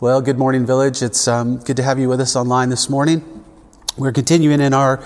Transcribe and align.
Well, 0.00 0.22
good 0.22 0.38
morning, 0.38 0.64
Village. 0.64 1.02
It's 1.02 1.28
um, 1.28 1.58
good 1.58 1.76
to 1.76 1.82
have 1.82 1.98
you 1.98 2.08
with 2.08 2.22
us 2.22 2.34
online 2.34 2.70
this 2.70 2.88
morning. 2.88 3.44
We're 3.98 4.12
continuing 4.12 4.62
in 4.62 4.72
our 4.72 5.04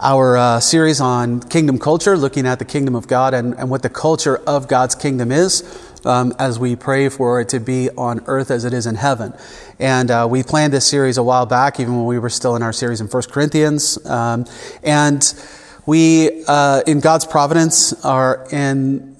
our 0.00 0.36
uh, 0.36 0.58
series 0.58 1.00
on 1.00 1.38
kingdom 1.38 1.78
culture, 1.78 2.16
looking 2.16 2.44
at 2.44 2.58
the 2.58 2.64
kingdom 2.64 2.96
of 2.96 3.06
God 3.06 3.32
and, 3.32 3.54
and 3.54 3.70
what 3.70 3.84
the 3.84 3.88
culture 3.88 4.38
of 4.38 4.66
God's 4.66 4.96
kingdom 4.96 5.30
is, 5.30 5.62
um, 6.04 6.34
as 6.40 6.58
we 6.58 6.74
pray 6.74 7.08
for 7.10 7.40
it 7.40 7.50
to 7.50 7.60
be 7.60 7.90
on 7.90 8.24
earth 8.26 8.50
as 8.50 8.64
it 8.64 8.72
is 8.72 8.86
in 8.86 8.96
heaven. 8.96 9.32
And 9.78 10.10
uh, 10.10 10.26
we 10.28 10.42
planned 10.42 10.72
this 10.72 10.84
series 10.84 11.16
a 11.16 11.22
while 11.22 11.46
back, 11.46 11.78
even 11.78 11.96
when 11.96 12.06
we 12.06 12.18
were 12.18 12.28
still 12.28 12.56
in 12.56 12.62
our 12.64 12.72
series 12.72 13.00
in 13.00 13.06
1 13.06 13.22
Corinthians. 13.30 14.04
Um, 14.04 14.46
and 14.82 15.32
we, 15.86 16.44
uh, 16.48 16.82
in 16.88 16.98
God's 16.98 17.24
providence, 17.24 18.04
are 18.04 18.48
in 18.50 19.13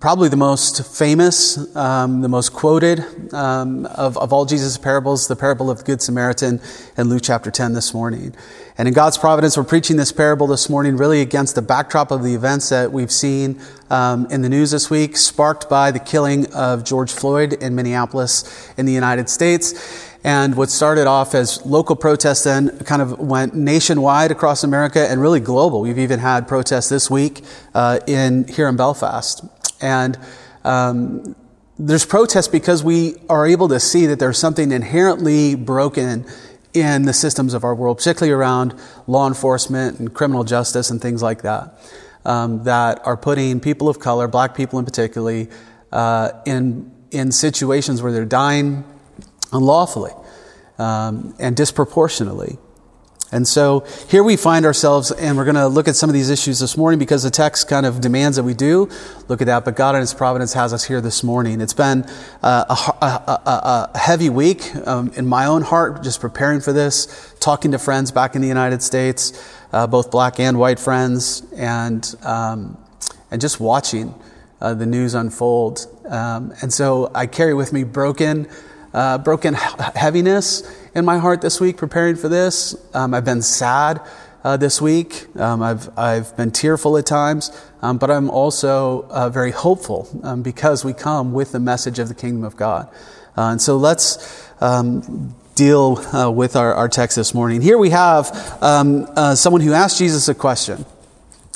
probably 0.00 0.28
the 0.28 0.36
most 0.36 0.98
famous, 0.98 1.74
um, 1.76 2.22
the 2.22 2.28
most 2.28 2.52
quoted 2.52 3.04
um, 3.32 3.86
of, 3.86 4.16
of 4.18 4.32
all 4.32 4.44
Jesus' 4.44 4.76
parables, 4.76 5.28
the 5.28 5.36
parable 5.36 5.70
of 5.70 5.78
the 5.78 5.84
Good 5.84 6.02
Samaritan 6.02 6.60
in 6.96 7.08
Luke 7.08 7.22
chapter 7.22 7.50
10 7.50 7.72
this 7.72 7.94
morning. 7.94 8.34
And 8.76 8.88
in 8.88 8.94
God's 8.94 9.16
providence, 9.16 9.56
we're 9.56 9.64
preaching 9.64 9.96
this 9.96 10.10
parable 10.10 10.48
this 10.48 10.68
morning 10.68 10.96
really 10.96 11.20
against 11.20 11.54
the 11.54 11.62
backdrop 11.62 12.10
of 12.10 12.24
the 12.24 12.34
events 12.34 12.70
that 12.70 12.92
we've 12.92 13.12
seen 13.12 13.60
um, 13.90 14.26
in 14.30 14.42
the 14.42 14.48
news 14.48 14.72
this 14.72 14.90
week, 14.90 15.16
sparked 15.16 15.68
by 15.68 15.92
the 15.92 16.00
killing 16.00 16.52
of 16.52 16.82
George 16.82 17.12
Floyd 17.12 17.52
in 17.52 17.76
Minneapolis 17.76 18.72
in 18.76 18.86
the 18.86 18.92
United 18.92 19.28
States. 19.28 20.10
And 20.24 20.56
what 20.56 20.70
started 20.70 21.06
off 21.06 21.34
as 21.34 21.64
local 21.66 21.96
protests 21.96 22.44
then 22.44 22.78
kind 22.80 23.02
of 23.02 23.18
went 23.18 23.54
nationwide 23.54 24.30
across 24.30 24.64
America 24.64 25.06
and 25.06 25.20
really 25.20 25.38
global. 25.38 25.82
We've 25.82 25.98
even 25.98 26.18
had 26.18 26.48
protests 26.48 26.88
this 26.88 27.10
week 27.10 27.42
uh, 27.74 28.00
in 28.06 28.48
here 28.48 28.66
in 28.66 28.76
Belfast. 28.76 29.44
And 29.82 30.18
um, 30.64 31.36
there's 31.78 32.06
protests 32.06 32.48
because 32.48 32.82
we 32.82 33.16
are 33.28 33.46
able 33.46 33.68
to 33.68 33.78
see 33.78 34.06
that 34.06 34.18
there's 34.18 34.38
something 34.38 34.72
inherently 34.72 35.56
broken 35.56 36.24
in 36.72 37.02
the 37.02 37.12
systems 37.12 37.52
of 37.52 37.62
our 37.62 37.74
world, 37.74 37.98
particularly 37.98 38.32
around 38.32 38.74
law 39.06 39.28
enforcement 39.28 39.98
and 39.98 40.14
criminal 40.14 40.42
justice 40.42 40.88
and 40.88 41.02
things 41.02 41.22
like 41.22 41.42
that, 41.42 41.78
um, 42.24 42.64
that 42.64 43.06
are 43.06 43.16
putting 43.16 43.60
people 43.60 43.90
of 43.90 44.00
color, 44.00 44.26
black 44.26 44.56
people 44.56 44.78
in 44.78 44.86
particularly, 44.86 45.50
uh, 45.92 46.30
in 46.46 46.90
in 47.10 47.30
situations 47.30 48.02
where 48.02 48.10
they're 48.10 48.24
dying 48.24 48.82
unlawfully 49.54 50.12
um, 50.78 51.34
and 51.38 51.56
disproportionately. 51.56 52.58
And 53.32 53.48
so 53.48 53.84
here 54.08 54.22
we 54.22 54.36
find 54.36 54.64
ourselves, 54.64 55.10
and 55.10 55.36
we're 55.36 55.44
going 55.44 55.56
to 55.56 55.66
look 55.66 55.88
at 55.88 55.96
some 55.96 56.08
of 56.08 56.14
these 56.14 56.30
issues 56.30 56.60
this 56.60 56.76
morning 56.76 57.00
because 57.00 57.24
the 57.24 57.32
text 57.32 57.66
kind 57.66 57.84
of 57.84 58.00
demands 58.00 58.36
that 58.36 58.44
we 58.44 58.54
do 58.54 58.88
look 59.26 59.40
at 59.40 59.46
that. 59.46 59.64
But 59.64 59.74
God 59.74 59.96
in 59.96 60.02
His 60.02 60.14
providence 60.14 60.52
has 60.52 60.72
us 60.72 60.84
here 60.84 61.00
this 61.00 61.24
morning. 61.24 61.60
It's 61.60 61.74
been 61.74 62.04
uh, 62.44 62.64
a, 62.68 63.04
a, 63.04 63.06
a, 63.06 63.90
a, 63.92 63.98
heavy 63.98 64.30
week 64.30 64.70
um, 64.86 65.10
in 65.16 65.26
my 65.26 65.46
own 65.46 65.62
heart, 65.62 66.04
just 66.04 66.20
preparing 66.20 66.60
for 66.60 66.72
this, 66.72 67.34
talking 67.40 67.72
to 67.72 67.78
friends 67.80 68.12
back 68.12 68.36
in 68.36 68.42
the 68.42 68.46
United 68.46 68.82
States, 68.82 69.32
uh, 69.72 69.88
both 69.88 70.12
black 70.12 70.38
and 70.38 70.56
white 70.56 70.78
friends, 70.78 71.42
and 71.56 72.14
um, 72.22 72.78
and 73.32 73.40
just 73.40 73.58
watching 73.58 74.14
uh, 74.60 74.74
the 74.74 74.86
news 74.86 75.14
unfold. 75.14 75.88
Um, 76.08 76.54
and 76.62 76.72
so 76.72 77.10
I 77.14 77.26
carry 77.26 77.54
with 77.54 77.72
me 77.72 77.82
broken 77.82 78.48
uh, 78.94 79.18
broken 79.18 79.54
heaviness 79.54 80.62
in 80.94 81.04
my 81.04 81.18
heart 81.18 81.42
this 81.42 81.60
week 81.60 81.76
preparing 81.76 82.16
for 82.16 82.28
this. 82.28 82.76
Um, 82.94 83.12
I've 83.12 83.24
been 83.24 83.42
sad 83.42 84.00
uh, 84.44 84.56
this 84.56 84.80
week. 84.80 85.26
Um, 85.36 85.62
I've, 85.62 85.98
I've 85.98 86.36
been 86.36 86.50
tearful 86.50 86.96
at 86.96 87.06
times, 87.06 87.50
um, 87.82 87.98
but 87.98 88.10
I'm 88.10 88.30
also 88.30 89.06
uh, 89.10 89.28
very 89.30 89.50
hopeful 89.50 90.08
um, 90.22 90.42
because 90.42 90.84
we 90.84 90.92
come 90.92 91.32
with 91.32 91.52
the 91.52 91.60
message 91.60 91.98
of 91.98 92.08
the 92.08 92.14
kingdom 92.14 92.44
of 92.44 92.56
God. 92.56 92.88
Uh, 93.36 93.50
and 93.50 93.60
so 93.60 93.76
let's 93.76 94.48
um, 94.60 95.34
deal 95.54 95.98
uh, 96.14 96.30
with 96.30 96.56
our, 96.56 96.74
our 96.74 96.88
text 96.88 97.16
this 97.16 97.34
morning. 97.34 97.60
Here 97.60 97.78
we 97.78 97.90
have 97.90 98.62
um, 98.62 99.06
uh, 99.16 99.34
someone 99.34 99.60
who 99.60 99.72
asked 99.72 99.98
Jesus 99.98 100.28
a 100.28 100.34
question. 100.34 100.84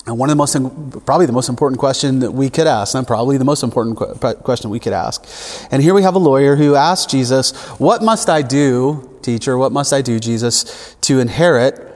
And 0.08 0.16
one 0.16 0.30
of 0.30 0.32
the 0.32 0.36
most, 0.36 1.04
probably 1.04 1.26
the 1.26 1.32
most 1.32 1.50
important 1.50 1.78
question 1.78 2.20
that 2.20 2.30
we 2.30 2.48
could 2.48 2.66
ask, 2.66 2.94
and 2.94 3.06
probably 3.06 3.36
the 3.36 3.44
most 3.44 3.62
important 3.62 3.98
question 4.42 4.70
we 4.70 4.80
could 4.80 4.94
ask. 4.94 5.22
And 5.70 5.82
here 5.82 5.92
we 5.92 6.00
have 6.00 6.14
a 6.14 6.18
lawyer 6.18 6.56
who 6.56 6.76
asked 6.76 7.10
Jesus, 7.10 7.54
What 7.78 8.02
must 8.02 8.30
I 8.30 8.40
do, 8.40 9.18
teacher, 9.20 9.58
what 9.58 9.70
must 9.70 9.92
I 9.92 10.00
do, 10.00 10.18
Jesus, 10.18 10.96
to 11.02 11.20
inherit 11.20 11.94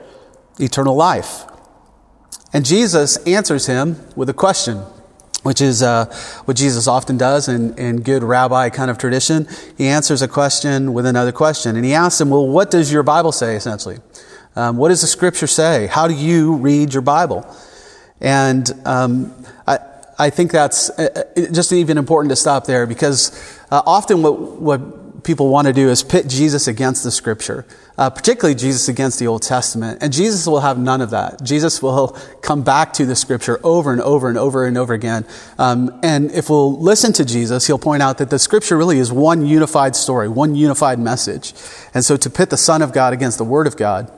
eternal 0.59 0.95
life? 0.95 1.45
And 2.53 2.63
Jesus 2.63 3.17
answers 3.25 3.65
him 3.65 3.97
with 4.15 4.29
a 4.29 4.33
question, 4.33 4.77
which 5.41 5.59
is 5.59 5.81
uh, 5.81 6.05
what 6.45 6.55
Jesus 6.55 6.87
often 6.87 7.17
does 7.17 7.47
in, 7.47 7.75
in 7.79 8.01
good 8.01 8.21
rabbi 8.21 8.69
kind 8.69 8.91
of 8.91 8.99
tradition. 8.99 9.47
He 9.75 9.87
answers 9.87 10.21
a 10.21 10.27
question 10.27 10.93
with 10.93 11.07
another 11.07 11.31
question. 11.31 11.75
And 11.75 11.83
he 11.83 11.95
asks 11.95 12.21
him, 12.21 12.29
Well, 12.29 12.47
what 12.47 12.69
does 12.69 12.93
your 12.93 13.01
Bible 13.01 13.31
say, 13.31 13.55
essentially? 13.55 13.97
Um, 14.55 14.77
what 14.77 14.89
does 14.89 15.01
the 15.01 15.07
scripture 15.07 15.47
say? 15.47 15.87
How 15.87 16.07
do 16.07 16.13
you 16.13 16.57
read 16.57 16.93
your 16.93 17.01
Bible? 17.01 17.43
And 18.23 18.71
um, 18.85 19.33
I, 19.67 19.79
I 20.17 20.29
think 20.29 20.51
that's 20.51 20.89
uh, 20.91 21.25
uh, 21.37 21.41
just 21.51 21.73
even 21.73 21.97
important 21.97 22.31
to 22.31 22.35
stop 22.35 22.65
there 22.65 22.87
because 22.87 23.31
uh, 23.69 23.81
often 23.85 24.23
what, 24.23 24.39
what 24.39 25.23
people 25.23 25.49
want 25.49 25.67
to 25.67 25.73
do 25.73 25.89
is 25.89 26.03
pit 26.03 26.27
Jesus 26.27 26.67
against 26.67 27.03
the 27.03 27.11
scripture, 27.11 27.65
uh, 27.97 28.09
particularly 28.09 28.55
Jesus 28.55 28.87
against 28.87 29.19
the 29.19 29.27
Old 29.27 29.41
Testament. 29.41 29.99
And 30.01 30.13
Jesus 30.13 30.47
will 30.47 30.61
have 30.61 30.77
none 30.77 31.01
of 31.01 31.09
that. 31.11 31.43
Jesus 31.43 31.81
will 31.81 32.17
come 32.41 32.63
back 32.63 32.93
to 32.93 33.05
the 33.05 33.15
scripture 33.15 33.59
over 33.63 33.91
and 33.91 34.01
over 34.01 34.29
and 34.29 34.37
over 34.37 34.65
and 34.65 34.77
over 34.77 34.93
again. 34.93 35.25
Um, 35.57 35.99
and 36.03 36.31
if 36.31 36.49
we'll 36.49 36.79
listen 36.79 37.11
to 37.13 37.25
Jesus, 37.25 37.67
he'll 37.67 37.77
point 37.77 38.03
out 38.03 38.17
that 38.19 38.29
the 38.29 38.39
scripture 38.39 38.77
really 38.77 38.99
is 38.99 39.11
one 39.11 39.45
unified 39.45 39.95
story, 39.95 40.29
one 40.29 40.55
unified 40.55 40.99
message. 40.99 41.53
And 41.93 42.05
so 42.05 42.17
to 42.17 42.29
pit 42.29 42.49
the 42.49 42.57
Son 42.57 42.81
of 42.81 42.93
God 42.93 43.13
against 43.13 43.37
the 43.37 43.45
Word 43.45 43.67
of 43.67 43.75
God, 43.77 44.11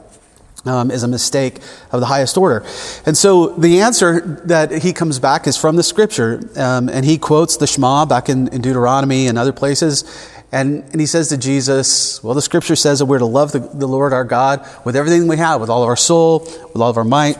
um, 0.65 0.91
is 0.91 1.03
a 1.03 1.07
mistake 1.07 1.59
of 1.91 1.99
the 1.99 2.05
highest 2.05 2.37
order. 2.37 2.65
And 3.05 3.15
so 3.17 3.47
the 3.47 3.81
answer 3.81 4.21
that 4.45 4.81
he 4.83 4.93
comes 4.93 5.19
back 5.19 5.47
is 5.47 5.57
from 5.57 5.75
the 5.75 5.83
scripture. 5.83 6.41
Um, 6.55 6.89
and 6.89 7.05
he 7.05 7.17
quotes 7.17 7.57
the 7.57 7.67
Shema 7.67 8.05
back 8.05 8.29
in, 8.29 8.47
in 8.49 8.61
Deuteronomy 8.61 9.27
and 9.27 9.37
other 9.37 9.53
places. 9.53 10.03
And, 10.51 10.83
and, 10.91 11.01
he 11.01 11.07
says 11.07 11.29
to 11.29 11.37
Jesus, 11.37 12.23
Well, 12.23 12.33
the 12.33 12.41
scripture 12.41 12.75
says 12.75 12.99
that 12.99 13.05
we're 13.05 13.19
to 13.19 13.25
love 13.25 13.51
the, 13.51 13.59
the 13.59 13.87
Lord 13.87 14.13
our 14.13 14.23
God 14.23 14.65
with 14.85 14.95
everything 14.95 15.27
we 15.27 15.37
have, 15.37 15.59
with 15.59 15.69
all 15.69 15.83
of 15.83 15.89
our 15.89 15.97
soul, 15.97 16.39
with 16.39 16.77
all 16.77 16.89
of 16.89 16.97
our 16.97 17.03
might, 17.03 17.37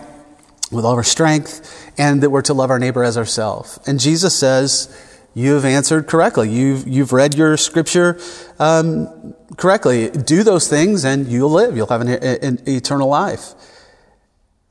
with 0.72 0.84
all 0.84 0.92
of 0.92 0.98
our 0.98 1.04
strength, 1.04 1.94
and 1.98 2.22
that 2.24 2.30
we're 2.30 2.42
to 2.42 2.54
love 2.54 2.72
our 2.72 2.80
neighbor 2.80 3.04
as 3.04 3.18
ourselves. 3.18 3.80
And 3.86 4.00
Jesus 4.00 4.38
says, 4.38 4.90
you 5.36 5.54
have 5.54 5.66
answered 5.66 6.08
correctly. 6.08 6.50
You've, 6.50 6.88
you've 6.88 7.12
read 7.12 7.36
your 7.36 7.58
scripture 7.58 8.18
um, 8.58 9.36
correctly. 9.58 10.10
Do 10.10 10.44
those 10.44 10.68
things 10.70 11.04
and 11.04 11.28
you'll 11.28 11.52
live. 11.52 11.76
You'll 11.76 11.88
have 11.88 12.02
an, 12.02 12.08
an 12.08 12.64
eternal 12.68 13.10
life. 13.10 13.54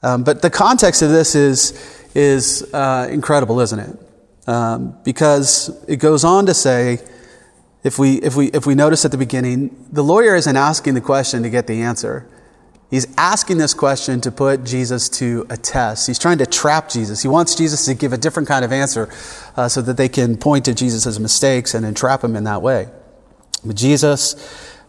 Um, 0.02 0.24
but 0.24 0.40
the 0.42 0.50
context 0.50 1.02
of 1.02 1.10
this 1.10 1.34
is, 1.34 1.72
is 2.14 2.66
uh, 2.74 3.08
incredible, 3.10 3.60
isn't 3.60 3.78
it? 3.78 4.48
Um, 4.48 4.96
because 5.04 5.68
it 5.86 5.96
goes 5.96 6.24
on 6.24 6.46
to 6.46 6.54
say, 6.54 6.98
if 7.82 7.98
we, 7.98 8.14
if, 8.22 8.34
we, 8.34 8.46
if 8.46 8.64
we 8.64 8.74
notice 8.74 9.04
at 9.04 9.10
the 9.10 9.18
beginning, 9.18 9.86
the 9.92 10.02
lawyer 10.02 10.34
isn't 10.34 10.56
asking 10.56 10.94
the 10.94 11.00
question 11.02 11.42
to 11.42 11.50
get 11.50 11.66
the 11.66 11.82
answer. 11.82 12.26
He's 12.90 13.06
asking 13.16 13.58
this 13.58 13.74
question 13.74 14.20
to 14.20 14.30
put 14.30 14.64
Jesus 14.64 15.08
to 15.10 15.46
a 15.50 15.56
test. 15.56 16.06
He's 16.06 16.18
trying 16.18 16.38
to 16.38 16.46
trap 16.46 16.88
Jesus. 16.88 17.22
He 17.22 17.28
wants 17.28 17.54
Jesus 17.54 17.86
to 17.86 17.94
give 17.94 18.12
a 18.12 18.18
different 18.18 18.46
kind 18.46 18.64
of 18.64 18.72
answer 18.72 19.08
uh, 19.56 19.68
so 19.68 19.82
that 19.82 19.96
they 19.96 20.08
can 20.08 20.36
point 20.36 20.66
to 20.66 20.74
Jesus' 20.74 21.18
mistakes 21.18 21.74
and 21.74 21.84
entrap 21.84 22.22
him 22.22 22.36
in 22.36 22.44
that 22.44 22.62
way. 22.62 22.88
But 23.64 23.76
Jesus 23.76 24.36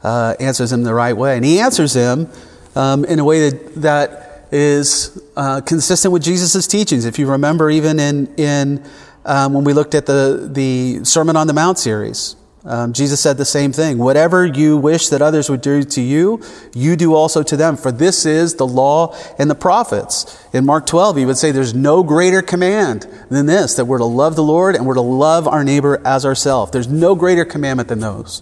uh, 0.03 0.35
answers 0.39 0.71
him 0.71 0.83
the 0.83 0.93
right 0.93 1.15
way. 1.15 1.35
And 1.35 1.45
he 1.45 1.59
answers 1.59 1.95
him 1.95 2.29
um, 2.75 3.05
in 3.05 3.19
a 3.19 3.23
way 3.23 3.49
that, 3.49 3.75
that 3.75 4.47
is 4.51 5.21
uh, 5.35 5.61
consistent 5.61 6.11
with 6.11 6.23
Jesus' 6.23 6.67
teachings. 6.67 7.05
If 7.05 7.17
you 7.17 7.31
remember, 7.31 7.69
even 7.69 7.99
in, 7.99 8.33
in 8.35 8.85
um, 9.25 9.53
when 9.53 9.63
we 9.63 9.73
looked 9.73 9.95
at 9.95 10.05
the, 10.05 10.49
the 10.51 11.03
Sermon 11.03 11.35
on 11.35 11.47
the 11.47 11.53
Mount 11.53 11.79
series, 11.79 12.35
um, 12.65 12.93
Jesus 12.93 13.19
said 13.21 13.37
the 13.37 13.45
same 13.45 13.71
thing. 13.71 13.99
Whatever 13.99 14.43
you 14.43 14.75
wish 14.75 15.09
that 15.09 15.21
others 15.21 15.51
would 15.51 15.61
do 15.61 15.83
to 15.83 16.01
you, 16.01 16.41
you 16.73 16.95
do 16.95 17.13
also 17.13 17.43
to 17.43 17.55
them. 17.55 17.77
For 17.77 17.91
this 17.91 18.25
is 18.25 18.55
the 18.55 18.65
law 18.65 19.15
and 19.37 19.51
the 19.51 19.55
prophets. 19.55 20.43
In 20.51 20.65
Mark 20.65 20.87
12, 20.87 21.17
he 21.17 21.25
would 21.25 21.37
say 21.37 21.51
there's 21.51 21.75
no 21.75 22.01
greater 22.01 22.41
command 22.41 23.07
than 23.29 23.45
this, 23.45 23.75
that 23.75 23.85
we're 23.85 23.99
to 23.99 24.05
love 24.05 24.35
the 24.35 24.43
Lord 24.43 24.75
and 24.75 24.87
we're 24.87 24.95
to 24.95 25.01
love 25.01 25.47
our 25.47 25.63
neighbor 25.63 26.01
as 26.03 26.25
ourselves. 26.25 26.71
There's 26.71 26.87
no 26.87 27.13
greater 27.13 27.45
commandment 27.45 27.87
than 27.87 27.99
those. 27.99 28.41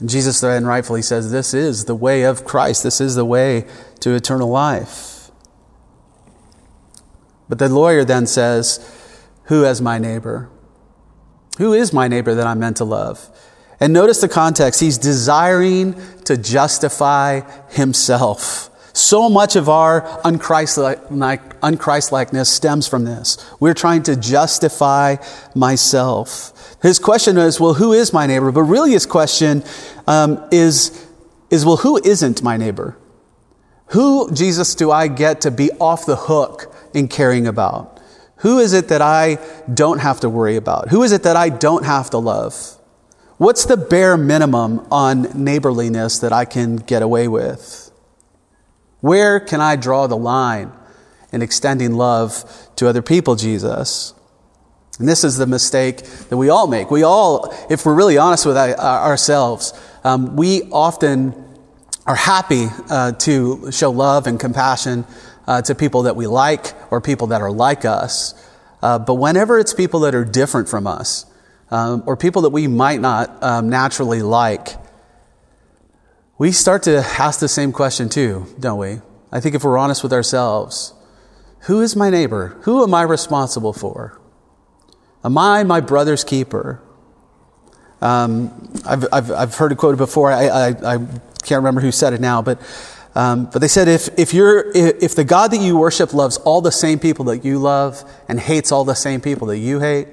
And 0.00 0.10
Jesus 0.10 0.40
then 0.40 0.66
rightfully 0.66 1.02
says, 1.02 1.30
this 1.30 1.54
is 1.54 1.84
the 1.84 1.94
way 1.94 2.24
of 2.24 2.44
Christ. 2.44 2.82
This 2.82 3.00
is 3.00 3.14
the 3.14 3.24
way 3.24 3.64
to 4.00 4.12
eternal 4.14 4.48
life. 4.48 5.30
But 7.48 7.60
the 7.60 7.68
lawyer 7.68 8.04
then 8.04 8.26
says, 8.26 8.80
who 9.44 9.64
as 9.64 9.80
my 9.80 9.98
neighbor? 9.98 10.50
Who 11.62 11.74
is 11.74 11.92
my 11.92 12.08
neighbor 12.08 12.34
that 12.34 12.44
I'm 12.44 12.58
meant 12.58 12.78
to 12.78 12.84
love? 12.84 13.30
And 13.78 13.92
notice 13.92 14.20
the 14.20 14.28
context. 14.28 14.80
He's 14.80 14.98
desiring 14.98 15.94
to 16.24 16.36
justify 16.36 17.42
himself. 17.70 18.68
So 18.92 19.30
much 19.30 19.54
of 19.54 19.68
our 19.68 20.00
unchristlike, 20.24 21.08
unChristlikeness 21.60 22.46
stems 22.46 22.88
from 22.88 23.04
this. 23.04 23.38
We're 23.60 23.74
trying 23.74 24.02
to 24.10 24.16
justify 24.16 25.18
myself. 25.54 26.74
His 26.82 26.98
question 26.98 27.38
is, 27.38 27.60
well, 27.60 27.74
who 27.74 27.92
is 27.92 28.12
my 28.12 28.26
neighbor? 28.26 28.50
But 28.50 28.62
really, 28.62 28.90
his 28.90 29.06
question 29.06 29.62
um, 30.08 30.44
is, 30.50 31.06
is, 31.48 31.64
well, 31.64 31.76
who 31.76 31.96
isn't 32.04 32.42
my 32.42 32.56
neighbor? 32.56 32.98
Who, 33.90 34.32
Jesus, 34.32 34.74
do 34.74 34.90
I 34.90 35.06
get 35.06 35.42
to 35.42 35.52
be 35.52 35.70
off 35.78 36.06
the 36.06 36.16
hook 36.16 36.74
in 36.92 37.06
caring 37.06 37.46
about? 37.46 37.91
Who 38.42 38.58
is 38.58 38.72
it 38.72 38.88
that 38.88 39.00
I 39.00 39.38
don't 39.72 40.00
have 40.00 40.20
to 40.20 40.28
worry 40.28 40.56
about? 40.56 40.88
Who 40.88 41.02
is 41.02 41.12
it 41.12 41.22
that 41.22 41.36
I 41.36 41.48
don't 41.48 41.84
have 41.84 42.10
to 42.10 42.18
love? 42.18 42.54
What's 43.38 43.64
the 43.64 43.76
bare 43.76 44.16
minimum 44.16 44.86
on 44.90 45.44
neighborliness 45.44 46.18
that 46.18 46.32
I 46.32 46.44
can 46.44 46.76
get 46.76 47.02
away 47.02 47.28
with? 47.28 47.92
Where 49.00 49.38
can 49.38 49.60
I 49.60 49.76
draw 49.76 50.08
the 50.08 50.16
line 50.16 50.72
in 51.32 51.40
extending 51.40 51.94
love 51.94 52.44
to 52.76 52.88
other 52.88 53.00
people, 53.00 53.36
Jesus? 53.36 54.12
And 54.98 55.08
this 55.08 55.22
is 55.22 55.36
the 55.36 55.46
mistake 55.46 56.02
that 56.02 56.36
we 56.36 56.48
all 56.48 56.66
make. 56.66 56.90
We 56.90 57.04
all, 57.04 57.54
if 57.70 57.86
we're 57.86 57.94
really 57.94 58.18
honest 58.18 58.44
with 58.44 58.56
ourselves, 58.56 59.72
um, 60.02 60.34
we 60.34 60.62
often 60.70 61.32
are 62.06 62.16
happy 62.16 62.66
uh, 62.90 63.12
to 63.12 63.70
show 63.70 63.90
love 63.90 64.26
and 64.26 64.38
compassion 64.38 65.04
uh, 65.46 65.62
to 65.62 65.74
people 65.74 66.02
that 66.02 66.16
we 66.16 66.26
like 66.26 66.72
or 66.90 67.00
people 67.00 67.28
that 67.28 67.40
are 67.40 67.50
like 67.50 67.84
us. 67.84 68.34
Uh, 68.82 68.98
but 68.98 69.14
whenever 69.14 69.58
it's 69.58 69.74
people 69.74 70.00
that 70.00 70.14
are 70.14 70.24
different 70.24 70.68
from 70.68 70.86
us, 70.86 71.26
um, 71.70 72.02
or 72.06 72.16
people 72.16 72.42
that 72.42 72.50
we 72.50 72.66
might 72.66 73.00
not 73.00 73.42
um, 73.42 73.68
naturally 73.70 74.22
like, 74.22 74.76
we 76.38 76.52
start 76.52 76.82
to 76.84 76.98
ask 77.18 77.40
the 77.40 77.48
same 77.48 77.72
question 77.72 78.08
too, 78.08 78.46
don't 78.58 78.78
we? 78.78 79.00
I 79.30 79.40
think 79.40 79.54
if 79.54 79.64
we're 79.64 79.78
honest 79.78 80.02
with 80.02 80.12
ourselves, 80.12 80.92
who 81.60 81.80
is 81.80 81.94
my 81.94 82.10
neighbor? 82.10 82.58
Who 82.62 82.82
am 82.82 82.92
I 82.92 83.02
responsible 83.02 83.72
for? 83.72 84.20
Am 85.24 85.38
I 85.38 85.62
my 85.62 85.80
brother's 85.80 86.24
keeper? 86.24 86.82
Um, 88.00 88.72
I've, 88.84 89.06
I've, 89.12 89.30
I've, 89.30 89.54
heard 89.54 89.70
it 89.70 89.78
quoted 89.78 89.96
before. 89.96 90.32
I, 90.32 90.48
I, 90.48 90.68
I, 90.68 90.98
can't 91.44 91.60
remember 91.60 91.80
who 91.80 91.92
said 91.92 92.12
it 92.12 92.20
now, 92.20 92.42
but, 92.42 92.60
um, 93.14 93.46
but 93.52 93.60
they 93.60 93.68
said 93.68 93.88
if, 93.88 94.08
if, 94.18 94.32
you're, 94.32 94.70
if 94.74 95.14
the 95.14 95.24
God 95.24 95.50
that 95.50 95.60
you 95.60 95.76
worship 95.76 96.14
loves 96.14 96.38
all 96.38 96.60
the 96.60 96.72
same 96.72 96.98
people 96.98 97.26
that 97.26 97.44
you 97.44 97.58
love 97.58 98.10
and 98.28 98.40
hates 98.40 98.72
all 98.72 98.84
the 98.84 98.94
same 98.94 99.20
people 99.20 99.46
that 99.48 99.58
you 99.58 99.80
hate, 99.80 100.08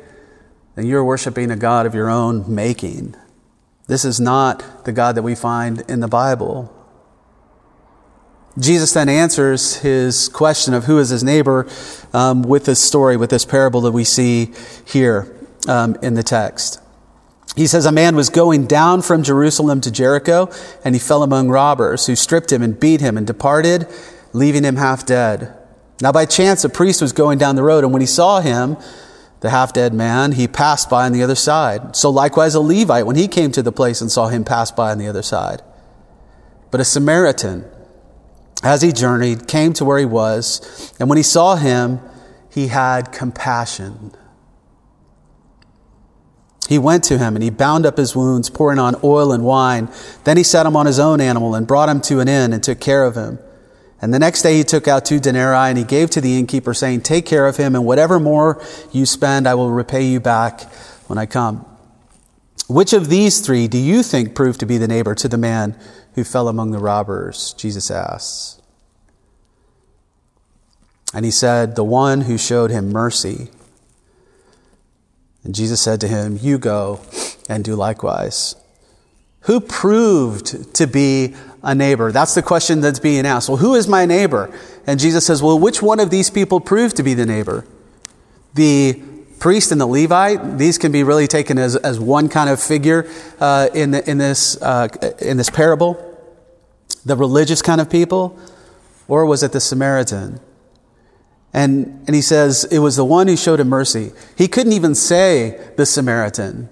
then 0.75 0.85
you're 0.85 1.03
worshiping 1.03 1.49
a 1.51 1.55
God 1.55 1.85
of 1.85 1.95
your 1.95 2.09
own 2.09 2.53
making. 2.53 3.15
This 3.87 4.03
is 4.03 4.19
not 4.19 4.85
the 4.85 4.91
God 4.91 5.15
that 5.15 5.23
we 5.23 5.33
find 5.33 5.81
in 5.89 6.01
the 6.01 6.07
Bible. 6.07 6.75
Jesus 8.57 8.93
then 8.93 9.07
answers 9.07 9.77
his 9.77 10.27
question 10.27 10.73
of 10.73 10.83
who 10.83 10.99
is 10.99 11.09
his 11.09 11.23
neighbor 11.23 11.67
um, 12.13 12.41
with 12.41 12.65
this 12.65 12.81
story, 12.81 13.15
with 13.15 13.29
this 13.29 13.45
parable 13.45 13.81
that 13.81 13.91
we 13.91 14.03
see 14.03 14.53
here 14.85 15.33
um, 15.67 15.95
in 16.01 16.15
the 16.15 16.23
text. 16.23 16.81
He 17.55 17.67
says, 17.67 17.85
A 17.85 17.91
man 17.91 18.15
was 18.15 18.29
going 18.29 18.67
down 18.67 19.01
from 19.01 19.23
Jerusalem 19.23 19.81
to 19.81 19.91
Jericho, 19.91 20.49
and 20.83 20.95
he 20.95 20.99
fell 20.99 21.23
among 21.23 21.49
robbers, 21.49 22.05
who 22.05 22.15
stripped 22.15 22.51
him 22.51 22.61
and 22.61 22.79
beat 22.79 23.01
him 23.01 23.17
and 23.17 23.25
departed, 23.25 23.87
leaving 24.33 24.63
him 24.63 24.75
half 24.75 25.05
dead. 25.05 25.55
Now, 26.01 26.11
by 26.11 26.25
chance, 26.25 26.63
a 26.63 26.69
priest 26.69 27.01
was 27.01 27.11
going 27.11 27.37
down 27.37 27.55
the 27.55 27.63
road, 27.63 27.83
and 27.83 27.91
when 27.91 28.01
he 28.01 28.07
saw 28.07 28.39
him, 28.39 28.77
the 29.41 29.49
half 29.49 29.73
dead 29.73 29.93
man, 29.93 30.33
he 30.33 30.47
passed 30.47 30.89
by 30.89 31.05
on 31.05 31.11
the 31.11 31.23
other 31.23 31.35
side. 31.35 31.95
So 31.95 32.09
likewise, 32.09 32.55
a 32.55 32.59
Levite, 32.59 33.05
when 33.05 33.15
he 33.15 33.27
came 33.27 33.51
to 33.53 33.61
the 33.61 33.71
place 33.71 34.01
and 34.01 34.11
saw 34.11 34.27
him 34.27 34.43
pass 34.43 34.71
by 34.71 34.91
on 34.91 34.97
the 34.97 35.07
other 35.07 35.21
side. 35.21 35.61
But 36.71 36.81
a 36.81 36.85
Samaritan, 36.85 37.65
as 38.63 38.81
he 38.81 38.91
journeyed, 38.91 39.47
came 39.47 39.73
to 39.73 39.85
where 39.85 39.97
he 39.97 40.05
was, 40.05 40.93
and 40.99 41.09
when 41.09 41.17
he 41.17 41.23
saw 41.23 41.55
him, 41.55 41.99
he 42.49 42.67
had 42.67 43.11
compassion. 43.11 44.11
He 46.69 46.77
went 46.77 47.03
to 47.05 47.17
him 47.17 47.35
and 47.35 47.41
he 47.41 47.49
bound 47.49 47.87
up 47.87 47.97
his 47.97 48.15
wounds, 48.15 48.51
pouring 48.51 48.77
on 48.77 48.95
oil 49.03 49.31
and 49.31 49.43
wine. 49.43 49.89
Then 50.23 50.37
he 50.37 50.43
set 50.43 50.67
him 50.67 50.75
on 50.75 50.85
his 50.85 50.99
own 50.99 51.19
animal 51.19 51.55
and 51.55 51.65
brought 51.65 51.89
him 51.89 51.99
to 52.01 52.19
an 52.19 52.27
inn 52.27 52.53
and 52.53 52.61
took 52.61 52.79
care 52.79 53.05
of 53.05 53.15
him. 53.15 53.39
And 53.99 54.13
the 54.13 54.19
next 54.19 54.43
day 54.43 54.57
he 54.57 54.63
took 54.63 54.87
out 54.87 55.03
two 55.03 55.19
denarii 55.19 55.69
and 55.69 55.79
he 55.79 55.83
gave 55.83 56.11
to 56.11 56.21
the 56.21 56.37
innkeeper, 56.37 56.75
saying, 56.75 57.01
Take 57.01 57.25
care 57.25 57.47
of 57.47 57.57
him, 57.57 57.73
and 57.73 57.87
whatever 57.87 58.19
more 58.19 58.63
you 58.91 59.07
spend, 59.07 59.47
I 59.47 59.55
will 59.55 59.71
repay 59.71 60.03
you 60.03 60.19
back 60.19 60.71
when 61.07 61.17
I 61.17 61.25
come. 61.25 61.65
Which 62.67 62.93
of 62.93 63.09
these 63.09 63.41
three 63.41 63.67
do 63.67 63.79
you 63.79 64.03
think 64.03 64.35
proved 64.35 64.59
to 64.59 64.67
be 64.67 64.77
the 64.77 64.87
neighbor 64.87 65.15
to 65.15 65.27
the 65.27 65.39
man 65.39 65.75
who 66.13 66.23
fell 66.23 66.47
among 66.47 66.69
the 66.69 66.77
robbers? 66.77 67.55
Jesus 67.57 67.89
asks. 67.89 68.61
And 71.15 71.25
he 71.25 71.31
said, 71.31 71.75
The 71.75 71.83
one 71.83 72.21
who 72.21 72.37
showed 72.37 72.69
him 72.69 72.91
mercy. 72.91 73.49
And 75.49 75.55
Jesus 75.55 75.81
said 75.81 75.99
to 76.01 76.07
him, 76.07 76.37
You 76.39 76.59
go 76.59 76.99
and 77.49 77.63
do 77.63 77.73
likewise. 77.73 78.55
Who 79.45 79.59
proved 79.59 80.75
to 80.75 80.85
be 80.85 81.33
a 81.63 81.73
neighbor? 81.73 82.11
That's 82.11 82.35
the 82.35 82.43
question 82.43 82.81
that's 82.81 82.99
being 82.99 83.25
asked. 83.25 83.49
Well, 83.49 83.57
who 83.57 83.73
is 83.73 83.87
my 83.87 84.05
neighbor? 84.05 84.55
And 84.85 84.99
Jesus 84.99 85.25
says, 85.25 85.41
Well, 85.41 85.57
which 85.57 85.81
one 85.81 85.99
of 85.99 86.11
these 86.11 86.29
people 86.29 86.59
proved 86.59 86.97
to 86.97 87.01
be 87.01 87.15
the 87.15 87.25
neighbor? 87.25 87.65
The 88.53 89.01
priest 89.39 89.71
and 89.71 89.81
the 89.81 89.87
Levite, 89.87 90.59
these 90.59 90.77
can 90.77 90.91
be 90.91 91.01
really 91.01 91.25
taken 91.25 91.57
as, 91.57 91.75
as 91.77 91.99
one 91.99 92.29
kind 92.29 92.51
of 92.51 92.61
figure 92.61 93.09
uh, 93.39 93.69
in, 93.73 93.89
the, 93.89 94.07
in, 94.07 94.19
this, 94.19 94.61
uh, 94.61 94.87
in 95.19 95.37
this 95.37 95.49
parable. 95.49 95.97
The 97.05 97.15
religious 97.15 97.63
kind 97.63 97.81
of 97.81 97.89
people, 97.89 98.37
or 99.07 99.25
was 99.25 99.41
it 99.41 99.51
the 99.51 99.59
Samaritan? 99.59 100.41
And, 101.53 102.03
and 102.05 102.15
he 102.15 102.21
says, 102.21 102.65
it 102.65 102.79
was 102.79 102.95
the 102.95 103.05
one 103.05 103.27
who 103.27 103.35
showed 103.35 103.59
him 103.59 103.69
mercy. 103.69 104.11
He 104.37 104.47
couldn't 104.47 104.73
even 104.73 104.93
say 104.93 105.59
the 105.77 105.85
Samaritan. 105.85 106.69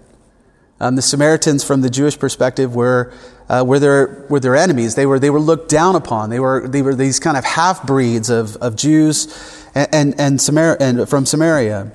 Um, 0.80 0.96
the 0.96 1.02
Samaritans, 1.02 1.64
from 1.64 1.82
the 1.82 1.90
Jewish 1.90 2.20
perspective, 2.20 2.76
were, 2.76 3.12
uh, 3.50 3.64
were, 3.66 3.80
their, 3.80 4.28
were 4.30 4.40
their 4.40 4.56
enemies. 4.56 4.94
They 4.94 5.08
were, 5.08 5.18
they 5.18 5.32
were 5.32 5.40
looked 5.40 5.70
down 5.70 5.96
upon. 5.96 6.30
They 6.30 6.40
were, 6.40 6.68
they 6.68 6.84
were 6.84 6.94
these 6.94 7.20
kind 7.20 7.36
of 7.36 7.44
half 7.44 7.88
breeds 7.88 8.30
of, 8.30 8.56
of 8.58 8.76
Jews 8.76 9.66
and, 9.74 9.88
and, 9.92 10.20
and, 10.20 10.42
Samar- 10.42 10.78
and 10.80 11.10
from 11.10 11.26
Samaria. 11.26 11.92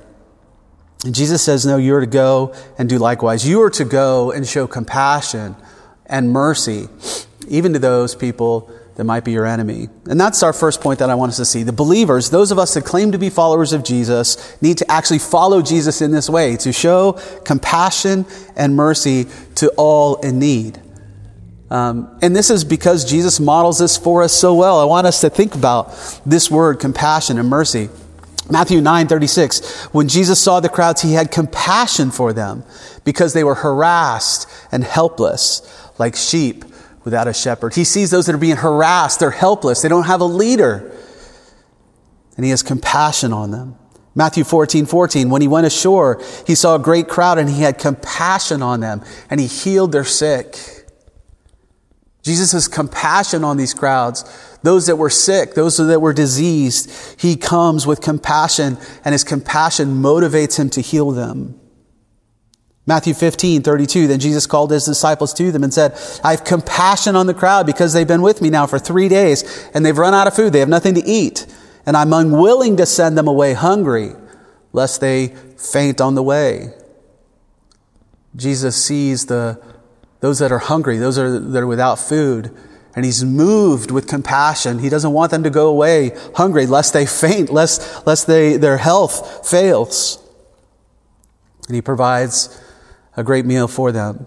And 1.05 1.15
Jesus 1.15 1.43
says, 1.43 1.65
No, 1.65 1.77
you 1.77 1.95
are 1.95 2.01
to 2.01 2.07
go 2.07 2.55
and 2.77 2.89
do 2.89 2.99
likewise. 2.99 3.47
You 3.47 3.63
are 3.63 3.71
to 3.71 3.85
go 3.85 4.33
and 4.33 4.47
show 4.47 4.67
compassion 4.67 5.55
and 6.07 6.33
mercy, 6.33 6.89
even 7.47 7.73
to 7.75 7.79
those 7.79 8.17
people 8.17 8.69
that 8.97 9.05
might 9.05 9.25
be 9.25 9.33
your 9.33 9.47
enemy. 9.47 9.89
And 10.07 10.21
that's 10.21 10.43
our 10.43 10.53
first 10.53 10.81
point 10.81 10.99
that 10.99 11.09
I 11.09 11.15
want 11.15 11.31
us 11.31 11.37
to 11.39 11.45
see. 11.45 11.63
The 11.63 11.73
believers, 11.73 12.31
those 12.31 12.51
of 12.51 12.59
us 12.59 12.75
that 12.75 12.85
claim 12.85 13.13
to 13.13 13.19
be 13.19 13.31
followers 13.31 13.73
of 13.73 13.85
Jesus, 13.85 14.61
need 14.61 14.79
to 14.79 14.91
actually 14.91 15.19
follow 15.19 15.63
Jesus 15.63 16.03
in 16.03 16.11
this 16.11 16.29
way, 16.29 16.57
to 16.59 16.73
show 16.73 17.13
compassion 17.45 18.27
and 18.55 18.77
mercy 18.77 19.27
to 19.57 19.71
all 19.77 20.17
in 20.17 20.39
need. 20.39 20.81
Um, 21.71 22.19
and 22.21 22.37
this 22.37 22.51
is 22.51 22.65
because 22.65 23.11
Jesus 23.11 23.41
models 23.41 23.79
this 23.79 23.97
for 23.97 24.23
us 24.23 24.35
so 24.35 24.55
well. 24.55 24.79
I 24.79 24.85
want 24.85 25.07
us 25.07 25.23
to 25.23 25.31
think 25.31 25.55
about 25.55 26.21
this 26.27 26.51
word, 26.51 26.79
compassion 26.79 27.39
and 27.39 27.49
mercy. 27.49 27.89
Matthew 28.51 28.83
9 28.83 29.07
36, 29.07 29.87
when 29.95 30.09
Jesus 30.09 30.39
saw 30.39 30.61
the 30.61 30.69
crowds, 30.69 31.01
he 31.01 31.15
had 31.15 31.31
compassion 31.31 32.11
for 32.11 32.35
them 32.35 32.65
because 33.05 33.33
they 33.33 33.45
were 33.45 33.55
harassed 33.55 34.47
and 34.71 34.85
helpless 34.85 35.63
like 35.99 36.15
sheep 36.15 36.65
without 37.05 37.29
a 37.29 37.35
shepherd. 37.35 37.75
He 37.75 37.85
sees 37.85 38.11
those 38.11 38.27
that 38.27 38.35
are 38.35 38.39
being 38.39 38.57
harassed, 38.57 39.21
they're 39.21 39.31
helpless, 39.31 39.83
they 39.83 39.89
don't 39.89 40.07
have 40.07 40.21
a 40.21 40.27
leader. 40.27 40.97
And 42.37 42.45
he 42.45 42.51
has 42.51 42.63
compassion 42.63 43.33
on 43.33 43.51
them. 43.51 43.77
Matthew 44.15 44.45
14, 44.45 44.87
14, 44.87 45.31
when 45.31 45.41
he 45.41 45.49
went 45.49 45.67
ashore, 45.67 46.23
he 46.47 46.55
saw 46.55 46.75
a 46.75 46.79
great 46.79 47.09
crowd 47.09 47.39
and 47.39 47.49
he 47.49 47.63
had 47.63 47.79
compassion 47.79 48.63
on 48.63 48.81
them 48.81 49.03
and 49.31 49.41
he 49.41 49.47
healed 49.47 49.93
their 49.93 50.05
sick. 50.05 50.57
Jesus 52.23 52.53
has 52.53 52.69
compassion 52.69 53.43
on 53.43 53.57
these 53.57 53.75
crowds, 53.75 54.25
those 54.63 54.87
that 54.87 54.97
were 54.97 55.11
sick, 55.11 55.55
those 55.55 55.79
that 55.79 56.01
were 56.01 56.13
diseased. 56.13 57.21
He 57.21 57.37
comes 57.37 57.87
with 57.87 58.01
compassion 58.01 58.79
and 59.05 59.13
his 59.13 59.25
compassion 59.25 60.03
motivates 60.03 60.59
him 60.59 60.71
to 60.71 60.81
heal 60.81 61.11
them. 61.11 61.59
Matthew 62.85 63.15
15, 63.15 63.63
32, 63.63 64.09
then 64.09 64.19
Jesus 64.19 64.47
called 64.47 64.73
his 64.73 64.85
disciples 64.85 65.33
to 65.35 65.53
them 65.53 65.63
and 65.63 65.73
said, 65.73 65.97
I 66.25 66.33
have 66.33 66.43
compassion 66.43 67.15
on 67.15 67.27
the 67.27 67.35
crowd 67.35 67.65
because 67.65 67.93
they've 67.93 68.09
been 68.09 68.23
with 68.23 68.43
me 68.43 68.51
now 68.51 68.67
for 68.67 68.79
three 68.79 69.09
days 69.09 69.69
and 69.73 69.87
they've 69.87 69.97
run 69.97 70.15
out 70.15 70.27
of 70.27 70.35
food. 70.35 70.53
They 70.53 70.59
have 70.59 70.69
nothing 70.69 70.95
to 70.97 71.05
eat. 71.05 71.47
And 71.87 71.97
I'm 71.97 72.13
unwilling 72.13 72.77
to 72.79 72.87
send 72.87 73.17
them 73.17 73.29
away 73.29 73.55
hungry 73.55 74.13
lest 74.73 75.01
they 75.01 75.29
faint 75.57 76.01
on 76.01 76.17
the 76.17 76.23
way. 76.23 76.71
Jesus 78.35 78.83
sees 78.83 79.27
the, 79.27 79.63
those 80.21 80.39
that 80.39 80.51
are 80.51 80.59
hungry, 80.59 80.99
those 80.99 81.19
are, 81.19 81.39
that 81.39 81.59
are 81.63 81.67
without 81.67 81.99
food, 81.99 82.57
and 82.97 83.05
he's 83.05 83.25
moved 83.25 83.91
with 83.91 84.09
compassion. 84.09 84.79
He 84.79 84.89
doesn't 84.89 85.13
want 85.13 85.31
them 85.31 85.43
to 85.45 85.51
go 85.51 85.69
away 85.69 86.17
hungry 86.35 86.67
lest 86.67 86.93
they 86.93 87.07
faint, 87.07 87.51
lest, 87.51 88.07
lest 88.07 88.27
they, 88.27 88.57
their 88.57 88.79
health 88.79 89.49
fails. 89.49 90.19
And 91.69 91.75
he 91.75 91.83
provides 91.83 92.59
a 93.17 93.23
great 93.23 93.45
meal 93.45 93.69
for 93.69 93.93
them. 93.93 94.27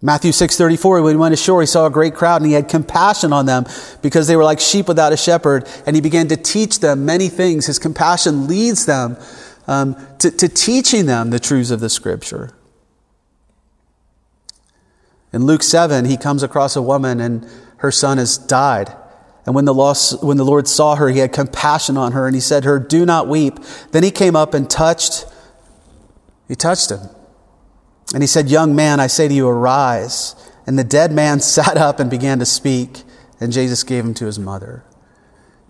Matthew 0.00 0.30
6:34 0.30 1.02
when 1.02 1.14
he 1.14 1.16
went 1.16 1.34
ashore 1.34 1.60
he 1.60 1.66
saw 1.66 1.86
a 1.86 1.90
great 1.90 2.14
crowd 2.14 2.36
and 2.36 2.46
he 2.46 2.52
had 2.52 2.68
compassion 2.68 3.32
on 3.32 3.46
them 3.46 3.66
because 4.00 4.28
they 4.28 4.36
were 4.36 4.44
like 4.44 4.60
sheep 4.60 4.86
without 4.86 5.12
a 5.12 5.16
shepherd 5.16 5.68
and 5.86 5.96
he 5.96 6.00
began 6.00 6.28
to 6.28 6.36
teach 6.36 6.78
them 6.78 7.04
many 7.04 7.28
things 7.28 7.66
his 7.66 7.80
compassion 7.80 8.46
leads 8.46 8.86
them 8.86 9.16
um, 9.66 9.96
to, 10.18 10.30
to 10.30 10.48
teaching 10.48 11.06
them 11.06 11.30
the 11.30 11.40
truths 11.40 11.72
of 11.72 11.80
the 11.80 11.88
scripture 11.88 12.54
In 15.32 15.44
Luke 15.44 15.62
7, 15.62 16.04
he 16.04 16.16
comes 16.16 16.42
across 16.42 16.76
a 16.76 16.82
woman 16.82 17.20
and 17.20 17.46
her 17.78 17.90
son 17.90 18.18
has 18.18 18.38
died. 18.38 18.94
And 19.44 19.54
when 19.54 19.64
the, 19.64 19.74
lost, 19.74 20.22
when 20.22 20.36
the 20.36 20.44
Lord 20.44 20.68
saw 20.68 20.96
her, 20.96 21.08
he 21.08 21.20
had 21.20 21.32
compassion 21.32 21.96
on 21.96 22.12
her 22.12 22.26
and 22.26 22.34
he 22.34 22.40
said 22.40 22.62
to 22.62 22.68
her, 22.70 22.78
Do 22.78 23.06
not 23.06 23.28
weep. 23.28 23.58
Then 23.92 24.02
he 24.02 24.10
came 24.10 24.36
up 24.36 24.54
and 24.54 24.68
touched, 24.68 25.26
he 26.48 26.54
touched 26.54 26.90
him. 26.90 27.00
And 28.14 28.22
he 28.22 28.26
said, 28.26 28.48
Young 28.48 28.74
man, 28.74 29.00
I 29.00 29.06
say 29.06 29.28
to 29.28 29.34
you, 29.34 29.48
arise. 29.48 30.34
And 30.66 30.78
the 30.78 30.84
dead 30.84 31.12
man 31.12 31.40
sat 31.56 31.76
up 31.76 32.00
and 32.00 32.10
began 32.10 32.38
to 32.38 32.46
speak, 32.46 33.02
and 33.40 33.52
Jesus 33.52 33.84
gave 33.84 34.04
him 34.04 34.14
to 34.14 34.26
his 34.26 34.38
mother. 34.38 34.84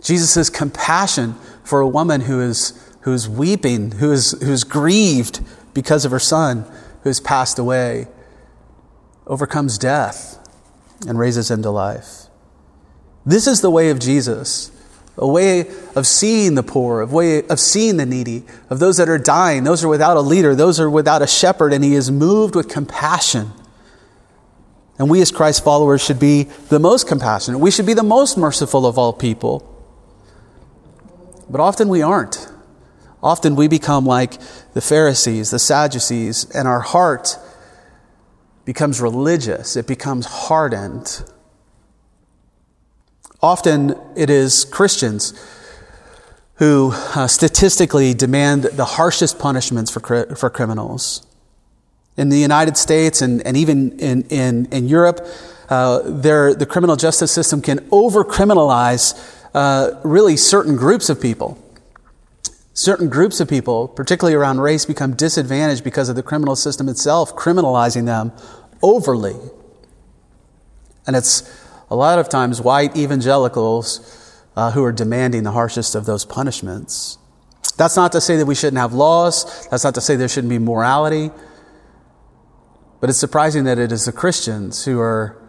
Jesus' 0.00 0.49
compassion 0.49 1.35
for 1.64 1.80
a 1.80 1.88
woman 1.88 2.23
who 2.23 2.40
is, 2.40 2.73
who 3.00 3.12
is 3.12 3.28
weeping, 3.28 3.92
who 3.92 4.12
is, 4.12 4.33
who 4.42 4.52
is 4.52 4.64
grieved 4.64 5.40
because 5.75 6.04
of 6.04 6.12
her 6.12 6.18
son 6.18 6.64
who 7.02 7.09
has 7.09 7.21
passed 7.21 7.59
away, 7.59 8.07
overcomes 9.26 9.78
death 9.78 10.38
and 11.07 11.18
raises 11.18 11.50
him 11.50 11.62
to 11.62 11.71
life. 11.71 12.26
This 13.26 13.47
is 13.47 13.61
the 13.61 13.71
way 13.71 13.90
of 13.90 13.99
Jesus 13.99 14.71
a 15.18 15.26
way 15.26 15.66
of 15.94 16.06
seeing 16.06 16.54
the 16.54 16.62
poor, 16.62 17.00
a 17.00 17.06
way 17.06 17.44
of 17.46 17.58
seeing 17.58 17.96
the 17.96 18.06
needy, 18.06 18.44
of 18.70 18.78
those 18.78 18.96
that 18.98 19.08
are 19.08 19.18
dying, 19.18 19.64
those 19.64 19.84
are 19.84 19.88
without 19.88 20.16
a 20.16 20.20
leader, 20.20 20.54
those 20.54 20.78
are 20.78 20.88
without 20.88 21.22
a 21.22 21.26
shepherd, 21.26 21.72
and 21.72 21.82
he 21.82 21.94
is 21.94 22.10
moved 22.10 22.54
with 22.54 22.68
compassion. 22.68 23.52
And 24.98 25.10
we 25.10 25.20
as 25.20 25.30
Christ 25.30 25.62
followers 25.62 26.02
should 26.02 26.18
be 26.18 26.44
the 26.68 26.78
most 26.78 27.06
compassionate. 27.06 27.60
We 27.60 27.70
should 27.70 27.87
be 27.87 27.94
the 27.94 28.02
most 28.02 28.37
merciful 28.37 28.87
of 28.87 28.98
all 28.98 29.12
people. 29.12 29.75
But 31.48 31.60
often 31.60 31.88
we 31.88 32.02
aren't. 32.02 32.48
Often 33.22 33.56
we 33.56 33.68
become 33.68 34.06
like 34.06 34.38
the 34.75 34.80
Pharisees, 34.80 35.50
the 35.50 35.58
Sadducees, 35.58 36.48
and 36.50 36.68
our 36.68 36.80
heart 36.80 37.37
becomes 38.64 39.00
religious, 39.00 39.76
it 39.76 39.87
becomes 39.87 40.26
hardened. 40.26 41.25
Often 43.40 43.97
it 44.16 44.30
is 44.30 44.64
Christians 44.64 45.33
who 46.57 46.90
uh, 46.92 47.28
statistically 47.28 48.14
demand 48.14 48.64
the 48.64 48.85
harshest 48.85 49.38
punishments 49.38 49.90
for, 49.90 50.00
for 50.35 50.50
criminals. 50.50 51.25
In 52.16 52.30
the 52.30 52.38
United 52.38 52.76
States 52.76 53.23
and, 53.23 53.47
and 53.47 53.57
even 53.57 53.97
in, 54.00 54.23
in, 54.23 54.66
in 54.73 54.88
Europe, 54.88 55.25
uh, 55.68 56.00
the 56.00 56.66
criminal 56.68 56.97
justice 56.97 57.30
system 57.30 57.62
can 57.62 57.87
over 57.92 58.25
criminalize 58.25 59.14
uh, 59.54 60.00
really 60.02 60.37
certain 60.37 60.75
groups 60.75 61.09
of 61.09 61.21
people. 61.21 61.62
Certain 62.75 63.09
groups 63.09 63.38
of 63.38 63.49
people, 63.49 63.87
particularly 63.87 64.35
around 64.35 64.61
race, 64.61 64.85
become 64.85 65.14
disadvantaged 65.14 65.85
because 65.85 66.09
of 66.09 66.16
the 66.16 66.23
criminal 66.23 66.57
system 66.57 66.88
itself 66.88 67.37
criminalizing 67.37 68.07
them 68.07 68.33
overly. 68.83 69.37
And 71.07 71.14
it's 71.14 71.42
a 71.90 71.97
lot 71.97 72.18
of 72.18 72.28
times 72.28 72.61
white 72.61 72.97
evangelicals 72.97 74.35
uh, 74.57 74.73
who 74.73 74.85
are 74.85 74.92
demanding 74.92 75.42
the 75.42 75.52
harshest 75.52 75.95
of 75.95 76.04
those 76.04 76.25
punishments. 76.25 77.18
That's 77.76 77.97
not 77.97 78.12
to 78.12 78.21
say 78.21 78.37
that 78.37 78.47
we 78.47 78.54
shouldn't 78.54 78.78
have 78.78 78.92
laws. 78.92 79.68
That's 79.68 79.85
not 79.85 79.95
to 79.95 80.00
say 80.00 80.16
there 80.16 80.28
shouldn't 80.28 80.50
be 80.50 80.59
morality. 80.59 81.30
But 83.00 83.09
it's 83.09 83.18
surprising 83.18 83.64
that 83.64 83.78
it 83.78 83.92
is 83.92 84.04
the 84.04 84.12
Christians 84.12 84.85
who 84.85 84.99
are 85.00 85.40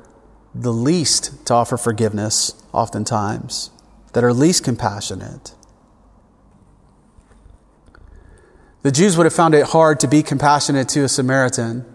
the 0.53 0.72
least 0.72 1.46
to 1.48 1.53
offer 1.53 1.77
forgiveness, 1.77 2.53
oftentimes, 2.72 3.72
that 4.13 4.24
are 4.24 4.34
least 4.34 4.63
compassionate. 4.63 5.55
The 8.81 8.91
Jews 8.91 9.17
would 9.17 9.25
have 9.25 9.34
found 9.34 9.55
it 9.55 9.67
hard 9.67 10.00
to 10.00 10.08
be 10.08 10.24
compassionate 10.24 10.88
to 10.89 11.03
a 11.03 11.10
Samaritan 11.10 11.86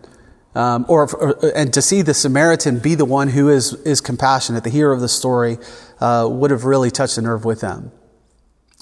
um, 0.55 0.87
or, 0.89 1.13
or, 1.17 1.53
and 1.57 1.73
to 1.75 1.83
see 1.83 2.03
the 2.03 2.15
Samaritan 2.15 2.79
be 2.79 2.95
the 2.95 3.05
one 3.05 3.29
who 3.29 3.49
is, 3.49 3.75
is 3.83 4.01
compassionate, 4.01 4.65
the 4.65 4.71
hero 4.71 4.95
of 4.95 5.01
the 5.01 5.09
story, 5.09 5.59
uh, 6.01 6.29
would 6.31 6.51
have 6.51 6.65
really 6.65 6.91
touched 6.91 7.19
a 7.19 7.23
nerve 7.23 7.45
with 7.45 7.61
them. 7.61 7.91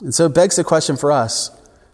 And 0.00 0.14
so 0.14 0.26
it 0.26 0.34
begs 0.34 0.56
the 0.56 0.64
question 0.64 0.96
for 0.96 1.10
us, 1.10 1.50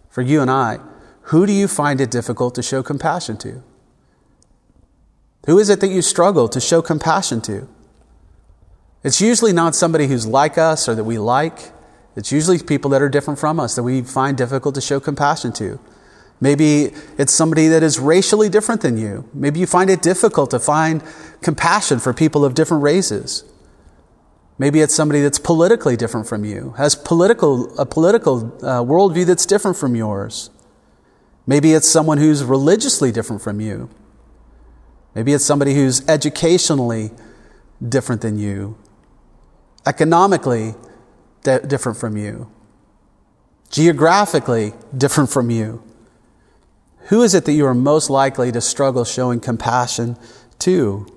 for 0.09 0.21
you 0.21 0.41
and 0.41 0.51
I, 0.51 0.79
who 1.23 1.45
do 1.45 1.53
you 1.53 1.67
find 1.67 2.01
it 2.01 2.11
difficult 2.11 2.55
to 2.55 2.63
show 2.63 2.81
compassion 2.83 3.37
to? 3.37 3.63
Who 5.45 5.59
is 5.59 5.69
it 5.69 5.79
that 5.79 5.87
you 5.87 6.01
struggle 6.01 6.49
to 6.49 6.59
show 6.59 6.81
compassion 6.81 7.41
to? 7.41 7.67
It's 9.03 9.21
usually 9.21 9.53
not 9.53 9.75
somebody 9.75 10.07
who's 10.07 10.25
like 10.25 10.57
us 10.57 10.89
or 10.89 10.95
that 10.95 11.05
we 11.05 11.17
like. 11.17 11.71
It's 12.15 12.31
usually 12.31 12.59
people 12.59 12.89
that 12.91 13.01
are 13.01 13.09
different 13.09 13.39
from 13.39 13.59
us 13.59 13.75
that 13.75 13.83
we 13.83 14.01
find 14.01 14.37
difficult 14.37 14.75
to 14.75 14.81
show 14.81 14.99
compassion 14.99 15.53
to. 15.53 15.79
Maybe 16.41 16.91
it's 17.17 17.33
somebody 17.33 17.67
that 17.67 17.83
is 17.83 17.99
racially 17.99 18.49
different 18.49 18.81
than 18.81 18.97
you. 18.97 19.29
Maybe 19.33 19.59
you 19.59 19.67
find 19.67 19.89
it 19.89 20.01
difficult 20.01 20.51
to 20.51 20.59
find 20.59 21.03
compassion 21.41 21.99
for 21.99 22.13
people 22.13 22.45
of 22.45 22.53
different 22.53 22.83
races. 22.83 23.43
Maybe 24.57 24.81
it's 24.81 24.93
somebody 24.93 25.21
that's 25.21 25.39
politically 25.39 25.95
different 25.95 26.27
from 26.27 26.43
you, 26.43 26.73
has 26.77 26.95
political, 26.95 27.77
a 27.79 27.85
political 27.85 28.47
uh, 28.57 28.83
worldview 28.83 29.25
that's 29.25 29.45
different 29.45 29.77
from 29.77 29.95
yours. 29.95 30.49
Maybe 31.47 31.73
it's 31.73 31.87
someone 31.87 32.17
who's 32.17 32.43
religiously 32.43 33.11
different 33.11 33.41
from 33.41 33.59
you. 33.59 33.89
Maybe 35.15 35.33
it's 35.33 35.45
somebody 35.45 35.73
who's 35.73 36.07
educationally 36.07 37.11
different 37.87 38.21
than 38.21 38.37
you, 38.37 38.77
economically 39.85 40.75
different 41.43 41.97
from 41.97 42.17
you, 42.17 42.51
geographically 43.69 44.73
different 44.95 45.29
from 45.29 45.49
you. 45.49 45.81
Who 47.09 47.23
is 47.23 47.33
it 47.33 47.45
that 47.45 47.53
you 47.53 47.65
are 47.65 47.73
most 47.73 48.11
likely 48.11 48.51
to 48.51 48.61
struggle 48.61 49.03
showing 49.03 49.39
compassion 49.39 50.15
to? 50.59 51.07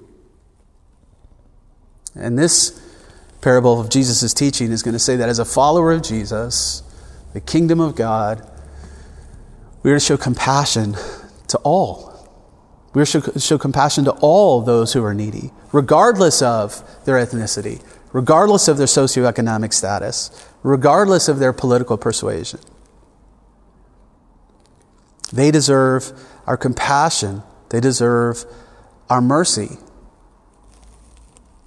And 2.14 2.38
this 2.38 2.80
parable 3.42 3.78
of 3.78 3.90
Jesus' 3.90 4.32
teaching 4.32 4.72
is 4.72 4.82
going 4.82 4.94
to 4.94 4.98
say 4.98 5.16
that 5.16 5.28
as 5.28 5.38
a 5.38 5.44
follower 5.44 5.92
of 5.92 6.02
Jesus, 6.02 6.82
the 7.34 7.40
kingdom 7.42 7.78
of 7.78 7.94
God, 7.94 8.50
we 9.82 9.90
are 9.90 9.96
to 9.96 10.00
show 10.00 10.16
compassion 10.16 10.96
to 11.48 11.58
all. 11.58 12.10
We 12.94 13.02
are 13.02 13.06
to 13.06 13.38
show 13.38 13.58
compassion 13.58 14.04
to 14.04 14.12
all 14.12 14.62
those 14.62 14.94
who 14.94 15.04
are 15.04 15.12
needy, 15.12 15.50
regardless 15.72 16.40
of 16.40 16.82
their 17.04 17.16
ethnicity, 17.16 17.82
regardless 18.14 18.66
of 18.66 18.78
their 18.78 18.86
socioeconomic 18.86 19.74
status, 19.74 20.30
regardless 20.62 21.28
of 21.28 21.38
their 21.38 21.52
political 21.52 21.98
persuasion. 21.98 22.60
They 25.32 25.50
deserve 25.50 26.12
our 26.46 26.56
compassion. 26.56 27.42
They 27.70 27.80
deserve 27.80 28.44
our 29.08 29.20
mercy. 29.20 29.78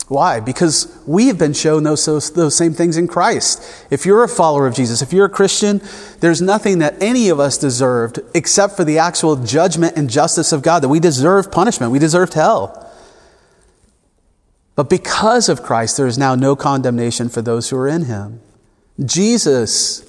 Why? 0.08 0.40
Because 0.40 0.96
we 1.08 1.28
have 1.28 1.40
been 1.40 1.54
shown 1.54 1.82
those, 1.82 2.06
those, 2.06 2.32
those, 2.32 2.56
same 2.56 2.74
things 2.74 2.96
in 2.96 3.08
Christ. 3.08 3.88
If 3.90 4.06
you're 4.06 4.24
a 4.24 4.30
follower 4.30 4.68
of 4.68 4.76
Jesus, 4.76 5.02
if 5.02 5.12
you're 5.12 5.26
a 5.26 5.30
Christian, 5.30 5.82
there's 6.20 6.44
nothing 6.44 6.78
that 6.80 7.02
any 7.02 7.30
of 7.30 7.40
us 7.40 7.58
deserved 7.58 8.20
except 8.36 8.76
for 8.76 8.84
the 8.84 9.00
actual 9.00 9.36
judgment 9.36 9.98
and 9.98 10.08
justice 10.08 10.52
of 10.52 10.62
God, 10.62 10.84
that 10.84 10.90
we 10.90 11.00
deserve 11.00 11.52
punishment. 11.52 11.92
We 11.92 11.98
deserved 11.98 12.36
hell. 12.36 12.92
But 14.76 14.90
because 14.90 15.50
of 15.50 15.64
Christ, 15.64 15.98
there 15.98 16.06
is 16.06 16.20
now 16.20 16.36
no 16.36 16.56
condemnation 16.56 17.30
for 17.30 17.42
those 17.42 17.70
who 17.70 17.78
are 17.78 17.88
in 17.88 18.04
him. 18.04 18.42
Jesus 19.04 20.04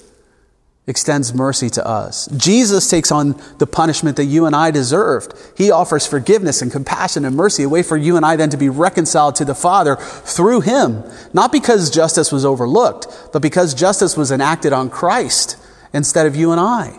extends 0.87 1.33
mercy 1.33 1.69
to 1.69 1.85
us. 1.85 2.27
Jesus 2.37 2.89
takes 2.89 3.11
on 3.11 3.39
the 3.57 3.67
punishment 3.67 4.15
that 4.15 4.25
you 4.25 4.45
and 4.45 4.55
I 4.55 4.71
deserved. 4.71 5.33
He 5.57 5.69
offers 5.69 6.07
forgiveness 6.07 6.61
and 6.61 6.71
compassion 6.71 7.25
and 7.25 7.35
mercy, 7.35 7.63
a 7.63 7.69
way 7.69 7.83
for 7.83 7.97
you 7.97 8.15
and 8.15 8.25
I 8.25 8.37
then 8.37 8.49
to 8.51 8.57
be 8.57 8.69
reconciled 8.69 9.35
to 9.35 9.45
the 9.45 9.53
Father 9.53 9.97
through 9.97 10.61
Him. 10.61 11.03
Not 11.33 11.51
because 11.51 11.89
justice 11.89 12.31
was 12.31 12.45
overlooked, 12.45 13.29
but 13.33 13.41
because 13.41 13.73
justice 13.73 14.15
was 14.15 14.31
enacted 14.31 14.71
on 14.71 14.89
Christ 14.89 15.57
instead 15.93 16.25
of 16.25 16.37
you 16.37 16.51
and 16.51 16.59
I. 16.59 16.97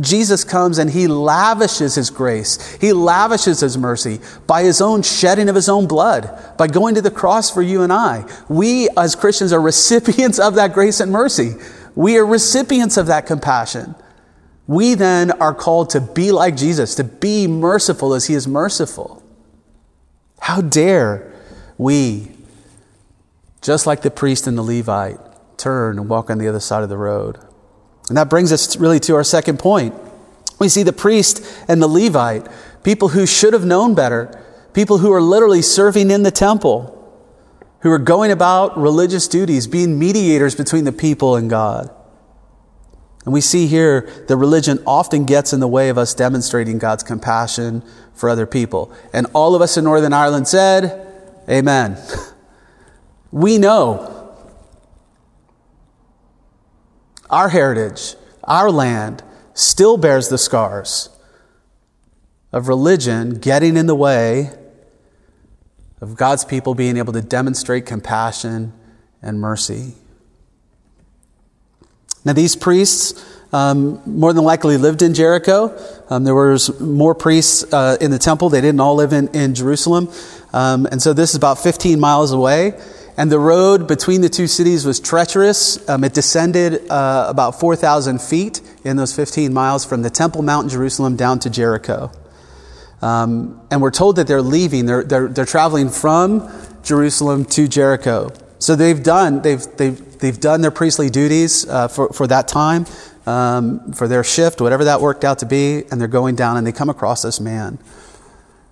Jesus 0.00 0.42
comes 0.42 0.78
and 0.78 0.90
he 0.90 1.06
lavishes 1.06 1.96
his 1.96 2.08
grace. 2.08 2.76
He 2.80 2.94
lavishes 2.94 3.60
his 3.60 3.76
mercy 3.76 4.20
by 4.46 4.62
his 4.62 4.80
own 4.80 5.02
shedding 5.02 5.50
of 5.50 5.54
his 5.54 5.68
own 5.68 5.86
blood, 5.86 6.56
by 6.56 6.66
going 6.66 6.94
to 6.94 7.02
the 7.02 7.10
cross 7.10 7.50
for 7.50 7.60
you 7.60 7.82
and 7.82 7.92
I. 7.92 8.24
We 8.48 8.88
as 8.96 9.14
Christians 9.14 9.52
are 9.52 9.60
recipients 9.60 10.38
of 10.38 10.54
that 10.54 10.72
grace 10.72 11.00
and 11.00 11.12
mercy. 11.12 11.56
We 11.94 12.16
are 12.16 12.24
recipients 12.24 12.96
of 12.96 13.06
that 13.06 13.26
compassion. 13.26 13.94
We 14.66 14.94
then 14.94 15.30
are 15.32 15.54
called 15.54 15.90
to 15.90 16.00
be 16.00 16.32
like 16.32 16.56
Jesus, 16.56 16.94
to 16.94 17.04
be 17.04 17.46
merciful 17.46 18.14
as 18.14 18.26
he 18.26 18.34
is 18.34 18.48
merciful. 18.48 19.22
How 20.40 20.60
dare 20.60 21.32
we, 21.76 22.32
just 23.60 23.86
like 23.86 24.02
the 24.02 24.10
priest 24.10 24.46
and 24.46 24.56
the 24.56 24.62
Levite, 24.62 25.18
turn 25.58 25.98
and 25.98 26.08
walk 26.08 26.30
on 26.30 26.38
the 26.38 26.48
other 26.48 26.60
side 26.60 26.82
of 26.82 26.88
the 26.88 26.96
road? 26.96 27.38
And 28.08 28.16
that 28.16 28.30
brings 28.30 28.52
us 28.52 28.76
really 28.76 29.00
to 29.00 29.14
our 29.14 29.24
second 29.24 29.58
point. 29.58 29.94
We 30.58 30.68
see 30.68 30.82
the 30.82 30.92
priest 30.92 31.44
and 31.68 31.82
the 31.82 31.88
Levite, 31.88 32.46
people 32.82 33.08
who 33.08 33.26
should 33.26 33.52
have 33.52 33.64
known 33.64 33.94
better, 33.94 34.42
people 34.72 34.98
who 34.98 35.12
are 35.12 35.20
literally 35.20 35.62
serving 35.62 36.10
in 36.10 36.22
the 36.22 36.30
temple 36.30 37.01
who 37.82 37.90
are 37.90 37.98
going 37.98 38.30
about 38.30 38.78
religious 38.78 39.28
duties, 39.28 39.66
being 39.66 39.98
mediators 39.98 40.54
between 40.54 40.84
the 40.84 40.92
people 40.92 41.36
and 41.36 41.50
God. 41.50 41.90
And 43.24 43.32
we 43.32 43.40
see 43.40 43.66
here 43.66 44.08
that 44.28 44.36
religion 44.36 44.82
often 44.86 45.24
gets 45.24 45.52
in 45.52 45.60
the 45.60 45.68
way 45.68 45.88
of 45.88 45.98
us 45.98 46.14
demonstrating 46.14 46.78
God's 46.78 47.02
compassion 47.02 47.82
for 48.14 48.28
other 48.28 48.46
people. 48.46 48.92
And 49.12 49.26
all 49.32 49.54
of 49.54 49.62
us 49.62 49.76
in 49.76 49.84
Northern 49.84 50.12
Ireland 50.12 50.48
said, 50.48 51.06
Amen. 51.48 51.98
We 53.32 53.56
know 53.56 54.36
our 57.30 57.48
heritage, 57.48 58.14
our 58.44 58.70
land, 58.70 59.22
still 59.54 59.96
bears 59.96 60.28
the 60.28 60.36
scars 60.36 61.08
of 62.52 62.68
religion 62.68 63.38
getting 63.38 63.78
in 63.78 63.86
the 63.86 63.94
way 63.94 64.52
of 66.02 66.16
God's 66.16 66.44
people 66.44 66.74
being 66.74 66.96
able 66.96 67.12
to 67.12 67.22
demonstrate 67.22 67.86
compassion 67.86 68.72
and 69.22 69.40
mercy. 69.40 69.94
Now, 72.24 72.32
these 72.32 72.56
priests 72.56 73.24
um, 73.52 74.02
more 74.04 74.32
than 74.32 74.42
likely 74.42 74.76
lived 74.78 75.00
in 75.02 75.14
Jericho. 75.14 75.78
Um, 76.10 76.24
there 76.24 76.34
was 76.34 76.80
more 76.80 77.14
priests 77.14 77.72
uh, 77.72 77.98
in 78.00 78.10
the 78.10 78.18
temple. 78.18 78.48
They 78.48 78.60
didn't 78.60 78.80
all 78.80 78.96
live 78.96 79.12
in, 79.12 79.28
in 79.28 79.54
Jerusalem. 79.54 80.08
Um, 80.52 80.86
and 80.86 81.00
so 81.00 81.12
this 81.12 81.30
is 81.30 81.36
about 81.36 81.58
15 81.58 82.00
miles 82.00 82.32
away. 82.32 82.72
And 83.16 83.30
the 83.30 83.38
road 83.38 83.86
between 83.86 84.22
the 84.22 84.28
two 84.28 84.48
cities 84.48 84.84
was 84.84 84.98
treacherous. 84.98 85.88
Um, 85.88 86.02
it 86.02 86.14
descended 86.14 86.90
uh, 86.90 87.26
about 87.28 87.60
4,000 87.60 88.20
feet 88.20 88.60
in 88.84 88.96
those 88.96 89.14
15 89.14 89.52
miles 89.52 89.84
from 89.84 90.02
the 90.02 90.10
Temple 90.10 90.42
Mount 90.42 90.64
in 90.64 90.70
Jerusalem 90.70 91.14
down 91.14 91.38
to 91.40 91.50
Jericho. 91.50 92.10
Um, 93.02 93.60
and 93.70 93.82
we're 93.82 93.90
told 93.90 94.16
that 94.16 94.26
they're 94.26 94.40
leaving. 94.40 94.86
They're, 94.86 95.02
they're, 95.02 95.28
they're 95.28 95.44
traveling 95.44 95.90
from 95.90 96.48
Jerusalem 96.82 97.44
to 97.46 97.68
Jericho. 97.68 98.32
So 98.58 98.76
they've 98.76 99.02
done, 99.02 99.42
they've, 99.42 99.62
they've, 99.76 100.18
they've 100.18 100.38
done 100.38 100.60
their 100.60 100.70
priestly 100.70 101.10
duties 101.10 101.68
uh, 101.68 101.88
for, 101.88 102.10
for 102.10 102.28
that 102.28 102.46
time 102.46 102.86
um, 103.26 103.92
for 103.92 104.08
their 104.08 104.24
shift, 104.24 104.60
whatever 104.60 104.84
that 104.84 105.00
worked 105.00 105.24
out 105.24 105.38
to 105.40 105.46
be, 105.46 105.84
and 105.90 106.00
they're 106.00 106.08
going 106.08 106.34
down 106.34 106.56
and 106.56 106.66
they 106.66 106.72
come 106.72 106.88
across 106.88 107.22
this 107.22 107.40
man. 107.40 107.78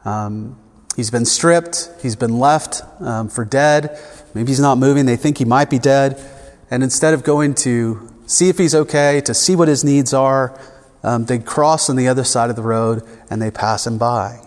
Um, 0.04 0.58
he's 0.96 1.10
been 1.10 1.24
stripped, 1.24 1.90
he's 2.00 2.16
been 2.16 2.38
left 2.38 2.82
um, 3.00 3.28
for 3.28 3.44
dead. 3.44 3.98
Maybe 4.34 4.48
he's 4.48 4.60
not 4.60 4.78
moving, 4.78 5.06
they 5.06 5.16
think 5.16 5.38
he 5.38 5.44
might 5.44 5.70
be 5.70 5.78
dead. 5.78 6.20
And 6.70 6.82
instead 6.82 7.14
of 7.14 7.24
going 7.24 7.54
to 7.56 8.08
see 8.26 8.48
if 8.48 8.58
he's 8.58 8.74
okay, 8.74 9.20
to 9.22 9.34
see 9.34 9.56
what 9.56 9.68
his 9.68 9.84
needs 9.84 10.14
are, 10.14 10.58
um, 11.02 11.24
they 11.24 11.38
cross 11.38 11.88
on 11.88 11.96
the 11.96 12.08
other 12.08 12.24
side 12.24 12.50
of 12.50 12.56
the 12.56 12.62
road 12.62 13.02
and 13.30 13.40
they 13.40 13.50
pass 13.50 13.86
him 13.86 13.98
by. 13.98 14.40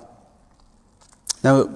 Now, 1.43 1.69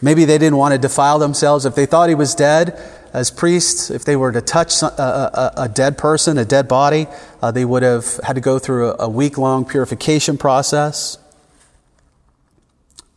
maybe 0.00 0.24
they 0.24 0.38
didn't 0.38 0.56
want 0.56 0.72
to 0.72 0.78
defile 0.78 1.18
themselves. 1.18 1.66
If 1.66 1.74
they 1.74 1.86
thought 1.86 2.08
he 2.08 2.14
was 2.14 2.34
dead, 2.34 2.80
as 3.12 3.30
priests, 3.30 3.90
if 3.90 4.04
they 4.04 4.16
were 4.16 4.32
to 4.32 4.40
touch 4.40 4.82
a, 4.82 4.86
a, 4.86 5.52
a 5.64 5.68
dead 5.68 5.98
person, 5.98 6.38
a 6.38 6.44
dead 6.44 6.66
body, 6.66 7.06
uh, 7.42 7.50
they 7.50 7.64
would 7.64 7.82
have 7.82 8.18
had 8.24 8.34
to 8.34 8.40
go 8.40 8.58
through 8.58 8.92
a, 8.92 8.96
a 9.00 9.08
week 9.08 9.36
long 9.36 9.64
purification 9.64 10.38
process. 10.38 11.18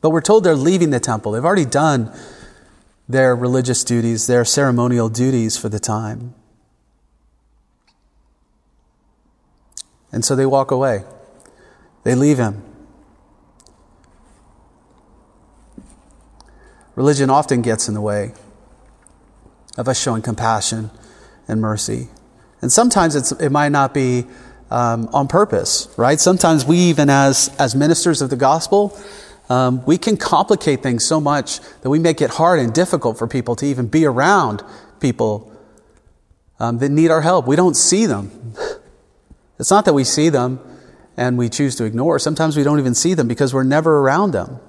But 0.01 0.09
we're 0.09 0.21
told 0.21 0.43
they're 0.43 0.55
leaving 0.55 0.89
the 0.89 0.99
temple. 0.99 1.31
They've 1.31 1.45
already 1.45 1.65
done 1.65 2.11
their 3.07 3.35
religious 3.35 3.83
duties, 3.83 4.27
their 4.27 4.43
ceremonial 4.43 5.09
duties 5.09 5.57
for 5.57 5.69
the 5.69 5.79
time. 5.79 6.33
And 10.15 10.23
so 10.23 10.33
they 10.33 10.45
walk 10.45 10.71
away. 10.71 11.03
They 12.03 12.15
leave 12.15 12.37
him. 12.37 12.63
Religion 16.95 17.29
often 17.29 17.61
gets 17.61 17.89
in 17.89 17.93
the 17.93 18.01
way 18.01 18.31
of 19.77 19.89
us 19.89 20.01
showing 20.01 20.21
compassion 20.21 20.89
and 21.49 21.59
mercy. 21.59 22.07
And 22.61 22.71
sometimes 22.71 23.33
it 23.33 23.51
might 23.51 23.73
not 23.73 23.93
be 23.93 24.25
um, 24.71 25.09
on 25.13 25.27
purpose, 25.27 25.93
right? 25.97 26.17
Sometimes 26.17 26.63
we, 26.63 26.77
even 26.77 27.09
as, 27.09 27.53
as 27.59 27.75
ministers 27.75 28.21
of 28.21 28.29
the 28.29 28.37
gospel, 28.37 28.97
um, 29.49 29.85
we 29.85 29.97
can 29.97 30.15
complicate 30.15 30.81
things 30.81 31.03
so 31.03 31.19
much 31.19 31.59
that 31.81 31.89
we 31.89 31.99
make 31.99 32.21
it 32.21 32.29
hard 32.29 32.59
and 32.59 32.73
difficult 32.73 33.17
for 33.17 33.27
people 33.27 33.57
to 33.57 33.65
even 33.65 33.87
be 33.87 34.05
around 34.05 34.63
people 35.01 35.51
um, 36.57 36.77
that 36.77 36.89
need 36.89 37.11
our 37.11 37.21
help. 37.21 37.45
We 37.45 37.57
don't 37.57 37.75
see 37.75 38.05
them. 38.05 38.53
It's 39.59 39.71
not 39.71 39.85
that 39.85 39.93
we 39.93 40.03
see 40.03 40.29
them 40.29 40.59
and 41.17 41.37
we 41.37 41.49
choose 41.49 41.75
to 41.75 41.85
ignore. 41.85 42.19
Sometimes 42.19 42.57
we 42.57 42.63
don't 42.63 42.79
even 42.79 42.93
see 42.93 43.13
them 43.13 43.27
because 43.27 43.53
we're 43.53 43.63
never 43.63 43.99
around 43.99 44.31
them. 44.31 44.59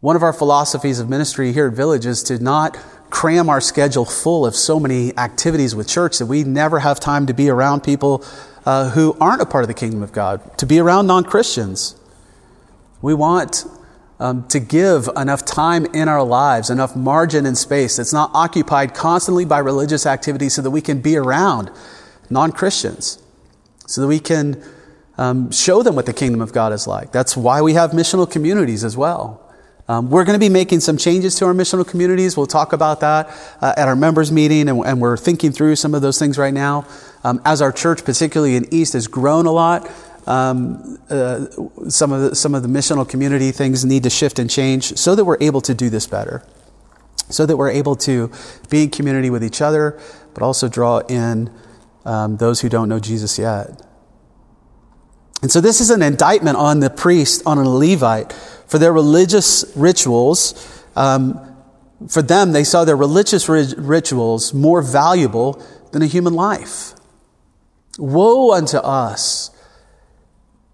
One 0.00 0.16
of 0.16 0.22
our 0.22 0.32
philosophies 0.32 1.00
of 1.00 1.08
ministry 1.08 1.52
here 1.52 1.68
at 1.68 1.72
Village 1.72 2.04
is 2.04 2.22
to 2.24 2.38
not 2.38 2.76
cram 3.10 3.48
our 3.48 3.60
schedule 3.60 4.04
full 4.04 4.44
of 4.44 4.54
so 4.54 4.78
many 4.80 5.16
activities 5.16 5.74
with 5.74 5.88
church 5.88 6.18
that 6.18 6.26
we 6.26 6.44
never 6.44 6.80
have 6.80 7.00
time 7.00 7.26
to 7.26 7.32
be 7.32 7.48
around 7.48 7.82
people 7.82 8.24
uh, 8.66 8.90
who 8.90 9.16
aren't 9.20 9.40
a 9.40 9.46
part 9.46 9.64
of 9.64 9.68
the 9.68 9.74
kingdom 9.74 10.02
of 10.02 10.12
God, 10.12 10.58
to 10.58 10.66
be 10.66 10.78
around 10.78 11.06
non 11.06 11.24
Christians. 11.24 11.96
We 13.02 13.14
want 13.14 13.64
um, 14.18 14.46
to 14.48 14.60
give 14.60 15.08
enough 15.16 15.44
time 15.44 15.86
in 15.86 16.08
our 16.08 16.22
lives, 16.22 16.70
enough 16.70 16.96
margin 16.96 17.46
and 17.46 17.56
space 17.56 17.96
that's 17.96 18.12
not 18.12 18.30
occupied 18.34 18.94
constantly 18.94 19.44
by 19.44 19.58
religious 19.58 20.06
activities 20.06 20.54
so 20.54 20.62
that 20.62 20.70
we 20.70 20.80
can 20.80 21.00
be 21.00 21.16
around 21.16 21.70
non 22.30 22.52
Christians, 22.52 23.22
so 23.86 24.00
that 24.00 24.06
we 24.06 24.20
can 24.20 24.62
um, 25.18 25.50
show 25.50 25.82
them 25.82 25.94
what 25.94 26.06
the 26.06 26.12
kingdom 26.12 26.40
of 26.40 26.52
God 26.52 26.72
is 26.72 26.86
like. 26.86 27.12
That's 27.12 27.36
why 27.36 27.62
we 27.62 27.74
have 27.74 27.90
missional 27.90 28.30
communities 28.30 28.84
as 28.84 28.96
well. 28.96 29.40
Um, 29.86 30.08
we're 30.08 30.24
going 30.24 30.38
to 30.38 30.44
be 30.44 30.48
making 30.48 30.80
some 30.80 30.96
changes 30.96 31.34
to 31.36 31.44
our 31.44 31.52
missional 31.52 31.86
communities. 31.86 32.38
We'll 32.38 32.46
talk 32.46 32.72
about 32.72 33.00
that 33.00 33.28
uh, 33.60 33.74
at 33.76 33.86
our 33.86 33.96
members 33.96 34.32
meeting, 34.32 34.68
and, 34.68 34.80
and, 34.80 34.98
we're 34.98 35.18
thinking 35.18 35.52
through 35.52 35.76
some 35.76 35.94
of 35.94 36.00
those 36.00 36.18
things 36.18 36.38
right 36.38 36.54
now. 36.54 36.86
Um, 37.22 37.42
as 37.44 37.60
our 37.60 37.70
church, 37.70 38.02
particularly 38.02 38.56
in 38.56 38.72
East, 38.72 38.94
has 38.94 39.06
grown 39.06 39.44
a 39.44 39.52
lot, 39.52 39.90
um, 40.26 40.98
uh, 41.10 41.46
some 41.90 42.12
of 42.12 42.30
the, 42.30 42.34
some 42.34 42.54
of 42.54 42.62
the 42.62 42.68
missional 42.68 43.06
community 43.06 43.52
things 43.52 43.84
need 43.84 44.04
to 44.04 44.10
shift 44.10 44.38
and 44.38 44.48
change 44.48 44.96
so 44.96 45.14
that 45.14 45.26
we're 45.26 45.36
able 45.42 45.60
to 45.60 45.74
do 45.74 45.90
this 45.90 46.06
better, 46.06 46.42
so 47.28 47.44
that 47.44 47.58
we're 47.58 47.70
able 47.70 47.94
to 47.96 48.32
be 48.70 48.84
in 48.84 48.90
community 48.90 49.28
with 49.28 49.44
each 49.44 49.60
other, 49.60 50.00
but 50.32 50.42
also 50.42 50.66
draw 50.66 51.00
in 51.00 51.50
um, 52.04 52.36
those 52.36 52.60
who 52.60 52.68
don't 52.68 52.88
know 52.88 53.00
Jesus 53.00 53.38
yet. 53.38 53.82
And 55.42 55.50
so 55.50 55.60
this 55.60 55.80
is 55.80 55.90
an 55.90 56.02
indictment 56.02 56.56
on 56.56 56.80
the 56.80 56.90
priest, 56.90 57.42
on 57.44 57.58
a 57.58 57.68
Levite 57.68 58.32
for 58.66 58.78
their 58.78 58.92
religious 58.92 59.64
rituals. 59.76 60.54
Um, 60.96 61.38
for 62.08 62.22
them, 62.22 62.52
they 62.52 62.64
saw 62.64 62.84
their 62.84 62.96
religious 62.96 63.48
rituals 63.48 64.54
more 64.54 64.80
valuable 64.80 65.62
than 65.92 66.02
a 66.02 66.06
human 66.06 66.34
life. 66.34 66.94
Woe 67.98 68.52
unto 68.52 68.78
us 68.78 69.50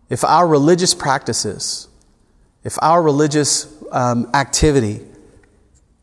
if 0.08 0.24
our 0.24 0.46
religious 0.46 0.94
practices, 0.94 1.88
if 2.64 2.76
our 2.82 3.02
religious 3.02 3.72
um, 3.92 4.30
activity 4.34 5.00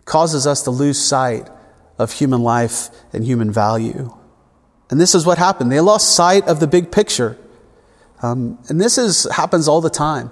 causes 0.06 0.48
us 0.48 0.64
to 0.64 0.72
lose 0.72 1.00
sight 1.00 1.50
of 1.98 2.12
human 2.12 2.42
life 2.42 2.90
and 3.14 3.24
human 3.26 3.52
value. 3.52 4.17
And 4.90 5.00
this 5.00 5.14
is 5.14 5.26
what 5.26 5.38
happened. 5.38 5.72
They 5.72 5.80
lost 5.80 6.16
sight 6.16 6.48
of 6.48 6.60
the 6.60 6.68
big 6.68 6.92
picture. 6.92 7.38
Um, 8.22 8.58
and 8.70 8.80
this 8.80 8.98
is, 8.98 9.28
happens 9.32 9.68
all 9.68 9.82
the 9.82 9.90
time. 9.90 10.32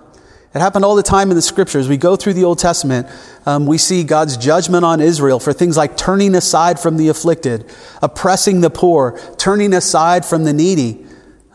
It 0.53 0.59
happened 0.59 0.85
all 0.85 0.95
the 0.95 1.03
time 1.03 1.31
in 1.31 1.35
the 1.35 1.41
scriptures. 1.41 1.89
We 1.89 1.97
go 1.97 2.15
through 2.15 2.33
the 2.33 2.45
Old 2.45 2.59
Testament, 2.59 3.07
um, 3.45 3.65
we 3.65 3.77
see 3.77 4.05
God's 4.05 4.37
judgment 4.37 4.85
on 4.85 5.01
Israel 5.01 5.37
for 5.37 5.51
things 5.51 5.75
like 5.75 5.97
turning 5.97 6.33
aside 6.33 6.79
from 6.79 6.95
the 6.95 7.09
afflicted, 7.09 7.69
oppressing 8.01 8.61
the 8.61 8.69
poor, 8.69 9.19
turning 9.37 9.73
aside 9.73 10.25
from 10.25 10.45
the 10.45 10.53
needy. 10.53 11.05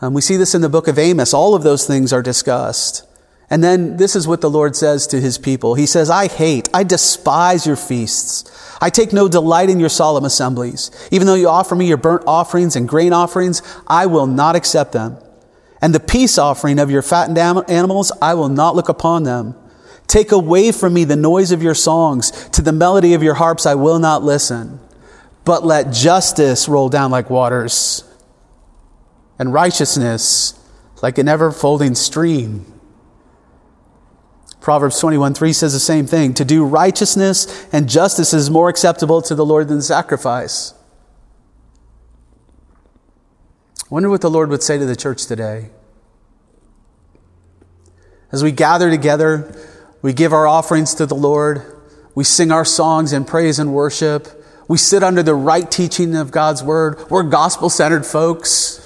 Um, 0.01 0.13
we 0.13 0.21
see 0.21 0.37
this 0.37 0.53
in 0.53 0.61
the 0.61 0.69
book 0.69 0.87
of 0.87 0.99
Amos. 0.99 1.33
All 1.33 1.55
of 1.55 1.63
those 1.63 1.87
things 1.87 2.13
are 2.13 2.21
discussed. 2.21 3.07
And 3.51 3.61
then 3.61 3.97
this 3.97 4.15
is 4.15 4.29
what 4.29 4.39
the 4.39 4.49
Lord 4.49 4.77
says 4.77 5.05
to 5.07 5.19
his 5.19 5.37
people. 5.37 5.75
He 5.75 5.85
says, 5.85 6.09
I 6.09 6.27
hate, 6.27 6.69
I 6.73 6.85
despise 6.85 7.67
your 7.67 7.75
feasts. 7.75 8.45
I 8.79 8.89
take 8.89 9.11
no 9.11 9.27
delight 9.27 9.69
in 9.69 9.77
your 9.77 9.89
solemn 9.89 10.23
assemblies. 10.23 10.89
Even 11.11 11.27
though 11.27 11.35
you 11.35 11.49
offer 11.49 11.75
me 11.75 11.85
your 11.85 11.97
burnt 11.97 12.23
offerings 12.25 12.77
and 12.77 12.87
grain 12.87 13.11
offerings, 13.11 13.61
I 13.85 14.05
will 14.05 14.25
not 14.25 14.55
accept 14.55 14.93
them. 14.93 15.17
And 15.81 15.93
the 15.93 15.99
peace 15.99 16.37
offering 16.37 16.79
of 16.79 16.89
your 16.89 17.01
fattened 17.01 17.37
animals, 17.37 18.13
I 18.21 18.35
will 18.35 18.47
not 18.47 18.77
look 18.77 18.87
upon 18.87 19.23
them. 19.23 19.55
Take 20.07 20.31
away 20.31 20.71
from 20.71 20.93
me 20.93 21.03
the 21.03 21.17
noise 21.17 21.51
of 21.51 21.61
your 21.61 21.75
songs. 21.75 22.31
To 22.51 22.61
the 22.61 22.71
melody 22.71 23.13
of 23.15 23.21
your 23.21 23.33
harps, 23.33 23.65
I 23.65 23.75
will 23.75 23.99
not 23.99 24.23
listen. 24.23 24.79
But 25.43 25.65
let 25.65 25.91
justice 25.91 26.69
roll 26.69 26.87
down 26.87 27.11
like 27.11 27.29
waters, 27.29 28.05
and 29.37 29.51
righteousness 29.51 30.53
like 31.01 31.17
an 31.17 31.27
ever 31.27 31.51
folding 31.51 31.95
stream. 31.95 32.70
Proverbs 34.61 34.99
21 34.99 35.33
3 35.33 35.53
says 35.53 35.73
the 35.73 35.79
same 35.79 36.05
thing. 36.05 36.33
To 36.35 36.45
do 36.45 36.63
righteousness 36.63 37.67
and 37.73 37.89
justice 37.89 38.33
is 38.33 38.49
more 38.49 38.69
acceptable 38.69 39.21
to 39.23 39.35
the 39.35 39.45
Lord 39.45 39.67
than 39.67 39.81
sacrifice. 39.81 40.73
wonder 43.89 44.09
what 44.09 44.21
the 44.21 44.29
Lord 44.29 44.49
would 44.49 44.63
say 44.63 44.77
to 44.77 44.85
the 44.85 44.95
church 44.95 45.25
today. 45.25 45.69
As 48.31 48.41
we 48.41 48.53
gather 48.53 48.89
together, 48.89 49.53
we 50.01 50.13
give 50.13 50.31
our 50.31 50.47
offerings 50.47 50.95
to 50.95 51.05
the 51.05 51.15
Lord, 51.15 51.61
we 52.15 52.23
sing 52.23 52.51
our 52.51 52.63
songs 52.63 53.11
in 53.11 53.25
praise 53.25 53.59
and 53.59 53.73
worship, 53.73 54.29
we 54.69 54.77
sit 54.77 55.03
under 55.03 55.21
the 55.21 55.35
right 55.35 55.69
teaching 55.69 56.15
of 56.15 56.31
God's 56.31 56.63
word, 56.63 57.03
we're 57.09 57.23
gospel 57.23 57.69
centered 57.69 58.05
folks. 58.05 58.77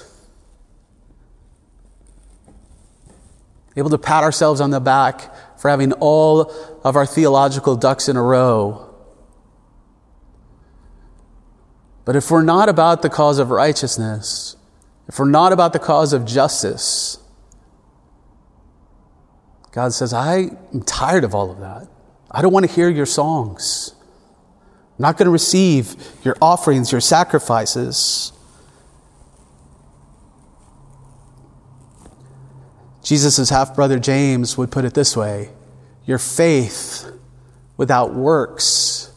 able 3.76 3.90
to 3.90 3.98
pat 3.98 4.24
ourselves 4.24 4.60
on 4.60 4.70
the 4.70 4.80
back 4.80 5.30
for 5.58 5.70
having 5.70 5.92
all 5.94 6.52
of 6.84 6.96
our 6.96 7.06
theological 7.06 7.76
ducks 7.76 8.08
in 8.08 8.16
a 8.16 8.22
row. 8.22 8.94
But 12.04 12.14
if 12.16 12.30
we're 12.30 12.42
not 12.42 12.68
about 12.68 13.02
the 13.02 13.10
cause 13.10 13.38
of 13.38 13.50
righteousness, 13.50 14.56
if 15.08 15.18
we're 15.18 15.28
not 15.28 15.52
about 15.52 15.72
the 15.72 15.78
cause 15.78 16.12
of 16.12 16.24
justice, 16.24 17.18
God 19.72 19.92
says, 19.92 20.12
I 20.12 20.50
am 20.72 20.82
tired 20.82 21.24
of 21.24 21.34
all 21.34 21.50
of 21.50 21.58
that. 21.60 21.88
I 22.30 22.42
don't 22.42 22.52
want 22.52 22.66
to 22.66 22.72
hear 22.72 22.88
your 22.88 23.06
songs. 23.06 23.94
I'm 24.98 25.02
not 25.02 25.18
going 25.18 25.26
to 25.26 25.30
receive 25.30 25.96
your 26.22 26.36
offerings, 26.40 26.92
your 26.92 27.00
sacrifices. 27.00 28.32
Jesus' 33.06 33.50
half 33.50 33.76
brother 33.76 34.00
James 34.00 34.58
would 34.58 34.72
put 34.72 34.84
it 34.84 34.92
this 34.94 35.16
way 35.16 35.50
Your 36.06 36.18
faith 36.18 37.08
without 37.76 38.14
works 38.14 39.12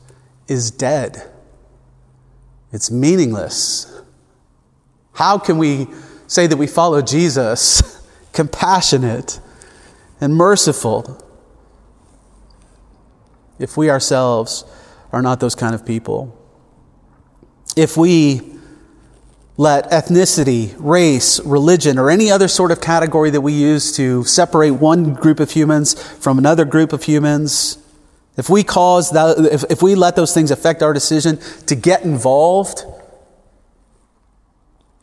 is 0.47 0.69
dead, 0.69 1.28
it's 2.71 2.91
meaningless. 2.91 3.88
How 5.13 5.39
can 5.39 5.58
we 5.58 5.88
say 6.28 6.45
that 6.45 6.56
we 6.56 6.67
follow 6.67 7.02
Jesus, 7.02 8.08
compassionate 8.32 9.39
and 10.21 10.36
merciful, 10.36 11.19
if 13.58 13.75
we 13.75 13.89
ourselves 13.89 14.65
are 15.12 15.23
not 15.23 15.39
those 15.39 15.56
kind 15.56 15.73
of 15.73 15.84
people? 15.84 16.38
If 17.75 17.97
we 17.97 18.59
let 19.60 19.91
ethnicity, 19.91 20.74
race, 20.78 21.38
religion, 21.41 22.00
or 22.00 22.10
any 22.10 22.32
other 22.32 22.48
sort 22.48 22.72
of 22.72 22.80
category 22.80 23.30
that 23.30 23.41
we 23.41 23.52
use 23.52 23.91
to 23.91 24.24
separate 24.24 24.72
one 24.72 25.13
group 25.13 25.41
of 25.41 25.52
humans 25.52 26.02
from 26.02 26.38
another 26.38 26.63
group 26.63 26.93
of 26.93 27.04
humans, 27.04 27.78
if 28.38 28.50
we 28.50 28.63
cause 28.63 29.12
that, 29.12 29.38
if, 29.52 29.65
if 29.69 29.82
we 29.82 29.95
let 29.95 30.15
those 30.15 30.34
things 30.34 30.50
affect 30.50 30.82
our 30.82 30.93
decision 30.93 31.39
to 31.67 31.76
get 31.76 32.04
involved, 32.04 32.86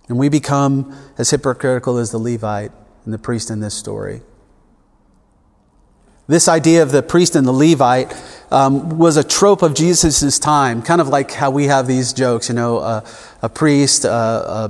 and 0.09 0.16
we 0.16 0.31
become 0.31 0.97
as 1.19 1.29
hypocritical 1.29 1.99
as 1.99 2.11
the 2.11 2.19
Levite 2.19 2.73
and 3.05 3.12
the 3.12 3.19
priest 3.19 3.51
in 3.51 3.61
this 3.61 3.75
story. 3.75 4.23
This 6.29 6.49
idea 6.49 6.83
of 6.83 6.91
the 6.91 7.03
priest 7.03 7.37
and 7.37 7.47
the 7.47 7.53
Levite 7.53 8.12
um, 8.51 8.99
was 8.99 9.17
a 9.17 9.23
trope 9.23 9.62
of 9.62 9.75
Jesus' 9.75 10.41
time, 10.41 10.83
kind 10.83 11.01
of 11.01 11.09
like 11.09 11.31
how 11.31 11.53
we 11.53 11.67
have 11.67 11.87
these 11.87 12.12
jokes, 12.12 12.49
you 12.49 12.55
know, 12.55 12.79
uh, 12.79 13.07
a 13.43 13.49
priest, 13.49 14.05
uh, 14.05 14.69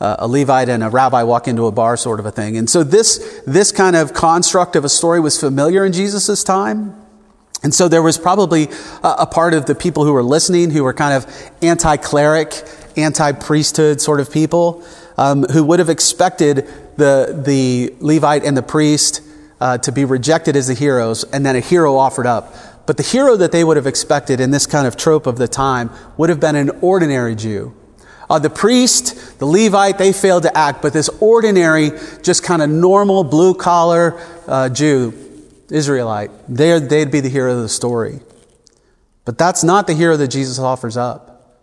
a, 0.00 0.16
a 0.20 0.26
Levite, 0.26 0.68
and 0.68 0.82
a 0.82 0.90
rabbi 0.90 1.22
walk 1.22 1.46
into 1.46 1.66
a 1.66 1.72
bar, 1.72 1.96
sort 1.96 2.18
of 2.18 2.26
a 2.26 2.32
thing. 2.32 2.56
And 2.56 2.68
so 2.68 2.82
this, 2.82 3.42
this 3.46 3.70
kind 3.70 3.94
of 3.94 4.14
construct 4.14 4.74
of 4.74 4.84
a 4.84 4.88
story 4.88 5.20
was 5.20 5.38
familiar 5.38 5.84
in 5.84 5.92
Jesus' 5.92 6.42
time. 6.42 7.00
And 7.62 7.72
so 7.72 7.86
there 7.86 8.02
was 8.02 8.18
probably 8.18 8.64
a, 9.04 9.14
a 9.20 9.26
part 9.26 9.54
of 9.54 9.66
the 9.66 9.76
people 9.76 10.04
who 10.04 10.12
were 10.12 10.24
listening 10.24 10.70
who 10.70 10.82
were 10.82 10.92
kind 10.92 11.14
of 11.14 11.52
anti 11.62 11.96
cleric, 11.98 12.52
anti 12.96 13.30
priesthood 13.30 14.00
sort 14.00 14.18
of 14.18 14.30
people 14.32 14.84
um, 15.16 15.44
who 15.44 15.62
would 15.62 15.78
have 15.78 15.88
expected 15.88 16.68
the, 16.96 17.42
the 17.46 17.94
Levite 18.00 18.44
and 18.44 18.56
the 18.56 18.62
priest 18.62 19.22
uh, 19.64 19.78
to 19.78 19.90
be 19.90 20.04
rejected 20.04 20.56
as 20.56 20.66
the 20.66 20.74
heroes 20.74 21.24
and 21.24 21.44
then 21.44 21.56
a 21.56 21.60
hero 21.60 21.96
offered 21.96 22.26
up. 22.26 22.54
But 22.84 22.98
the 22.98 23.02
hero 23.02 23.34
that 23.36 23.50
they 23.50 23.64
would 23.64 23.78
have 23.78 23.86
expected 23.86 24.38
in 24.38 24.50
this 24.50 24.66
kind 24.66 24.86
of 24.86 24.94
trope 24.94 25.26
of 25.26 25.38
the 25.38 25.48
time 25.48 25.90
would 26.18 26.28
have 26.28 26.38
been 26.38 26.54
an 26.54 26.68
ordinary 26.82 27.34
Jew. 27.34 27.74
Uh, 28.28 28.38
the 28.38 28.50
priest, 28.50 29.38
the 29.38 29.46
Levite, 29.46 29.96
they 29.96 30.12
failed 30.12 30.42
to 30.42 30.54
act, 30.54 30.82
but 30.82 30.92
this 30.92 31.08
ordinary, 31.18 31.92
just 32.22 32.42
kind 32.42 32.60
of 32.60 32.68
normal, 32.68 33.24
blue 33.24 33.54
collar 33.54 34.20
uh, 34.46 34.68
Jew, 34.68 35.14
Israelite, 35.70 36.30
they'd 36.46 37.10
be 37.10 37.20
the 37.20 37.30
hero 37.30 37.56
of 37.56 37.62
the 37.62 37.68
story. 37.70 38.20
But 39.24 39.38
that's 39.38 39.64
not 39.64 39.86
the 39.86 39.94
hero 39.94 40.18
that 40.18 40.28
Jesus 40.28 40.58
offers 40.58 40.98
up. 40.98 41.56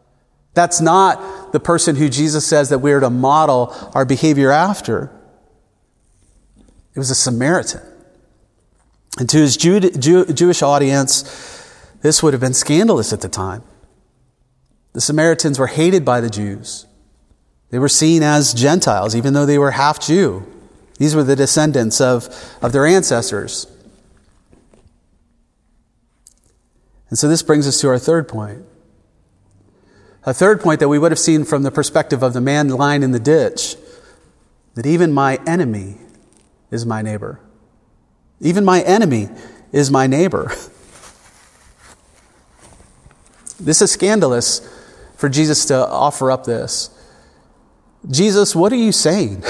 That's 0.56 0.82
not 0.82 1.52
the 1.52 1.60
person 1.60 1.98
who 1.98 2.10
Jesus 2.10 2.48
says 2.48 2.70
that 2.70 2.80
we're 2.80 3.00
to 3.00 3.12
model 3.12 3.76
our 3.94 4.06
behavior 4.06 4.50
after. 4.50 5.12
It 6.96 7.00
was 7.00 7.12
a 7.12 7.16
Samaritan. 7.16 7.91
And 9.22 9.30
to 9.30 9.38
his 9.38 9.56
Jew, 9.56 9.80
Jew, 9.80 10.26
Jewish 10.26 10.64
audience, 10.64 11.22
this 12.02 12.24
would 12.24 12.34
have 12.34 12.42
been 12.42 12.56
scandalous 12.56 13.14
at 13.14 13.22
the 13.22 13.30
time. 13.30 13.62
The 14.94 15.00
Samaritans 15.00 15.60
were 15.60 15.68
hated 15.68 16.04
by 16.04 16.22
the 16.22 16.30
Jews. 16.32 16.88
They 17.70 17.78
were 17.78 17.88
seen 17.88 18.24
as 18.24 18.52
Gentiles, 18.52 19.16
even 19.16 19.34
though 19.34 19.46
they 19.46 19.60
were 19.60 19.70
half 19.70 20.00
Jew. 20.00 20.52
These 20.98 21.14
were 21.14 21.24
the 21.24 21.36
descendants 21.36 22.02
of, 22.02 22.30
of 22.64 22.72
their 22.72 22.88
ancestors. 22.88 23.68
And 27.12 27.20
so 27.20 27.28
this 27.28 27.44
brings 27.44 27.68
us 27.68 27.80
to 27.82 27.90
our 27.90 28.00
third 28.00 28.28
point. 28.28 28.66
A 30.26 30.34
third 30.34 30.62
point 30.62 30.80
that 30.80 30.90
we 30.90 30.98
would 30.98 31.12
have 31.12 31.20
seen 31.20 31.46
from 31.46 31.62
the 31.62 31.70
perspective 31.70 32.24
of 32.24 32.34
the 32.34 32.42
man 32.42 32.70
lying 32.70 33.04
in 33.04 33.12
the 33.12 33.20
ditch 33.20 33.76
that 34.74 34.88
even 34.88 35.14
my 35.14 35.40
enemy 35.46 35.98
is 36.72 36.88
my 36.88 37.04
neighbor. 37.04 37.40
Even 38.42 38.66
my 38.66 38.82
enemy 38.82 39.30
is 39.72 39.92
my 39.92 40.08
neighbor. 40.08 40.52
This 43.60 43.82
is 43.82 43.92
scandalous 43.92 44.68
for 45.16 45.30
Jesus 45.30 45.66
to 45.66 45.76
offer 45.76 46.32
up 46.32 46.46
this. 46.46 46.90
Jesus, 48.10 48.56
what 48.56 48.74
are 48.74 48.78
you 48.78 48.92
saying? 48.92 49.44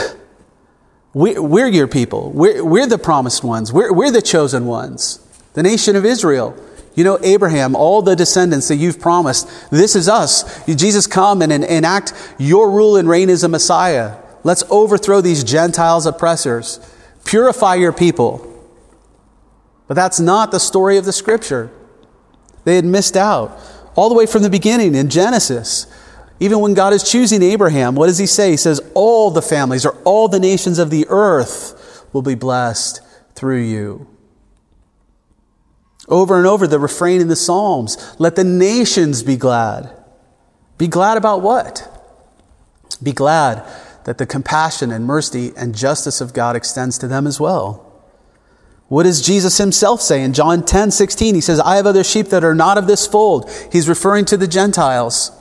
We're, 1.14 1.68
your 1.68 1.88
people. 1.88 2.32
We're, 2.32 2.64
we're 2.64 2.88
the 2.88 2.98
promised 2.98 3.44
ones. 3.44 3.72
We're, 3.72 3.94
we're 3.94 4.12
the 4.12 4.22
chosen 4.22 4.66
ones. 4.66 5.20
The 5.54 5.64
nation 5.64 5.96
of 5.96 6.06
Israel. 6.06 6.56
You 6.94 7.06
know, 7.06 7.20
Abraham, 7.24 7.76
all 7.76 8.02
the 8.02 8.16
descendants 8.16 8.68
that 8.68 8.76
you've 8.76 9.00
promised, 9.00 9.50
this 9.72 9.96
is 9.96 10.10
us. 10.10 10.66
Jesus, 10.66 11.08
come 11.08 11.42
and 11.42 11.52
enact 11.52 12.14
your 12.38 12.70
rule 12.70 12.98
and 12.98 13.08
reign 13.08 13.30
as 13.30 13.44
a 13.44 13.50
Messiah. 13.50 14.18
Let's 14.44 14.64
overthrow 14.70 15.22
these 15.22 15.46
Gentiles 15.46 16.06
oppressors. 16.06 16.80
Purify 17.24 17.76
your 17.76 17.94
people. 17.94 18.51
But 19.92 19.96
that's 19.96 20.22
not 20.22 20.52
the 20.52 20.60
story 20.62 20.96
of 20.96 21.04
the 21.04 21.12
scripture. 21.12 21.70
They 22.64 22.78
had 22.78 22.86
missed 22.86 23.18
out. 23.18 23.60
All 23.98 24.08
the 24.08 24.16
way 24.16 24.26
from 24.26 24.42
the 24.42 24.50
beginning 24.50 24.96
in 24.96 25.10
Genesis, 25.10 25.86
even 26.40 26.62
when 26.62 26.74
God 26.74 26.94
is 26.94 27.04
choosing 27.04 27.44
Abraham, 27.44 27.96
what 27.96 28.08
does 28.08 28.18
he 28.18 28.26
say? 28.26 28.52
He 28.52 28.56
says, 28.56 28.80
All 28.94 29.32
the 29.32 29.42
families 29.42 29.86
or 29.86 29.98
all 30.06 30.30
the 30.30 30.40
nations 30.40 30.80
of 30.80 30.92
the 30.92 31.06
earth 31.10 32.06
will 32.14 32.22
be 32.22 32.36
blessed 32.36 33.02
through 33.36 33.64
you. 33.64 34.08
Over 36.08 36.38
and 36.38 36.48
over, 36.48 36.68
the 36.68 36.80
refrain 36.80 37.20
in 37.20 37.28
the 37.28 37.36
Psalms 37.36 38.16
let 38.18 38.38
the 38.38 38.46
nations 38.46 39.24
be 39.24 39.36
glad. 39.36 39.92
Be 40.78 40.88
glad 40.88 41.18
about 41.18 41.42
what? 41.42 41.86
Be 43.04 43.12
glad 43.12 43.70
that 44.06 44.20
the 44.20 44.26
compassion 44.26 44.90
and 44.90 45.06
mercy 45.06 45.52
and 45.58 45.76
justice 45.76 46.22
of 46.22 46.34
God 46.34 46.56
extends 46.56 46.98
to 47.00 47.10
them 47.10 47.28
as 47.28 47.42
well. 47.42 47.91
What 48.92 49.04
does 49.04 49.22
Jesus 49.22 49.58
himself 49.58 50.02
say 50.02 50.22
in 50.22 50.34
John 50.34 50.66
10 50.66 50.92
16? 50.92 51.34
He 51.34 51.40
says, 51.40 51.62
I 51.62 51.78
have 51.78 51.86
other 51.86 52.04
sheep 52.04 52.28
that 52.28 52.44
are 52.44 52.54
not 52.54 52.78
of 52.78 52.88
this 52.88 53.08
fold. 53.08 53.50
He's 53.72 53.88
referring 53.88 54.26
to 54.26 54.36
the 54.36 54.50
Gentiles. 54.50 55.32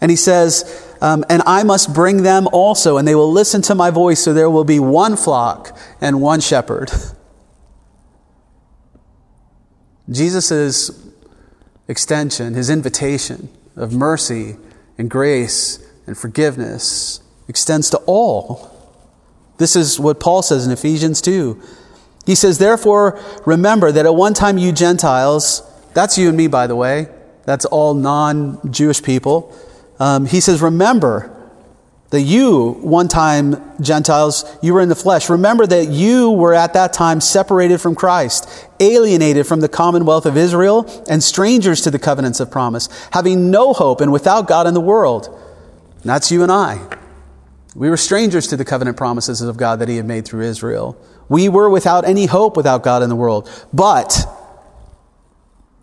And 0.00 0.10
he 0.10 0.16
says, 0.16 0.96
um, 1.02 1.22
And 1.28 1.42
I 1.44 1.62
must 1.62 1.92
bring 1.92 2.22
them 2.22 2.48
also, 2.54 2.96
and 2.96 3.06
they 3.06 3.14
will 3.14 3.30
listen 3.30 3.60
to 3.62 3.74
my 3.74 3.90
voice, 3.90 4.20
so 4.20 4.32
there 4.32 4.48
will 4.48 4.64
be 4.64 4.80
one 4.80 5.18
flock 5.18 5.76
and 6.00 6.22
one 6.22 6.40
shepherd. 6.40 6.90
Jesus' 10.10 10.90
extension, 11.88 12.54
his 12.54 12.70
invitation 12.70 13.50
of 13.76 13.92
mercy 13.92 14.56
and 14.96 15.10
grace 15.10 15.86
and 16.06 16.16
forgiveness 16.16 17.20
extends 17.46 17.90
to 17.90 17.98
all. 18.06 18.70
This 19.58 19.76
is 19.76 20.00
what 20.00 20.18
Paul 20.18 20.40
says 20.40 20.64
in 20.64 20.72
Ephesians 20.72 21.20
2 21.20 21.62
he 22.26 22.34
says, 22.34 22.58
Therefore, 22.58 23.18
remember 23.46 23.92
that 23.92 24.04
at 24.04 24.14
one 24.14 24.34
time 24.34 24.58
you 24.58 24.72
Gentiles, 24.72 25.62
that's 25.94 26.18
you 26.18 26.28
and 26.28 26.36
me, 26.36 26.48
by 26.48 26.66
the 26.66 26.76
way, 26.76 27.08
that's 27.44 27.64
all 27.64 27.94
non 27.94 28.60
Jewish 28.70 29.02
people. 29.02 29.56
Um, 29.98 30.26
he 30.26 30.40
says, 30.40 30.60
Remember 30.60 31.32
that 32.10 32.22
you, 32.22 32.72
one 32.82 33.08
time 33.08 33.56
Gentiles, 33.80 34.44
you 34.62 34.74
were 34.74 34.80
in 34.80 34.88
the 34.88 34.94
flesh. 34.94 35.28
Remember 35.28 35.66
that 35.66 35.88
you 35.88 36.30
were 36.30 36.54
at 36.54 36.74
that 36.74 36.92
time 36.92 37.20
separated 37.20 37.78
from 37.78 37.94
Christ, 37.94 38.48
alienated 38.78 39.46
from 39.46 39.60
the 39.60 39.68
commonwealth 39.68 40.26
of 40.26 40.36
Israel, 40.36 41.04
and 41.08 41.22
strangers 41.22 41.80
to 41.82 41.90
the 41.90 41.98
covenants 41.98 42.40
of 42.40 42.50
promise, 42.50 42.88
having 43.12 43.50
no 43.50 43.72
hope 43.72 44.00
and 44.00 44.12
without 44.12 44.46
God 44.46 44.66
in 44.66 44.74
the 44.74 44.80
world. 44.80 45.26
And 46.02 46.10
that's 46.10 46.30
you 46.30 46.42
and 46.42 46.52
I. 46.52 46.80
We 47.74 47.90
were 47.90 47.96
strangers 47.96 48.46
to 48.48 48.56
the 48.56 48.64
covenant 48.64 48.96
promises 48.96 49.42
of 49.42 49.56
God 49.56 49.80
that 49.80 49.88
He 49.88 49.96
had 49.96 50.06
made 50.06 50.24
through 50.24 50.42
Israel. 50.42 50.96
We 51.28 51.48
were 51.48 51.68
without 51.68 52.04
any 52.04 52.26
hope 52.26 52.56
without 52.56 52.82
God 52.82 53.02
in 53.02 53.08
the 53.08 53.16
world. 53.16 53.48
But 53.72 54.26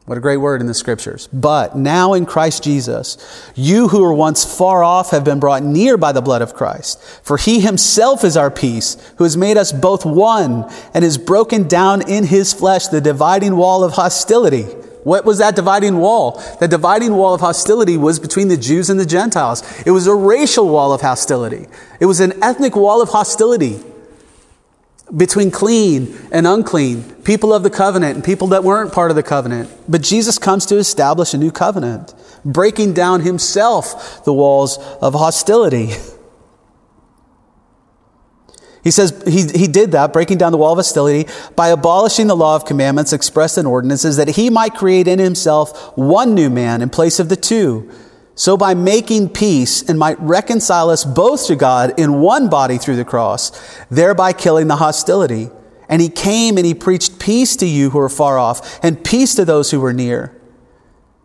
What 0.06 0.18
a 0.18 0.22
great 0.22 0.38
word 0.38 0.60
in 0.60 0.68
the 0.68 0.74
scriptures. 0.74 1.30
But 1.32 1.78
now 1.78 2.14
in 2.14 2.26
Christ 2.26 2.62
Jesus, 2.66 3.18
you 3.56 3.88
who 3.88 4.02
were 4.02 4.14
once 4.14 4.44
far 4.44 4.84
off 4.84 5.12
have 5.12 5.24
been 5.24 5.40
brought 5.40 5.64
near 5.64 5.96
by 5.96 6.12
the 6.12 6.22
blood 6.22 6.42
of 6.42 6.54
Christ. 6.54 7.02
For 7.24 7.38
he 7.38 7.62
himself 7.62 8.26
is 8.26 8.36
our 8.36 8.52
peace, 8.52 8.98
who 9.18 9.24
has 9.24 9.38
made 9.38 9.56
us 9.56 9.72
both 9.72 10.06
one 10.06 10.70
and 10.94 11.06
has 11.06 11.18
broken 11.18 11.70
down 11.70 12.10
in 12.10 12.26
his 12.26 12.52
flesh 12.52 12.88
the 12.88 13.00
dividing 13.00 13.56
wall 13.56 13.82
of 13.82 13.94
hostility. 13.94 14.64
What 15.06 15.24
was 15.24 15.38
that 15.38 15.56
dividing 15.56 15.98
wall? 15.98 16.42
The 16.60 16.68
dividing 16.68 17.14
wall 17.14 17.34
of 17.34 17.40
hostility 17.40 17.96
was 17.96 18.20
between 18.20 18.50
the 18.50 18.58
Jews 18.58 18.90
and 18.90 19.00
the 19.00 19.06
Gentiles. 19.06 19.64
It 19.86 19.92
was 19.92 20.08
a 20.08 20.16
racial 20.16 20.68
wall 20.68 20.92
of 20.92 21.00
hostility. 21.00 21.68
It 22.02 22.08
was 22.08 22.20
an 22.20 22.44
ethnic 22.44 22.76
wall 22.76 23.02
of 23.02 23.10
hostility 23.10 23.80
between 25.16 25.52
clean 25.52 26.16
and 26.32 26.48
unclean, 26.48 27.04
people 27.24 27.54
of 27.54 27.64
the 27.64 27.70
covenant 27.70 28.16
and 28.16 28.24
people 28.24 28.48
that 28.48 28.64
weren't 28.64 28.94
part 28.94 29.12
of 29.12 29.16
the 29.16 29.24
covenant. 29.24 29.70
But 29.88 30.02
Jesus 30.02 30.38
comes 30.38 30.66
to 30.68 30.78
establish 30.78 31.34
a 31.34 31.38
new 31.38 31.52
covenant, 31.52 32.14
breaking 32.46 32.94
down 32.94 33.22
himself 33.22 34.24
the 34.26 34.34
walls 34.34 34.78
of 35.02 35.14
hostility. 35.14 35.92
He 38.84 38.92
says 38.92 39.24
he, 39.26 39.48
he 39.58 39.68
did 39.68 39.94
that, 39.94 40.12
breaking 40.12 40.40
down 40.40 40.52
the 40.52 40.58
wall 40.58 40.74
of 40.74 40.78
hostility, 40.78 41.32
by 41.56 41.70
abolishing 41.70 42.28
the 42.28 42.36
law 42.36 42.58
of 42.58 42.66
commandments 42.66 43.14
expressed 43.14 43.58
in 43.58 43.66
ordinances, 43.66 44.18
that 44.18 44.28
he 44.28 44.50
might 44.50 44.76
create 44.76 45.08
in 45.08 45.20
himself 45.20 45.98
one 45.98 46.36
new 46.36 46.50
man 46.50 46.82
in 46.82 46.90
place 46.90 47.18
of 47.20 47.30
the 47.30 47.38
two 47.38 47.90
so 48.36 48.58
by 48.58 48.74
making 48.74 49.30
peace 49.30 49.88
and 49.88 50.00
might 50.00 50.20
reconcile 50.20 50.90
us 50.90 51.06
both 51.06 51.48
to 51.48 51.56
God 51.56 52.00
in 52.00 52.20
one 52.22 52.50
body 52.50 52.78
through 52.78 52.96
the 52.96 53.06
cross, 53.06 53.52
thereby 53.90 54.34
killing 54.34 54.68
the 54.68 54.78
hostility. 54.78 55.50
And 55.88 56.02
he 56.02 56.10
came 56.10 56.58
and 56.58 56.66
he 56.66 56.74
preached 56.74 57.20
peace 57.20 57.56
to 57.58 57.68
you 57.68 57.92
who 57.92 58.00
are 58.00 58.10
far 58.10 58.40
off 58.40 58.84
and 58.84 59.04
peace 59.04 59.36
to 59.36 59.46
those 59.46 59.70
who 59.70 59.80
were 59.80 59.94
near. 59.94 60.36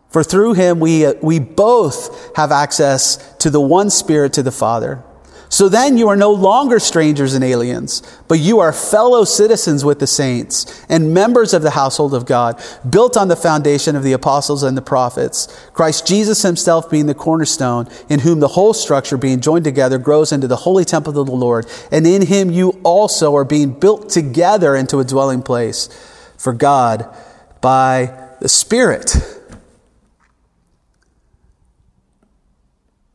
For 0.09 0.23
through 0.23 0.53
him 0.53 0.79
we, 0.79 1.11
we 1.21 1.39
both 1.39 2.35
have 2.35 2.51
access 2.51 3.35
to 3.37 3.49
the 3.49 3.61
one 3.61 3.89
spirit 3.89 4.33
to 4.33 4.43
the 4.43 4.51
Father. 4.51 5.03
So 5.51 5.67
then 5.67 5.97
you 5.97 6.09
are 6.09 6.15
no 6.15 6.31
longer 6.31 6.79
strangers 6.79 7.33
and 7.33 7.43
aliens, 7.43 8.03
but 8.27 8.37
you 8.39 8.59
are 8.59 8.71
fellow 8.71 9.23
citizens 9.23 9.83
with 9.83 9.97
the 9.97 10.05
saints 10.05 10.85
and 10.89 11.11
members 11.11 11.55
of 11.55 11.63
the 11.63 11.71
household 11.71 12.13
of 12.13 12.27
God, 12.27 12.61
built 12.87 13.17
on 13.17 13.29
the 13.29 13.35
foundation 13.35 13.95
of 13.95 14.03
the 14.03 14.13
apostles 14.13 14.61
and 14.61 14.77
the 14.77 14.81
prophets, 14.83 15.47
Christ 15.73 16.05
Jesus 16.05 16.43
himself 16.43 16.87
being 16.91 17.07
the 17.07 17.15
cornerstone, 17.15 17.87
in 18.09 18.19
whom 18.19 18.39
the 18.39 18.49
whole 18.49 18.75
structure 18.75 19.17
being 19.17 19.41
joined 19.41 19.63
together 19.63 19.97
grows 19.97 20.31
into 20.31 20.47
the 20.47 20.55
holy 20.55 20.85
temple 20.85 21.19
of 21.19 21.25
the 21.25 21.31
Lord. 21.31 21.65
And 21.91 22.05
in 22.05 22.27
him 22.27 22.51
you 22.51 22.79
also 22.83 23.35
are 23.35 23.45
being 23.45 23.71
built 23.71 24.09
together 24.09 24.75
into 24.75 24.99
a 24.99 25.03
dwelling 25.03 25.41
place 25.41 25.89
for 26.37 26.53
God 26.53 27.11
by 27.59 28.13
the 28.39 28.49
Spirit. 28.49 29.15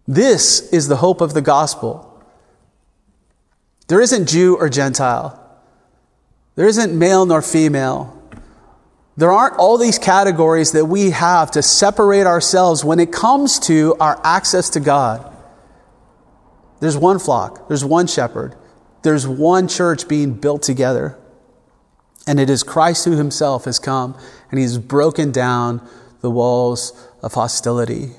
This 0.06 0.72
is 0.72 0.88
the 0.88 0.96
hope 0.96 1.20
of 1.20 1.32
the 1.32 1.40
gospel. 1.40 2.10
There 3.86 4.00
isn't 4.00 4.28
Jew 4.28 4.56
or 4.56 4.68
Gentile. 4.68 5.40
There 6.54 6.66
isn't 6.66 6.96
male 6.96 7.26
nor 7.26 7.42
female. 7.42 8.22
There 9.16 9.30
aren't 9.30 9.56
all 9.56 9.78
these 9.78 9.98
categories 9.98 10.72
that 10.72 10.86
we 10.86 11.10
have 11.10 11.50
to 11.52 11.62
separate 11.62 12.26
ourselves 12.26 12.84
when 12.84 12.98
it 12.98 13.12
comes 13.12 13.58
to 13.60 13.94
our 14.00 14.20
access 14.24 14.70
to 14.70 14.80
God. 14.80 15.32
There's 16.80 16.96
one 16.96 17.18
flock, 17.18 17.68
there's 17.68 17.84
one 17.84 18.06
shepherd, 18.06 18.56
there's 19.02 19.26
one 19.26 19.68
church 19.68 20.08
being 20.08 20.34
built 20.34 20.62
together. 20.62 21.16
And 22.26 22.40
it 22.40 22.50
is 22.50 22.62
Christ 22.62 23.04
who 23.04 23.12
himself 23.12 23.66
has 23.66 23.78
come 23.78 24.18
and 24.50 24.58
he's 24.58 24.78
broken 24.78 25.30
down 25.30 25.86
the 26.20 26.30
walls 26.30 26.92
of 27.22 27.34
hostility. 27.34 28.12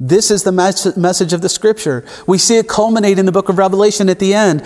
This 0.00 0.30
is 0.30 0.44
the 0.44 0.52
message 0.52 1.32
of 1.32 1.42
the 1.42 1.48
scripture. 1.48 2.04
We 2.26 2.38
see 2.38 2.56
it 2.56 2.68
culminate 2.68 3.18
in 3.18 3.26
the 3.26 3.32
book 3.32 3.48
of 3.48 3.58
Revelation 3.58 4.08
at 4.08 4.20
the 4.20 4.32
end, 4.32 4.62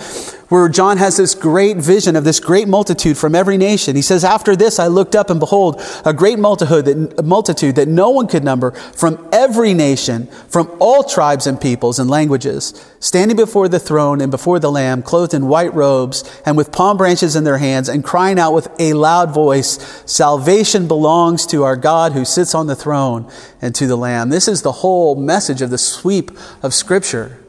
where 0.49 0.69
John 0.69 0.97
has 0.97 1.17
this 1.17 1.35
great 1.35 1.77
vision 1.77 2.15
of 2.15 2.23
this 2.23 2.39
great 2.39 2.67
multitude 2.67 3.17
from 3.17 3.35
every 3.35 3.57
nation. 3.57 3.95
He 3.95 4.01
says, 4.01 4.23
After 4.23 4.55
this, 4.55 4.79
I 4.79 4.87
looked 4.87 5.15
up 5.15 5.29
and 5.29 5.39
behold, 5.39 5.81
a 6.05 6.13
great 6.13 6.39
multitude 6.39 6.85
that, 6.85 7.25
multitude 7.25 7.75
that 7.75 7.87
no 7.87 8.09
one 8.09 8.27
could 8.27 8.43
number 8.43 8.71
from 8.71 9.27
every 9.31 9.73
nation, 9.73 10.27
from 10.47 10.69
all 10.79 11.03
tribes 11.03 11.47
and 11.47 11.59
peoples 11.59 11.99
and 11.99 12.09
languages, 12.09 12.73
standing 12.99 13.37
before 13.37 13.67
the 13.67 13.79
throne 13.79 14.21
and 14.21 14.31
before 14.31 14.59
the 14.59 14.71
Lamb, 14.71 15.01
clothed 15.01 15.33
in 15.33 15.47
white 15.47 15.73
robes 15.73 16.23
and 16.45 16.57
with 16.57 16.71
palm 16.71 16.97
branches 16.97 17.35
in 17.35 17.43
their 17.43 17.57
hands, 17.57 17.89
and 17.89 18.03
crying 18.03 18.39
out 18.39 18.53
with 18.53 18.67
a 18.79 18.93
loud 18.93 19.33
voice, 19.33 20.03
Salvation 20.05 20.87
belongs 20.87 21.45
to 21.47 21.63
our 21.63 21.75
God 21.75 22.13
who 22.13 22.25
sits 22.25 22.53
on 22.53 22.67
the 22.67 22.75
throne 22.75 23.29
and 23.61 23.73
to 23.75 23.87
the 23.87 23.95
Lamb. 23.95 24.29
This 24.29 24.47
is 24.47 24.61
the 24.61 24.71
whole 24.71 25.15
message 25.15 25.61
of 25.61 25.69
the 25.69 25.77
sweep 25.77 26.31
of 26.61 26.73
Scripture 26.73 27.42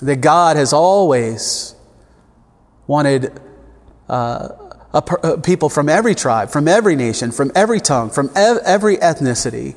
that 0.00 0.16
God 0.16 0.56
has 0.56 0.72
always 0.72 1.74
wanted 2.86 3.40
uh, 4.08 4.48
a, 4.92 5.02
a 5.22 5.38
people 5.40 5.68
from 5.68 5.88
every 5.88 6.14
tribe, 6.14 6.50
from 6.50 6.68
every 6.68 6.96
nation, 6.96 7.32
from 7.32 7.50
every 7.54 7.80
tongue, 7.80 8.10
from 8.10 8.30
ev- 8.34 8.58
every 8.64 8.96
ethnicity 8.98 9.76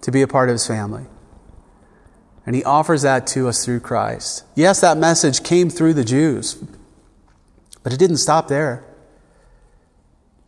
to 0.00 0.10
be 0.10 0.22
a 0.22 0.28
part 0.28 0.48
of 0.48 0.54
his 0.54 0.66
family. 0.66 1.06
And 2.46 2.56
he 2.56 2.64
offers 2.64 3.02
that 3.02 3.26
to 3.28 3.46
us 3.46 3.64
through 3.64 3.80
Christ. 3.80 4.44
Yes, 4.54 4.80
that 4.80 4.96
message 4.96 5.42
came 5.42 5.68
through 5.68 5.94
the 5.94 6.04
Jews, 6.04 6.54
but 7.82 7.92
it 7.92 7.98
didn't 7.98 8.16
stop 8.16 8.48
there. 8.48 8.84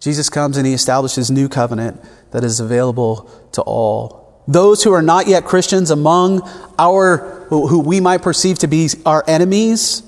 Jesus 0.01 0.31
comes 0.31 0.57
and 0.57 0.67
he 0.67 0.73
establishes 0.73 1.31
new 1.31 1.47
covenant 1.47 2.03
that 2.31 2.43
is 2.43 2.59
available 2.59 3.31
to 3.53 3.61
all 3.63 4.20
those 4.47 4.83
who 4.83 4.93
are 4.93 5.03
not 5.03 5.27
yet 5.27 5.45
Christians 5.45 5.91
among 5.91 6.49
our, 6.79 7.47
who 7.49 7.81
we 7.81 8.01
might 8.01 8.23
perceive 8.23 8.59
to 8.61 8.67
be 8.67 8.89
our 9.07 9.25
enemies, 9.27 10.03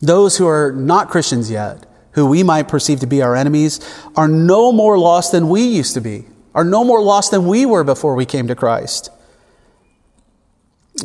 those 0.00 0.36
who 0.36 0.46
are 0.46 0.72
not 0.72 1.08
Christians 1.08 1.50
yet, 1.50 1.86
who 2.12 2.26
we 2.26 2.42
might 2.42 2.68
perceive 2.68 3.00
to 3.00 3.06
be 3.06 3.22
our 3.22 3.34
enemies, 3.34 3.80
are 4.16 4.28
no 4.28 4.72
more 4.72 4.98
lost 4.98 5.32
than 5.32 5.48
we 5.48 5.62
used 5.62 5.94
to 5.94 6.00
be, 6.00 6.26
are 6.54 6.64
no 6.64 6.84
more 6.84 7.02
lost 7.02 7.30
than 7.30 7.46
we 7.46 7.66
were 7.66 7.84
before 7.84 8.14
we 8.14 8.26
came 8.26 8.48
to 8.48 8.54
Christ. 8.54 9.10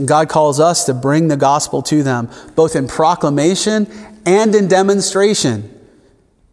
God 0.06 0.30
calls 0.30 0.60
us 0.60 0.86
to 0.86 0.94
bring 0.94 1.28
the 1.28 1.38
gospel 1.38 1.82
to 1.84 2.02
them, 2.04 2.30
both 2.56 2.76
in 2.76 2.88
proclamation 2.88 3.88
and 4.26 4.56
in 4.56 4.68
demonstration. 4.68 5.78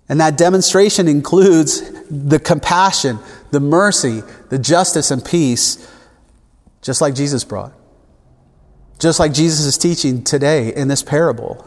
And 0.08 0.20
that 0.20 0.36
demonstration 0.36 1.06
includes 1.06 1.82
the 2.10 2.40
compassion, 2.40 3.18
the 3.50 3.60
mercy, 3.60 4.22
the 4.50 4.58
justice, 4.58 5.10
and 5.10 5.24
peace, 5.24 5.90
just 6.82 7.00
like 7.00 7.14
Jesus 7.14 7.44
brought. 7.44 7.72
Just 8.98 9.20
like 9.20 9.32
Jesus 9.32 9.64
is 9.64 9.78
teaching 9.78 10.24
today 10.24 10.74
in 10.74 10.88
this 10.88 11.02
parable. 11.02 11.64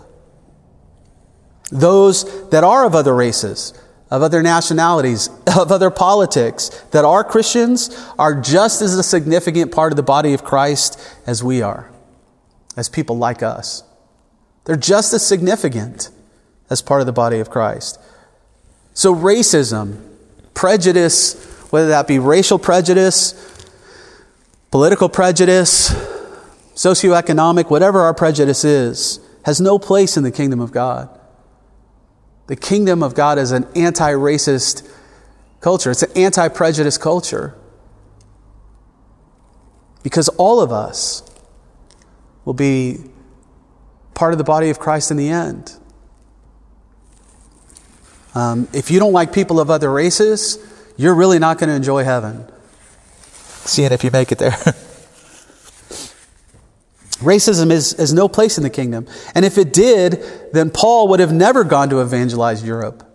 Those 1.71 2.49
that 2.49 2.63
are 2.63 2.85
of 2.85 2.93
other 2.93 3.15
races, 3.15 3.73
of 4.09 4.21
other 4.21 4.41
nationalities, 4.43 5.29
of 5.57 5.71
other 5.71 5.89
politics, 5.89 6.69
that 6.91 7.05
are 7.05 7.23
Christians, 7.23 7.89
are 8.19 8.39
just 8.39 8.81
as 8.81 8.97
a 8.97 9.03
significant 9.03 9.71
part 9.71 9.93
of 9.93 9.95
the 9.95 10.03
body 10.03 10.33
of 10.33 10.43
Christ 10.43 10.99
as 11.25 11.43
we 11.43 11.61
are, 11.61 11.89
as 12.75 12.89
people 12.89 13.17
like 13.17 13.41
us. 13.41 13.83
They're 14.65 14.75
just 14.75 15.13
as 15.13 15.25
significant 15.25 16.09
as 16.69 16.81
part 16.81 17.01
of 17.01 17.07
the 17.07 17.13
body 17.13 17.39
of 17.39 17.49
Christ. 17.49 17.99
So, 18.93 19.15
racism, 19.15 20.01
prejudice, 20.53 21.50
whether 21.71 21.87
that 21.87 22.07
be 22.07 22.19
racial 22.19 22.59
prejudice, 22.59 23.33
political 24.69 25.09
prejudice, 25.09 25.89
socioeconomic, 26.75 27.69
whatever 27.69 28.01
our 28.01 28.13
prejudice 28.13 28.63
is, 28.63 29.19
has 29.45 29.59
no 29.59 29.79
place 29.79 30.17
in 30.17 30.23
the 30.23 30.31
kingdom 30.31 30.59
of 30.59 30.71
God. 30.71 31.09
The 32.47 32.55
kingdom 32.55 33.01
of 33.01 33.15
God 33.15 33.39
is 33.39 33.51
an 33.51 33.65
anti 33.75 34.11
racist 34.11 34.87
culture, 35.61 35.91
it's 35.91 36.03
an 36.03 36.11
anti 36.15 36.47
prejudice 36.49 36.97
culture. 36.97 37.55
Because 40.03 40.27
all 40.29 40.59
of 40.61 40.71
us 40.71 41.23
will 42.43 42.53
be 42.53 42.97
part 44.13 44.33
of 44.33 44.37
the 44.37 44.43
body 44.43 44.69
of 44.69 44.79
Christ 44.79 45.11
in 45.11 45.17
the 45.17 45.29
end. 45.29 45.77
Um, 48.33 48.67
if 48.73 48.89
you 48.89 48.99
don't 48.99 49.13
like 49.13 49.31
people 49.31 49.59
of 49.59 49.69
other 49.69 49.91
races, 49.91 50.57
you're 50.97 51.15
really 51.15 51.39
not 51.39 51.57
going 51.57 51.69
to 51.69 51.75
enjoy 51.75 52.03
heaven. 52.03 52.45
Seeing 53.65 53.91
if 53.91 54.03
you 54.03 54.11
make 54.11 54.31
it 54.31 54.37
there. 54.37 54.51
Racism 57.21 57.71
is, 57.71 57.93
is 57.93 58.13
no 58.13 58.27
place 58.27 58.57
in 58.57 58.63
the 58.63 58.69
kingdom. 58.69 59.07
And 59.35 59.45
if 59.45 59.57
it 59.57 59.71
did, 59.73 60.23
then 60.53 60.71
Paul 60.71 61.07
would 61.09 61.19
have 61.19 61.31
never 61.31 61.63
gone 61.63 61.89
to 61.89 62.01
evangelize 62.01 62.63
Europe. 62.63 63.07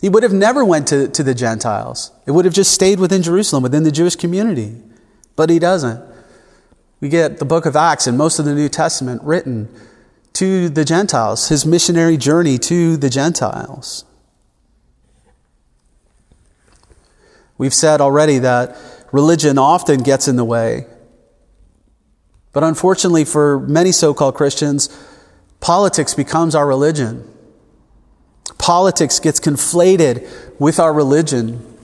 He 0.00 0.08
would 0.08 0.22
have 0.22 0.32
never 0.32 0.64
went 0.64 0.86
to, 0.88 1.08
to 1.08 1.22
the 1.22 1.34
Gentiles. 1.34 2.12
It 2.26 2.30
would 2.30 2.44
have 2.44 2.54
just 2.54 2.72
stayed 2.72 3.00
within 3.00 3.22
Jerusalem, 3.22 3.62
within 3.62 3.82
the 3.82 3.90
Jewish 3.90 4.14
community. 4.14 4.76
But 5.34 5.50
he 5.50 5.58
doesn't. 5.58 6.02
We 7.00 7.08
get 7.08 7.38
the 7.38 7.44
book 7.44 7.66
of 7.66 7.76
Acts 7.76 8.06
and 8.06 8.16
most 8.16 8.38
of 8.38 8.44
the 8.44 8.54
New 8.54 8.68
Testament 8.68 9.22
written 9.22 9.68
to 10.34 10.68
the 10.68 10.84
Gentiles, 10.84 11.48
his 11.48 11.66
missionary 11.66 12.16
journey 12.16 12.58
to 12.58 12.96
the 12.96 13.10
Gentiles. 13.10 14.04
We've 17.58 17.74
said 17.74 18.00
already 18.00 18.38
that 18.38 18.76
religion 19.12 19.58
often 19.58 20.02
gets 20.02 20.28
in 20.28 20.36
the 20.36 20.44
way. 20.44 20.86
But 22.52 22.64
unfortunately, 22.64 23.24
for 23.24 23.60
many 23.60 23.92
so 23.92 24.14
called 24.14 24.34
Christians, 24.34 24.88
politics 25.60 26.14
becomes 26.14 26.54
our 26.54 26.66
religion. 26.66 27.30
Politics 28.58 29.20
gets 29.20 29.40
conflated 29.40 30.28
with 30.58 30.80
our 30.80 30.92
religion, 30.92 31.76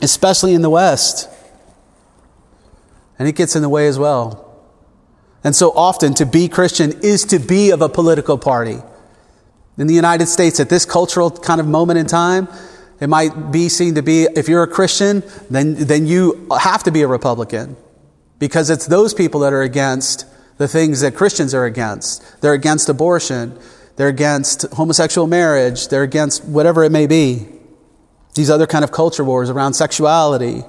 especially 0.00 0.54
in 0.54 0.62
the 0.62 0.70
West. 0.70 1.28
And 3.18 3.28
it 3.28 3.36
gets 3.36 3.54
in 3.54 3.62
the 3.62 3.68
way 3.68 3.86
as 3.86 3.98
well. 3.98 4.48
And 5.44 5.54
so 5.54 5.72
often, 5.72 6.14
to 6.14 6.26
be 6.26 6.48
Christian 6.48 7.00
is 7.02 7.24
to 7.26 7.38
be 7.38 7.70
of 7.70 7.82
a 7.82 7.88
political 7.88 8.38
party. 8.38 8.78
In 9.76 9.86
the 9.86 9.94
United 9.94 10.26
States, 10.26 10.60
at 10.60 10.68
this 10.68 10.84
cultural 10.84 11.30
kind 11.30 11.60
of 11.60 11.66
moment 11.66 11.98
in 11.98 12.06
time, 12.06 12.48
it 13.02 13.08
might 13.08 13.50
be 13.50 13.68
seen 13.68 13.96
to 13.96 14.02
be 14.02 14.28
if 14.36 14.48
you're 14.48 14.62
a 14.62 14.68
Christian, 14.68 15.24
then, 15.50 15.74
then 15.74 16.06
you 16.06 16.46
have 16.56 16.84
to 16.84 16.92
be 16.92 17.02
a 17.02 17.08
Republican 17.08 17.76
because 18.38 18.70
it's 18.70 18.86
those 18.86 19.12
people 19.12 19.40
that 19.40 19.52
are 19.52 19.62
against 19.62 20.24
the 20.56 20.68
things 20.68 21.00
that 21.00 21.16
Christians 21.16 21.52
are 21.52 21.64
against. 21.64 22.40
They're 22.40 22.52
against 22.52 22.88
abortion, 22.88 23.58
they're 23.96 24.06
against 24.06 24.70
homosexual 24.74 25.26
marriage, 25.26 25.88
they're 25.88 26.04
against 26.04 26.44
whatever 26.44 26.84
it 26.84 26.92
may 26.92 27.08
be. 27.08 27.48
These 28.36 28.50
other 28.50 28.68
kind 28.68 28.84
of 28.84 28.92
culture 28.92 29.24
wars 29.24 29.50
around 29.50 29.74
sexuality. 29.74 30.62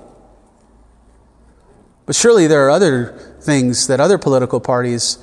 But 2.08 2.16
surely 2.16 2.48
there 2.48 2.66
are 2.66 2.72
other 2.72 3.38
things 3.42 3.86
that 3.86 4.00
other 4.00 4.18
political 4.18 4.60
parties 4.60 5.20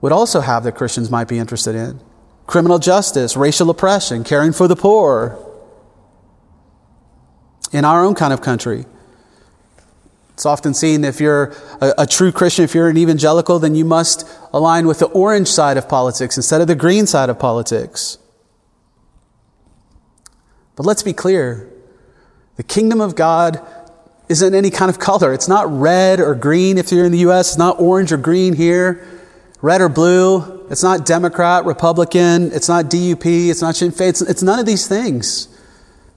would 0.00 0.10
also 0.10 0.40
have 0.40 0.64
that 0.64 0.72
Christians 0.72 1.08
might 1.08 1.28
be 1.28 1.38
interested 1.38 1.76
in 1.76 2.00
criminal 2.46 2.78
justice, 2.78 3.36
racial 3.36 3.70
oppression, 3.70 4.24
caring 4.24 4.52
for 4.52 4.68
the 4.68 4.76
poor. 4.76 5.42
In 7.72 7.84
our 7.84 8.04
own 8.04 8.14
kind 8.14 8.32
of 8.32 8.40
country, 8.40 8.86
it's 10.32 10.46
often 10.46 10.72
seen 10.72 11.04
if 11.04 11.20
you're 11.20 11.54
a, 11.80 11.94
a, 11.98 12.06
true 12.06 12.30
Christian, 12.30 12.64
if 12.64 12.74
you're 12.74 12.88
an 12.88 12.96
evangelical, 12.96 13.58
then 13.58 13.74
you 13.74 13.84
must 13.84 14.28
align 14.52 14.86
with 14.86 15.00
the 15.00 15.06
orange 15.06 15.48
side 15.48 15.76
of 15.76 15.88
politics 15.88 16.36
instead 16.36 16.60
of 16.60 16.68
the 16.68 16.74
green 16.74 17.06
side 17.06 17.28
of 17.28 17.38
politics. 17.38 18.18
But 20.76 20.86
let's 20.86 21.02
be 21.02 21.12
clear 21.12 21.72
the 22.56 22.62
kingdom 22.62 23.00
of 23.00 23.16
God 23.16 23.66
isn't 24.28 24.54
any 24.54 24.70
kind 24.70 24.90
of 24.90 24.98
color. 24.98 25.32
It's 25.32 25.48
not 25.48 25.70
red 25.70 26.20
or 26.20 26.34
green 26.34 26.78
if 26.78 26.92
you're 26.92 27.04
in 27.04 27.12
the 27.12 27.18
U.S., 27.18 27.48
it's 27.48 27.58
not 27.58 27.80
orange 27.80 28.12
or 28.12 28.16
green 28.16 28.54
here 28.54 29.06
red 29.62 29.80
or 29.80 29.88
blue. 29.88 30.66
It's 30.70 30.82
not 30.82 31.06
Democrat, 31.06 31.64
Republican. 31.64 32.52
It's 32.52 32.68
not 32.68 32.86
DUP. 32.86 33.48
It's 33.48 33.62
not 33.62 33.76
Sinn 33.76 33.90
Féin. 33.90 34.08
It's, 34.10 34.20
it's 34.20 34.42
none 34.42 34.58
of 34.58 34.66
these 34.66 34.86
things. 34.86 35.48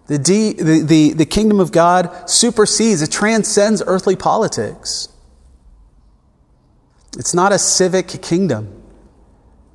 The, 0.07 0.17
D, 0.17 0.53
the, 0.53 0.81
the, 0.81 1.13
the 1.13 1.25
kingdom 1.25 1.59
of 1.59 1.71
God 1.71 2.27
supersedes, 2.27 3.03
it 3.03 3.11
transcends 3.11 3.83
earthly 3.85 4.15
politics. 4.15 5.07
It's 7.17 7.35
not 7.35 7.51
a 7.51 7.59
civic 7.59 8.07
kingdom, 8.21 8.81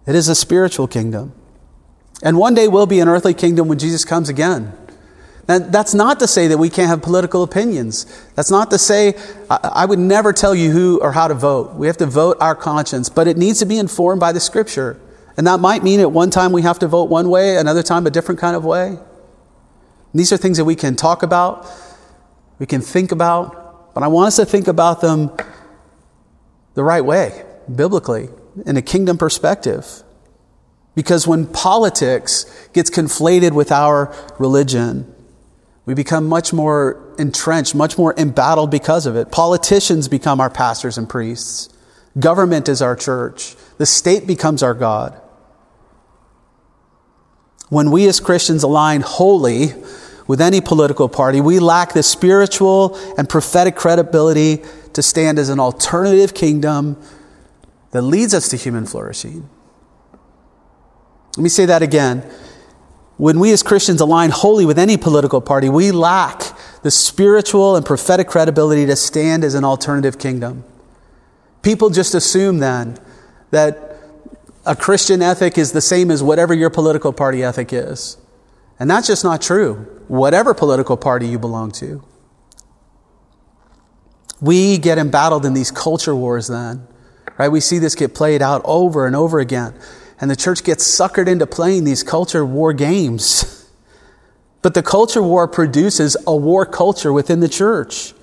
it 0.06 0.16
is 0.16 0.28
a 0.28 0.34
spiritual 0.34 0.88
kingdom. 0.88 1.32
And 2.22 2.36
one 2.36 2.54
day 2.54 2.68
will 2.68 2.86
be 2.86 3.00
an 3.00 3.08
earthly 3.08 3.34
kingdom 3.34 3.68
when 3.68 3.78
Jesus 3.78 4.04
comes 4.04 4.28
again. 4.28 4.72
Now, 5.46 5.58
that's 5.58 5.92
not 5.92 6.20
to 6.20 6.26
say 6.26 6.48
that 6.48 6.58
we 6.58 6.70
can't 6.70 6.88
have 6.88 7.02
political 7.02 7.42
opinions. 7.42 8.06
That's 8.34 8.50
not 8.50 8.70
to 8.70 8.78
say 8.78 9.14
I, 9.50 9.70
I 9.74 9.84
would 9.84 9.98
never 9.98 10.32
tell 10.32 10.54
you 10.54 10.70
who 10.70 11.00
or 11.00 11.12
how 11.12 11.28
to 11.28 11.34
vote. 11.34 11.74
We 11.74 11.86
have 11.86 11.98
to 11.98 12.06
vote 12.06 12.38
our 12.40 12.54
conscience, 12.54 13.10
but 13.10 13.28
it 13.28 13.36
needs 13.36 13.58
to 13.58 13.66
be 13.66 13.78
informed 13.78 14.20
by 14.20 14.32
the 14.32 14.40
scripture. 14.40 14.98
And 15.36 15.46
that 15.46 15.60
might 15.60 15.82
mean 15.82 16.00
at 16.00 16.12
one 16.12 16.30
time 16.30 16.52
we 16.52 16.62
have 16.62 16.78
to 16.78 16.88
vote 16.88 17.10
one 17.10 17.28
way, 17.28 17.56
another 17.56 17.82
time 17.82 18.06
a 18.06 18.10
different 18.10 18.40
kind 18.40 18.56
of 18.56 18.64
way. 18.64 18.98
these 20.14 20.32
are 20.32 20.36
things 20.36 20.58
that 20.58 20.64
we 20.64 20.76
can 20.76 20.94
talk 20.96 21.22
about, 21.22 21.66
we 22.58 22.66
can 22.66 22.80
think 22.80 23.10
about, 23.10 23.94
but 23.94 24.02
I 24.02 24.08
want 24.08 24.28
us 24.28 24.36
to 24.36 24.46
think 24.46 24.68
about 24.68 25.00
them 25.00 25.30
the 26.74 26.84
right 26.84 27.04
way, 27.04 27.44
biblically, 27.74 28.28
in 28.64 28.76
a 28.76 28.82
kingdom 28.82 29.18
perspective. 29.18 30.02
Because 30.94 31.26
when 31.26 31.46
politics 31.46 32.46
gets 32.72 32.90
conflated 32.90 33.52
with 33.52 33.72
our 33.72 34.14
religion, 34.38 35.13
we 35.86 35.94
become 35.94 36.26
much 36.26 36.52
more 36.52 37.00
entrenched, 37.18 37.74
much 37.74 37.98
more 37.98 38.14
embattled 38.16 38.70
because 38.70 39.06
of 39.06 39.16
it. 39.16 39.30
Politicians 39.30 40.08
become 40.08 40.40
our 40.40 40.50
pastors 40.50 40.96
and 40.96 41.08
priests. 41.08 41.68
Government 42.18 42.68
is 42.68 42.80
our 42.80 42.96
church. 42.96 43.54
The 43.78 43.86
state 43.86 44.26
becomes 44.26 44.62
our 44.62 44.74
God. 44.74 45.20
When 47.68 47.90
we 47.90 48.08
as 48.08 48.20
Christians 48.20 48.62
align 48.62 49.00
wholly 49.00 49.74
with 50.26 50.40
any 50.40 50.60
political 50.60 51.08
party, 51.08 51.40
we 51.40 51.58
lack 51.58 51.92
the 51.92 52.02
spiritual 52.02 52.96
and 53.18 53.28
prophetic 53.28 53.76
credibility 53.76 54.62
to 54.92 55.02
stand 55.02 55.38
as 55.38 55.48
an 55.48 55.60
alternative 55.60 56.34
kingdom 56.34 56.96
that 57.90 58.02
leads 58.02 58.32
us 58.32 58.48
to 58.48 58.56
human 58.56 58.86
flourishing. 58.86 59.48
Let 61.36 61.42
me 61.42 61.48
say 61.48 61.66
that 61.66 61.82
again. 61.82 62.28
When 63.16 63.38
we 63.38 63.52
as 63.52 63.62
Christians 63.62 64.00
align 64.00 64.30
wholly 64.30 64.66
with 64.66 64.78
any 64.78 64.96
political 64.96 65.40
party, 65.40 65.68
we 65.68 65.92
lack 65.92 66.42
the 66.82 66.90
spiritual 66.90 67.76
and 67.76 67.86
prophetic 67.86 68.28
credibility 68.28 68.86
to 68.86 68.96
stand 68.96 69.44
as 69.44 69.54
an 69.54 69.64
alternative 69.64 70.18
kingdom. 70.18 70.64
People 71.62 71.90
just 71.90 72.14
assume 72.14 72.58
then 72.58 72.98
that 73.50 73.96
a 74.66 74.74
Christian 74.74 75.22
ethic 75.22 75.56
is 75.56 75.72
the 75.72 75.80
same 75.80 76.10
as 76.10 76.22
whatever 76.22 76.54
your 76.54 76.70
political 76.70 77.12
party 77.12 77.42
ethic 77.42 77.72
is. 77.72 78.16
And 78.78 78.90
that's 78.90 79.06
just 79.06 79.22
not 79.22 79.40
true, 79.40 79.74
whatever 80.08 80.52
political 80.52 80.96
party 80.96 81.28
you 81.28 81.38
belong 81.38 81.70
to. 81.72 82.02
We 84.40 84.78
get 84.78 84.98
embattled 84.98 85.46
in 85.46 85.54
these 85.54 85.70
culture 85.70 86.14
wars 86.14 86.48
then, 86.48 86.86
right? 87.38 87.48
We 87.48 87.60
see 87.60 87.78
this 87.78 87.94
get 87.94 88.14
played 88.14 88.42
out 88.42 88.62
over 88.64 89.06
and 89.06 89.14
over 89.14 89.38
again. 89.38 89.74
And 90.20 90.30
the 90.30 90.36
church 90.36 90.64
gets 90.64 90.86
suckered 90.86 91.28
into 91.28 91.46
playing 91.46 91.84
these 91.84 92.02
culture 92.02 92.44
war 92.44 92.72
games. 92.72 93.60
But 94.62 94.72
the 94.72 94.82
culture 94.82 95.22
war 95.22 95.46
produces 95.46 96.16
a 96.26 96.34
war 96.34 96.64
culture 96.64 97.12
within 97.12 97.40
the 97.40 97.50
church. 97.50 98.14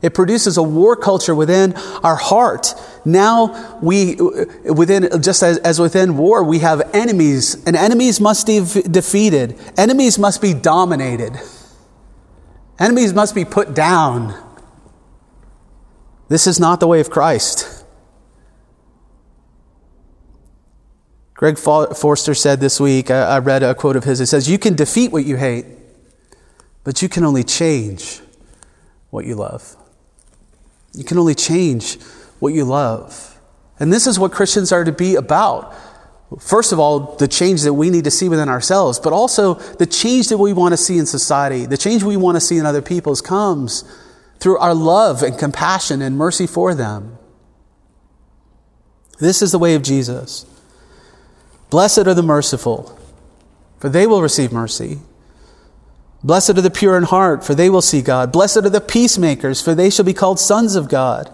It 0.00 0.14
produces 0.14 0.56
a 0.56 0.62
war 0.62 0.96
culture 0.96 1.34
within 1.34 1.74
our 2.02 2.16
heart. 2.16 2.74
Now 3.04 3.78
we, 3.82 4.16
within, 4.64 5.20
just 5.20 5.42
as, 5.42 5.58
as 5.58 5.78
within 5.78 6.16
war, 6.16 6.42
we 6.42 6.60
have 6.60 6.94
enemies, 6.94 7.62
and 7.66 7.76
enemies 7.76 8.18
must 8.18 8.46
be 8.46 8.60
defeated. 8.60 9.58
Enemies 9.76 10.18
must 10.18 10.40
be 10.40 10.54
dominated. 10.54 11.38
Enemies 12.78 13.12
must 13.12 13.34
be 13.34 13.44
put 13.44 13.74
down. 13.74 14.34
This 16.28 16.46
is 16.46 16.58
not 16.58 16.80
the 16.80 16.86
way 16.86 17.00
of 17.00 17.10
Christ. 17.10 17.79
Greg 21.40 21.56
Forster 21.56 22.34
said 22.34 22.60
this 22.60 22.78
week, 22.78 23.10
I 23.10 23.38
read 23.38 23.62
a 23.62 23.74
quote 23.74 23.96
of 23.96 24.04
his. 24.04 24.20
It 24.20 24.26
says, 24.26 24.46
You 24.46 24.58
can 24.58 24.74
defeat 24.74 25.10
what 25.10 25.24
you 25.24 25.36
hate, 25.36 25.64
but 26.84 27.00
you 27.00 27.08
can 27.08 27.24
only 27.24 27.44
change 27.44 28.20
what 29.08 29.24
you 29.24 29.36
love. 29.36 29.74
You 30.92 31.02
can 31.02 31.16
only 31.16 31.34
change 31.34 31.98
what 32.40 32.52
you 32.52 32.66
love. 32.66 33.40
And 33.78 33.90
this 33.90 34.06
is 34.06 34.18
what 34.18 34.32
Christians 34.32 34.70
are 34.70 34.84
to 34.84 34.92
be 34.92 35.14
about. 35.14 35.74
First 36.38 36.72
of 36.72 36.78
all, 36.78 37.16
the 37.16 37.26
change 37.26 37.62
that 37.62 37.72
we 37.72 37.88
need 37.88 38.04
to 38.04 38.10
see 38.10 38.28
within 38.28 38.50
ourselves, 38.50 39.00
but 39.00 39.14
also 39.14 39.54
the 39.54 39.86
change 39.86 40.28
that 40.28 40.36
we 40.36 40.52
want 40.52 40.74
to 40.74 40.76
see 40.76 40.98
in 40.98 41.06
society, 41.06 41.64
the 41.64 41.78
change 41.78 42.02
we 42.02 42.18
want 42.18 42.36
to 42.36 42.42
see 42.42 42.58
in 42.58 42.66
other 42.66 42.82
people's 42.82 43.22
comes 43.22 43.82
through 44.40 44.58
our 44.58 44.74
love 44.74 45.22
and 45.22 45.38
compassion 45.38 46.02
and 46.02 46.18
mercy 46.18 46.46
for 46.46 46.74
them. 46.74 47.16
This 49.20 49.40
is 49.40 49.52
the 49.52 49.58
way 49.58 49.74
of 49.74 49.80
Jesus. 49.80 50.44
Blessed 51.70 52.06
are 52.06 52.14
the 52.14 52.22
merciful, 52.22 52.98
for 53.78 53.88
they 53.88 54.06
will 54.06 54.22
receive 54.22 54.52
mercy. 54.52 54.98
Blessed 56.22 56.50
are 56.50 56.60
the 56.60 56.70
pure 56.70 56.96
in 56.98 57.04
heart, 57.04 57.44
for 57.44 57.54
they 57.54 57.70
will 57.70 57.80
see 57.80 58.02
God. 58.02 58.30
Blessed 58.32 58.58
are 58.58 58.68
the 58.68 58.80
peacemakers, 58.80 59.62
for 59.62 59.74
they 59.74 59.88
shall 59.88 60.04
be 60.04 60.12
called 60.12 60.38
sons 60.38 60.74
of 60.74 60.88
God. 60.88 61.32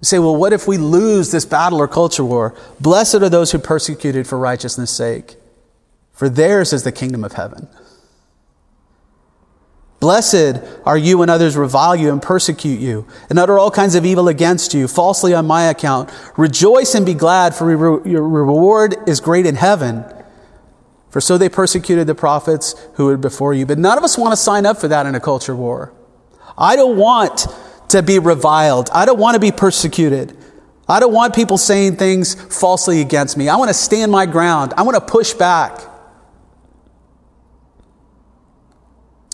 You 0.00 0.04
say, 0.04 0.18
well, 0.18 0.36
what 0.36 0.52
if 0.52 0.68
we 0.68 0.76
lose 0.76 1.30
this 1.30 1.44
battle 1.44 1.80
or 1.80 1.88
culture 1.88 2.24
war? 2.24 2.54
Blessed 2.78 3.16
are 3.16 3.28
those 3.28 3.52
who 3.52 3.58
persecuted 3.58 4.26
for 4.26 4.38
righteousness' 4.38 4.90
sake, 4.90 5.36
for 6.12 6.28
theirs 6.28 6.72
is 6.72 6.82
the 6.82 6.92
kingdom 6.92 7.24
of 7.24 7.32
heaven. 7.32 7.68
Blessed 10.00 10.62
are 10.84 10.96
you 10.96 11.18
when 11.18 11.28
others 11.28 11.56
revile 11.56 11.96
you 11.96 12.12
and 12.12 12.22
persecute 12.22 12.78
you 12.78 13.06
and 13.28 13.38
utter 13.38 13.58
all 13.58 13.70
kinds 13.70 13.96
of 13.96 14.06
evil 14.06 14.28
against 14.28 14.72
you 14.72 14.86
falsely 14.86 15.34
on 15.34 15.46
my 15.46 15.64
account. 15.64 16.10
Rejoice 16.36 16.94
and 16.94 17.04
be 17.04 17.14
glad, 17.14 17.54
for 17.54 17.68
your 18.06 18.26
reward 18.26 18.96
is 19.08 19.18
great 19.18 19.44
in 19.44 19.56
heaven. 19.56 20.04
For 21.10 21.20
so 21.20 21.36
they 21.36 21.48
persecuted 21.48 22.06
the 22.06 22.14
prophets 22.14 22.74
who 22.94 23.06
were 23.06 23.16
before 23.16 23.54
you. 23.54 23.66
But 23.66 23.78
none 23.78 23.98
of 23.98 24.04
us 24.04 24.16
want 24.16 24.32
to 24.32 24.36
sign 24.36 24.66
up 24.66 24.78
for 24.78 24.86
that 24.88 25.06
in 25.06 25.14
a 25.14 25.20
culture 25.20 25.56
war. 25.56 25.92
I 26.56 26.76
don't 26.76 26.96
want 26.96 27.46
to 27.88 28.02
be 28.02 28.18
reviled. 28.18 28.90
I 28.92 29.04
don't 29.04 29.18
want 29.18 29.34
to 29.34 29.40
be 29.40 29.50
persecuted. 29.50 30.36
I 30.88 31.00
don't 31.00 31.12
want 31.12 31.34
people 31.34 31.58
saying 31.58 31.96
things 31.96 32.34
falsely 32.34 33.00
against 33.00 33.36
me. 33.36 33.48
I 33.48 33.56
want 33.56 33.68
to 33.68 33.74
stand 33.74 34.12
my 34.12 34.26
ground. 34.26 34.74
I 34.76 34.82
want 34.82 34.94
to 34.94 35.00
push 35.00 35.32
back. 35.32 35.80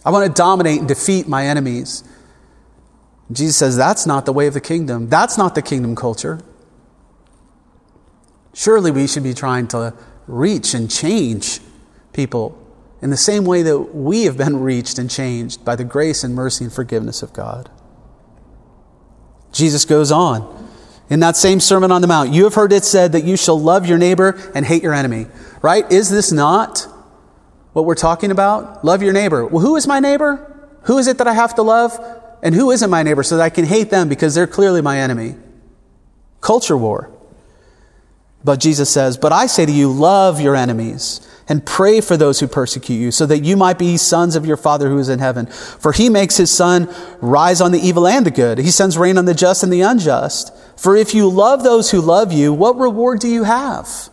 I 0.04 0.10
want 0.10 0.26
to 0.26 0.32
dominate 0.32 0.80
and 0.80 0.88
defeat 0.88 1.26
my 1.26 1.46
enemies. 1.46 2.04
Jesus 3.32 3.56
says 3.56 3.76
that's 3.76 4.06
not 4.06 4.26
the 4.26 4.32
way 4.32 4.46
of 4.46 4.54
the 4.54 4.60
kingdom. 4.60 5.08
That's 5.08 5.38
not 5.38 5.54
the 5.54 5.62
kingdom 5.62 5.96
culture. 5.96 6.40
Surely 8.52 8.90
we 8.90 9.06
should 9.06 9.22
be 9.22 9.34
trying 9.34 9.66
to 9.68 9.94
reach 10.26 10.74
and 10.74 10.90
change 10.90 11.60
people 12.12 12.58
in 13.02 13.10
the 13.10 13.16
same 13.16 13.44
way 13.44 13.62
that 13.62 13.78
we 13.78 14.24
have 14.24 14.36
been 14.36 14.60
reached 14.60 14.98
and 14.98 15.10
changed 15.10 15.64
by 15.64 15.76
the 15.76 15.84
grace 15.84 16.22
and 16.24 16.34
mercy 16.34 16.64
and 16.64 16.72
forgiveness 16.72 17.22
of 17.22 17.32
God. 17.32 17.70
Jesus 19.52 19.84
goes 19.84 20.10
on. 20.10 20.62
In 21.10 21.20
that 21.20 21.36
same 21.36 21.60
Sermon 21.60 21.92
on 21.92 22.00
the 22.00 22.06
Mount, 22.06 22.32
you 22.32 22.44
have 22.44 22.54
heard 22.54 22.72
it 22.72 22.84
said 22.84 23.12
that 23.12 23.24
you 23.24 23.36
shall 23.36 23.60
love 23.60 23.86
your 23.86 23.98
neighbor 23.98 24.40
and 24.54 24.64
hate 24.64 24.82
your 24.82 24.94
enemy. 24.94 25.26
Right? 25.60 25.90
Is 25.92 26.08
this 26.08 26.32
not 26.32 26.86
what 27.74 27.84
we're 27.84 27.94
talking 27.94 28.30
about? 28.30 28.84
Love 28.84 29.02
your 29.02 29.12
neighbor. 29.12 29.44
Well, 29.44 29.60
who 29.60 29.76
is 29.76 29.86
my 29.86 30.00
neighbor? 30.00 30.50
Who 30.84 30.96
is 30.96 31.06
it 31.06 31.18
that 31.18 31.26
I 31.26 31.34
have 31.34 31.56
to 31.56 31.62
love? 31.62 31.98
And 32.42 32.54
who 32.54 32.70
isn't 32.70 32.88
my 32.88 33.02
neighbor 33.02 33.22
so 33.22 33.36
that 33.36 33.42
I 33.42 33.50
can 33.50 33.64
hate 33.64 33.90
them 33.90 34.08
because 34.08 34.34
they're 34.34 34.46
clearly 34.46 34.80
my 34.80 35.00
enemy? 35.00 35.34
Culture 36.40 36.76
war. 36.76 37.10
But 38.44 38.60
Jesus 38.60 38.90
says, 38.90 39.16
But 39.16 39.32
I 39.32 39.46
say 39.46 39.66
to 39.66 39.72
you, 39.72 39.90
love 39.90 40.40
your 40.40 40.54
enemies 40.54 41.26
and 41.48 41.64
pray 41.66 42.00
for 42.00 42.16
those 42.16 42.40
who 42.40 42.46
persecute 42.46 42.96
you, 42.96 43.10
so 43.10 43.26
that 43.26 43.40
you 43.40 43.56
might 43.56 43.78
be 43.78 43.96
sons 43.98 44.34
of 44.34 44.46
your 44.46 44.56
Father 44.56 44.88
who 44.88 44.98
is 44.98 45.10
in 45.10 45.18
heaven. 45.18 45.46
For 45.46 45.92
he 45.92 46.08
makes 46.08 46.36
his 46.36 46.50
sun 46.50 46.88
rise 47.20 47.60
on 47.60 47.72
the 47.72 47.80
evil 47.80 48.06
and 48.06 48.24
the 48.24 48.30
good. 48.30 48.58
He 48.58 48.70
sends 48.70 48.96
rain 48.96 49.18
on 49.18 49.26
the 49.26 49.34
just 49.34 49.62
and 49.62 49.72
the 49.72 49.82
unjust. 49.82 50.54
For 50.78 50.96
if 50.96 51.12
you 51.12 51.28
love 51.28 51.62
those 51.62 51.90
who 51.90 52.00
love 52.00 52.32
you, 52.32 52.52
what 52.52 52.78
reward 52.78 53.20
do 53.20 53.28
you 53.28 53.44
have? 53.44 54.08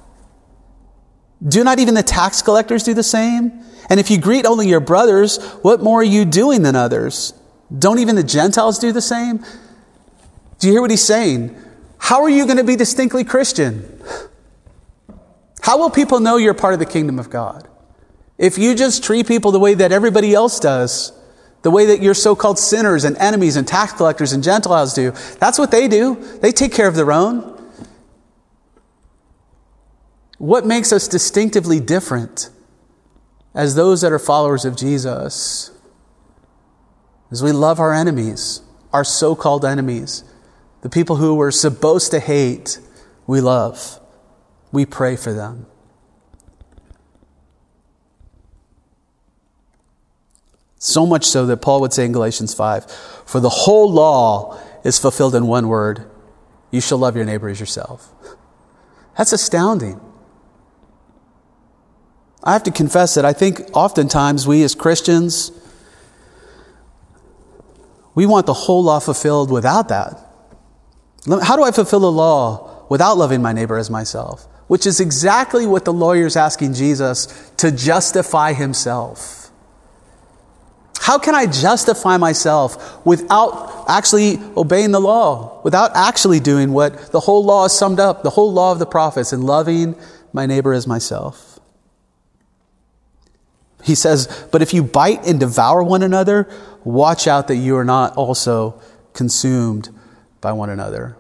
Do 1.46 1.64
not 1.64 1.80
even 1.80 1.96
the 1.96 2.04
tax 2.04 2.42
collectors 2.42 2.84
do 2.84 2.94
the 2.94 3.04
same? 3.04 3.64
And 3.90 4.00
if 4.00 4.12
you 4.12 4.20
greet 4.20 4.46
only 4.46 4.68
your 4.68 4.80
brothers, 4.80 5.38
what 5.64 5.82
more 5.82 6.02
are 6.02 6.04
you 6.04 6.24
doing 6.24 6.62
than 6.62 6.76
others? 6.76 7.34
Don't 7.78 8.00
even 8.00 8.16
the 8.16 8.24
Gentiles 8.24 8.80
do 8.80 8.92
the 8.92 9.02
same? 9.02 9.44
Do 10.60 10.68
you 10.68 10.74
hear 10.74 10.82
what 10.82 10.92
he's 10.92 11.04
saying? 11.04 11.56
How 11.98 12.24
are 12.24 12.30
you 12.30 12.46
going 12.46 12.58
to 12.58 12.64
be 12.64 12.76
distinctly 12.76 13.24
Christian? 13.24 14.02
How 15.62 15.78
will 15.78 15.90
people 15.90 16.20
know 16.20 16.38
you're 16.38 16.54
part 16.54 16.74
of 16.74 16.80
the 16.80 16.86
kingdom 16.86 17.20
of 17.20 17.30
God? 17.30 17.68
If 18.38 18.58
you 18.58 18.76
just 18.76 19.04
treat 19.04 19.28
people 19.28 19.52
the 19.52 19.60
way 19.60 19.74
that 19.76 19.92
everybody 19.92 20.34
else 20.34 20.60
does, 20.60 21.14
the 21.62 21.72
way 21.72 21.86
that 21.88 22.02
your 22.02 22.14
so 22.14 22.36
called 22.36 22.58
sinners 22.58 23.04
and 23.04 23.16
enemies 23.18 23.56
and 23.56 23.68
tax 23.68 23.94
collectors 23.94 24.34
and 24.34 24.44
Gentiles 24.44 24.94
do, 24.94 25.12
that's 25.40 25.60
what 25.60 25.72
they 25.72 25.88
do. 25.88 26.16
They 26.42 26.52
take 26.52 26.74
care 26.74 26.88
of 26.88 26.96
their 26.96 27.12
own. 27.12 27.51
What 30.42 30.66
makes 30.66 30.92
us 30.92 31.08
distinctively 31.08 31.80
different 31.80 32.50
as 33.54 33.76
those 33.76 34.02
that 34.02 34.12
are 34.12 34.18
followers 34.18 34.66
of 34.66 34.76
Jesus 34.76 35.70
is 37.30 37.44
we 37.44 37.52
love 37.52 37.80
our 37.80 37.94
enemies, 37.94 38.64
our 38.92 39.04
so 39.04 39.36
called 39.36 39.64
enemies, 39.64 40.24
the 40.82 40.90
people 40.90 41.18
who 41.18 41.36
we're 41.36 41.52
supposed 41.52 42.10
to 42.10 42.20
hate, 42.20 42.80
we 43.28 43.40
love. 43.40 44.00
We 44.72 44.84
pray 44.84 45.16
for 45.16 45.32
them. 45.32 45.68
So 50.80 51.06
much 51.06 51.26
so 51.26 51.46
that 51.46 51.58
Paul 51.58 51.82
would 51.82 51.94
say 51.94 52.06
in 52.06 52.14
Galatians 52.14 52.56
5 52.56 52.90
For 53.28 53.40
the 53.40 53.50
whole 53.50 53.92
law 53.92 54.60
is 54.84 54.98
fulfilled 54.98 55.36
in 55.36 55.46
one 55.46 55.68
word 55.68 56.10
you 56.72 56.82
shall 56.82 56.98
love 56.98 57.16
your 57.16 57.26
neighbor 57.26 57.48
as 57.48 57.60
yourself. 57.60 58.12
That's 59.16 59.34
astounding. 59.34 60.02
I 62.44 62.54
have 62.54 62.64
to 62.64 62.72
confess 62.72 63.16
that 63.16 63.26
I 63.26 63.34
think 63.34 63.62
oftentimes 63.74 64.48
we 64.48 64.64
as 64.64 64.76
Christians, 64.76 65.52
we 68.16 68.26
want 68.26 68.46
the 68.46 68.54
whole 68.54 68.84
law 68.84 69.00
fulfilled 69.00 69.52
without 69.52 69.90
that. 69.90 70.20
How 71.44 71.56
do 71.56 71.64
I 71.64 71.72
fulfill 71.72 72.00
the 72.00 72.12
law 72.12 72.86
without 72.90 73.18
loving 73.18 73.42
my 73.42 73.54
neighbor 73.54 73.78
as 73.78 73.90
myself? 73.90 74.48
which 74.72 74.88
is 74.88 75.02
exactly 75.02 75.68
what 75.68 75.84
the 75.84 75.92
lawyer 75.92 76.26
is 76.26 76.38
asking 76.38 76.74
Jesus 76.74 77.52
to 77.58 77.74
justify 77.74 78.54
himself. 78.54 79.52
How 81.02 81.20
can 81.20 81.36
I 81.36 81.46
justify 81.46 82.16
myself 82.16 83.06
without 83.06 83.84
actually 83.90 84.40
obeying 84.56 84.92
the 84.92 85.02
law, 85.02 85.60
without 85.66 85.92
actually 85.94 86.40
doing 86.40 86.72
what 86.72 87.12
the 87.12 87.20
whole 87.20 87.44
law 87.44 87.66
is 87.66 87.74
summed 87.74 88.00
up, 88.00 88.24
the 88.24 88.30
whole 88.30 88.54
law 88.54 88.72
of 88.72 88.80
the 88.80 88.86
prophets, 88.86 89.34
and 89.34 89.44
loving 89.44 89.94
my 90.32 90.46
neighbor 90.46 90.72
as 90.72 90.88
myself? 90.88 91.51
He 93.84 93.96
says, 93.96 94.48
But 94.52 94.62
if 94.62 94.74
you 94.74 94.84
bite 94.84 95.26
and 95.26 95.40
devour 95.40 95.84
one 95.84 96.04
another, 96.04 96.48
watch 96.84 97.28
out 97.28 97.48
that 97.48 97.56
you 97.56 97.76
are 97.78 97.86
not 97.86 98.16
also 98.16 98.82
consumed 99.14 99.90
by 100.40 100.52
one 100.52 100.70
another. 100.70 101.18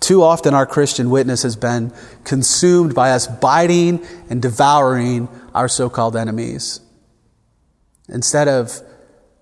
Too 0.00 0.22
often, 0.22 0.54
our 0.54 0.66
Christian 0.66 1.10
witness 1.10 1.42
has 1.42 1.56
been 1.56 1.92
consumed 2.24 2.94
by 2.94 3.10
us 3.10 3.26
biting 3.26 4.04
and 4.30 4.40
devouring 4.40 5.28
our 5.54 5.68
so 5.68 5.90
called 5.90 6.16
enemies 6.16 6.80
instead 8.08 8.48
of 8.48 8.80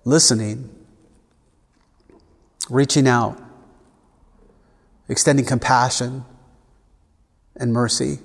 listening, 0.04 0.68
reaching 2.68 3.06
out, 3.06 3.40
extending 5.08 5.44
compassion 5.44 6.24
and 7.56 7.72
mercy. 7.72 8.18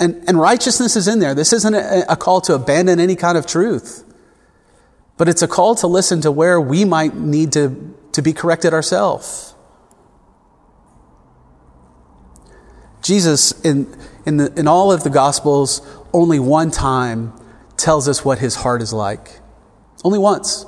And, 0.00 0.24
and 0.26 0.38
righteousness 0.38 0.96
is 0.96 1.06
in 1.06 1.20
there. 1.20 1.34
This 1.34 1.52
isn't 1.52 1.74
a, 1.74 2.04
a 2.12 2.16
call 2.16 2.40
to 2.42 2.54
abandon 2.54 2.98
any 2.98 3.14
kind 3.14 3.38
of 3.38 3.46
truth, 3.46 4.04
but 5.16 5.28
it's 5.28 5.42
a 5.42 5.48
call 5.48 5.74
to 5.76 5.86
listen 5.86 6.20
to 6.22 6.32
where 6.32 6.60
we 6.60 6.84
might 6.84 7.14
need 7.14 7.52
to, 7.52 7.96
to 8.12 8.22
be 8.22 8.32
corrected 8.32 8.72
ourselves. 8.72 9.54
Jesus, 13.02 13.52
in, 13.60 13.94
in, 14.24 14.38
the, 14.38 14.52
in 14.58 14.66
all 14.66 14.90
of 14.90 15.04
the 15.04 15.10
Gospels, 15.10 15.86
only 16.12 16.38
one 16.38 16.70
time 16.70 17.32
tells 17.76 18.08
us 18.08 18.24
what 18.24 18.38
his 18.38 18.56
heart 18.56 18.80
is 18.80 18.92
like. 18.92 19.40
Only 20.02 20.18
once. 20.18 20.66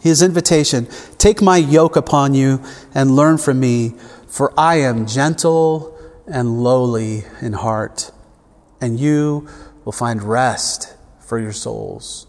His 0.00 0.20
invitation 0.20 0.86
Take 1.16 1.40
my 1.40 1.56
yoke 1.56 1.96
upon 1.96 2.34
you 2.34 2.62
and 2.94 3.16
learn 3.16 3.38
from 3.38 3.58
me, 3.58 3.94
for 4.26 4.52
I 4.58 4.80
am 4.80 5.06
gentle 5.06 5.93
and 6.26 6.62
lowly 6.62 7.24
in 7.40 7.52
heart, 7.52 8.10
and 8.80 8.98
you 8.98 9.48
will 9.84 9.92
find 9.92 10.22
rest 10.22 10.94
for 11.20 11.38
your 11.38 11.52
souls. 11.52 12.26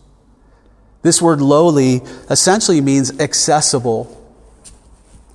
This 1.02 1.22
word 1.22 1.40
lowly 1.42 2.02
essentially 2.30 2.82
means 2.82 3.20
accessible. 3.20 4.12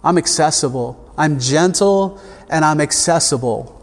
I'm 0.03 0.19
accessible. 0.19 1.13
I'm 1.17 1.39
gentle 1.39 2.21
and 2.49 2.65
I'm 2.65 2.81
accessible. 2.81 3.77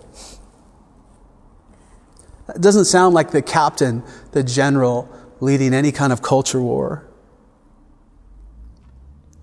It 2.53 2.61
doesn't 2.61 2.85
sound 2.85 3.13
like 3.13 3.31
the 3.31 3.41
captain, 3.41 4.03
the 4.31 4.43
general, 4.43 5.09
leading 5.39 5.73
any 5.73 5.91
kind 5.91 6.11
of 6.11 6.21
culture 6.21 6.61
war. 6.61 7.06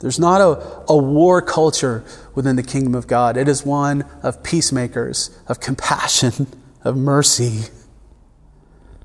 There's 0.01 0.19
not 0.19 0.41
a, 0.41 0.85
a 0.89 0.97
war 0.97 1.41
culture 1.41 2.05
within 2.35 2.57
the 2.57 2.63
kingdom 2.63 2.95
of 2.95 3.07
God. 3.07 3.37
It 3.37 3.49
is 3.49 3.65
one 3.65 4.05
of 4.23 4.43
peacemakers, 4.43 5.37
of 5.47 5.61
compassion, 5.61 6.47
of 6.85 6.97
mercy. 6.97 7.63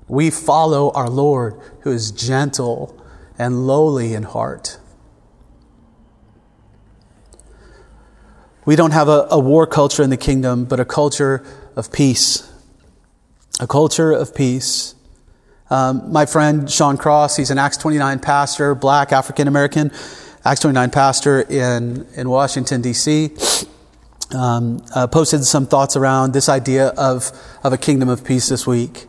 We 0.07 0.29
follow 0.29 0.91
our 0.91 1.09
Lord 1.09 1.59
who 1.81 1.91
is 1.91 2.11
gentle 2.11 2.99
and 3.37 3.67
lowly 3.67 4.13
in 4.13 4.23
heart. 4.23 4.79
We 8.65 8.75
don't 8.75 8.91
have 8.91 9.07
a, 9.07 9.27
a 9.31 9.39
war 9.39 9.65
culture 9.65 10.03
in 10.03 10.09
the 10.09 10.17
kingdom, 10.17 10.65
but 10.65 10.79
a 10.79 10.85
culture 10.85 11.43
of 11.75 11.91
peace. 11.91 12.51
A 13.59 13.67
culture 13.67 14.11
of 14.11 14.35
peace. 14.35 14.95
Um, 15.69 16.11
my 16.11 16.25
friend 16.25 16.69
Sean 16.69 16.97
Cross, 16.97 17.37
he's 17.37 17.51
an 17.51 17.57
Acts 17.57 17.77
29 17.77 18.19
pastor, 18.19 18.75
black 18.75 19.11
African 19.11 19.47
American, 19.47 19.91
Acts 20.45 20.61
29 20.61 20.89
pastor 20.91 21.41
in, 21.41 22.07
in 22.15 22.29
Washington, 22.29 22.81
D.C. 22.81 23.31
Um, 24.33 24.81
uh, 24.95 25.05
posted 25.07 25.43
some 25.43 25.65
thoughts 25.65 25.97
around 25.97 26.31
this 26.31 26.47
idea 26.47 26.87
of, 26.89 27.31
of 27.61 27.73
a 27.73 27.77
kingdom 27.77 28.07
of 28.07 28.23
peace 28.23 28.47
this 28.47 28.65
week. 28.65 29.07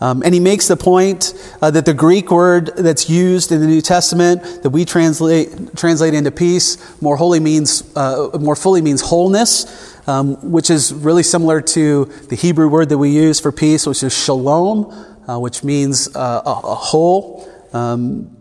Um, 0.00 0.22
and 0.22 0.34
he 0.34 0.40
makes 0.40 0.68
the 0.68 0.76
point 0.76 1.32
uh, 1.62 1.70
that 1.70 1.86
the 1.86 1.94
Greek 1.94 2.30
word 2.30 2.70
that's 2.76 3.08
used 3.08 3.50
in 3.50 3.60
the 3.60 3.66
New 3.66 3.80
Testament 3.80 4.62
that 4.62 4.70
we 4.70 4.84
translate 4.84 5.74
translate 5.74 6.14
into 6.14 6.30
peace 6.30 6.76
more 7.00 7.16
wholly 7.16 7.40
means 7.40 7.82
uh, 7.96 8.28
more 8.38 8.54
fully 8.54 8.80
means 8.80 9.00
wholeness, 9.00 9.98
um, 10.06 10.36
which 10.52 10.70
is 10.70 10.92
really 10.92 11.24
similar 11.24 11.60
to 11.62 12.04
the 12.28 12.36
Hebrew 12.36 12.68
word 12.68 12.90
that 12.90 12.98
we 12.98 13.10
use 13.10 13.40
for 13.40 13.50
peace, 13.50 13.86
which 13.86 14.04
is 14.04 14.16
shalom, 14.16 14.84
uh, 15.26 15.38
which 15.40 15.64
means 15.64 16.14
uh, 16.14 16.42
a, 16.46 16.50
a, 16.50 16.74
whole. 16.76 17.50
Um, 17.72 18.37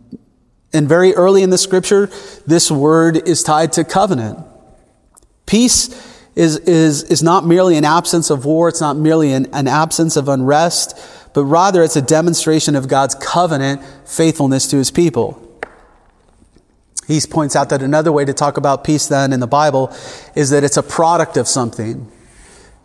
And 0.74 0.88
very 0.88 1.14
early 1.14 1.44
in 1.44 1.50
the 1.50 1.58
scripture, 1.58 2.10
this 2.46 2.70
word 2.70 3.28
is 3.28 3.44
tied 3.44 3.72
to 3.74 3.84
covenant. 3.84 4.40
Peace 5.46 5.90
is, 6.36 6.58
is, 6.58 7.04
is 7.04 7.24
not 7.24 7.46
merely 7.46 7.78
an 7.78 7.86
absence 7.86 8.30
of 8.30 8.46
war, 8.46 8.70
it's 8.70 8.82
not 8.82 8.98
merely 8.98 9.32
an, 9.34 9.48
an 9.54 9.68
absence 9.68 10.18
of 10.18 10.28
unrest, 10.28 11.00
but 11.34 11.46
rather 11.46 11.82
it's 11.82 11.96
a 11.96 12.02
demonstration 12.02 12.76
of 12.76 12.88
God's 12.88 13.16
covenant 13.16 13.82
faithfulness 14.06 14.68
to 14.68 14.78
his 14.78 14.92
people. 14.92 15.42
He 17.08 17.22
points 17.22 17.56
out 17.56 17.70
that 17.70 17.82
another 17.82 18.12
way 18.12 18.26
to 18.26 18.34
talk 18.34 18.58
about 18.58 18.84
peace 18.84 19.08
then 19.08 19.32
in 19.32 19.40
the 19.40 19.48
Bible 19.48 19.96
is 20.36 20.50
that 20.50 20.66
it's 20.66 20.76
a 20.76 20.84
product 20.84 21.38
of 21.38 21.48
something. 21.48 22.12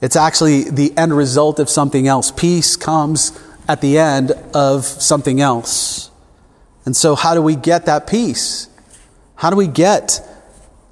It's 0.01 0.15
actually 0.15 0.71
the 0.71 0.97
end 0.97 1.13
result 1.13 1.59
of 1.59 1.69
something 1.69 2.07
else. 2.07 2.31
Peace 2.31 2.77
comes 2.77 3.39
at 3.69 3.81
the 3.81 3.99
end 3.99 4.31
of 4.55 4.85
something 4.85 5.41
else. 5.41 6.12
And 6.85 6.97
so, 6.97 7.15
how 7.15 7.35
do 7.35 7.43
we 7.43 7.57
get 7.57 7.87
that 7.87 8.07
peace? 8.07 8.69
How 9.37 9.51
do 9.51 9.57
we 9.57 9.67
get 9.67 10.21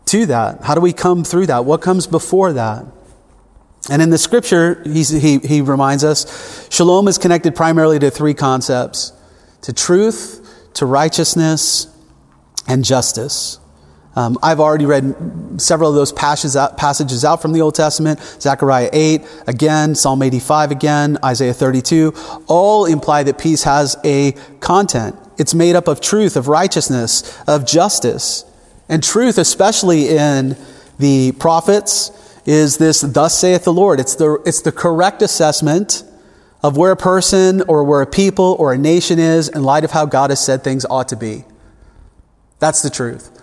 to 0.06 0.26
that? 0.26 0.62
How 0.62 0.74
do 0.74 0.80
we 0.80 0.92
come 0.92 1.24
through 1.24 1.46
that? 1.46 1.64
What 1.64 1.80
comes 1.82 2.06
before 2.06 2.52
that? 2.52 2.84
And 3.90 4.02
in 4.02 4.10
the 4.10 4.18
scripture, 4.18 4.82
he, 4.84 5.38
he 5.38 5.60
reminds 5.62 6.04
us 6.04 6.68
shalom 6.70 7.08
is 7.08 7.18
connected 7.18 7.56
primarily 7.56 7.98
to 7.98 8.10
three 8.10 8.34
concepts 8.34 9.12
to 9.62 9.72
truth, 9.72 10.70
to 10.74 10.86
righteousness, 10.86 11.86
and 12.68 12.84
justice. 12.84 13.58
Um, 14.16 14.38
I've 14.42 14.58
already 14.58 14.86
read 14.86 15.60
several 15.60 15.90
of 15.90 15.94
those 15.94 16.12
passages 16.12 16.56
out, 16.56 16.76
passages 16.76 17.24
out 17.24 17.40
from 17.40 17.52
the 17.52 17.60
Old 17.60 17.74
Testament 17.74 18.18
Zechariah 18.40 18.90
8, 18.92 19.22
again, 19.46 19.94
Psalm 19.94 20.22
85 20.22 20.72
again, 20.72 21.18
Isaiah 21.24 21.54
32. 21.54 22.12
All 22.48 22.86
imply 22.86 23.22
that 23.22 23.38
peace 23.38 23.62
has 23.62 23.96
a 24.04 24.32
content. 24.58 25.16
It's 25.40 25.54
made 25.54 25.74
up 25.74 25.88
of 25.88 26.02
truth, 26.02 26.36
of 26.36 26.48
righteousness, 26.48 27.34
of 27.48 27.66
justice. 27.66 28.44
And 28.90 29.02
truth, 29.02 29.38
especially 29.38 30.10
in 30.10 30.54
the 30.98 31.32
prophets, 31.32 32.12
is 32.44 32.76
this, 32.76 33.00
thus 33.00 33.38
saith 33.38 33.64
the 33.64 33.72
Lord. 33.72 34.00
It's 34.00 34.16
the, 34.16 34.34
it's 34.44 34.60
the 34.60 34.70
correct 34.70 35.22
assessment 35.22 36.02
of 36.62 36.76
where 36.76 36.92
a 36.92 36.96
person 36.96 37.62
or 37.62 37.84
where 37.84 38.02
a 38.02 38.06
people 38.06 38.54
or 38.58 38.74
a 38.74 38.78
nation 38.78 39.18
is 39.18 39.48
in 39.48 39.62
light 39.62 39.82
of 39.82 39.92
how 39.92 40.04
God 40.04 40.28
has 40.28 40.44
said 40.44 40.62
things 40.62 40.84
ought 40.90 41.08
to 41.08 41.16
be. 41.16 41.46
That's 42.58 42.82
the 42.82 42.90
truth. 42.90 43.42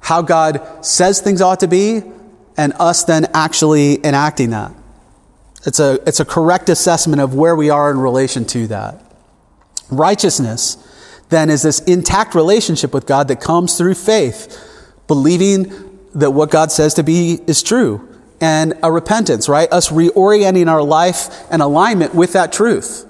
How 0.00 0.20
God 0.20 0.84
says 0.84 1.22
things 1.22 1.40
ought 1.40 1.60
to 1.60 1.66
be, 1.66 2.02
and 2.58 2.74
us 2.74 3.04
then 3.04 3.26
actually 3.32 4.04
enacting 4.04 4.50
that. 4.50 4.74
It's 5.64 5.80
a, 5.80 5.98
it's 6.06 6.20
a 6.20 6.26
correct 6.26 6.68
assessment 6.68 7.22
of 7.22 7.34
where 7.34 7.56
we 7.56 7.70
are 7.70 7.90
in 7.90 7.98
relation 7.98 8.44
to 8.48 8.66
that. 8.66 9.02
Righteousness, 9.90 10.76
then, 11.28 11.50
is 11.50 11.62
this 11.62 11.80
intact 11.80 12.34
relationship 12.34 12.94
with 12.94 13.06
God 13.06 13.28
that 13.28 13.40
comes 13.40 13.76
through 13.76 13.94
faith, 13.94 14.58
believing 15.06 15.98
that 16.14 16.30
what 16.30 16.50
God 16.50 16.72
says 16.72 16.94
to 16.94 17.02
be 17.02 17.40
is 17.46 17.62
true, 17.62 18.08
and 18.40 18.74
a 18.82 18.90
repentance, 18.90 19.48
right? 19.48 19.70
Us 19.72 19.90
reorienting 19.90 20.68
our 20.68 20.82
life 20.82 21.28
and 21.50 21.60
alignment 21.60 22.14
with 22.14 22.32
that 22.32 22.52
truth. 22.52 23.04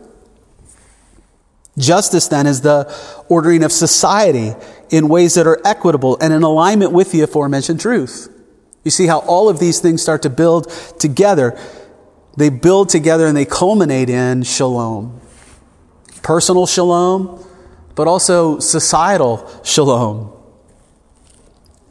Justice, 1.77 2.27
then, 2.27 2.47
is 2.47 2.63
the 2.63 2.93
ordering 3.29 3.63
of 3.63 3.71
society 3.71 4.55
in 4.91 5.09
ways 5.09 5.35
that 5.35 5.47
are 5.47 5.61
equitable 5.65 6.19
and 6.21 6.33
in 6.33 6.43
alignment 6.43 6.93
with 6.93 7.13
the 7.13 7.21
aforementioned 7.21 7.81
truth. 7.81 8.35
You 8.85 8.91
see 8.91 9.07
how 9.07 9.19
all 9.21 9.49
of 9.49 9.61
these 9.61 9.81
things 9.81 10.03
start 10.03 10.23
to 10.23 10.31
build 10.31 10.71
together. 10.99 11.57
They 12.37 12.49
build 12.49 12.89
together 12.89 13.27
and 13.27 13.37
they 13.37 13.45
culminate 13.45 14.11
in 14.11 14.43
shalom. 14.43 15.21
Personal 16.23 16.67
shalom, 16.67 17.45
but 17.99 18.07
also 18.07 18.61
societal 18.61 19.45
shalom. 19.65 20.33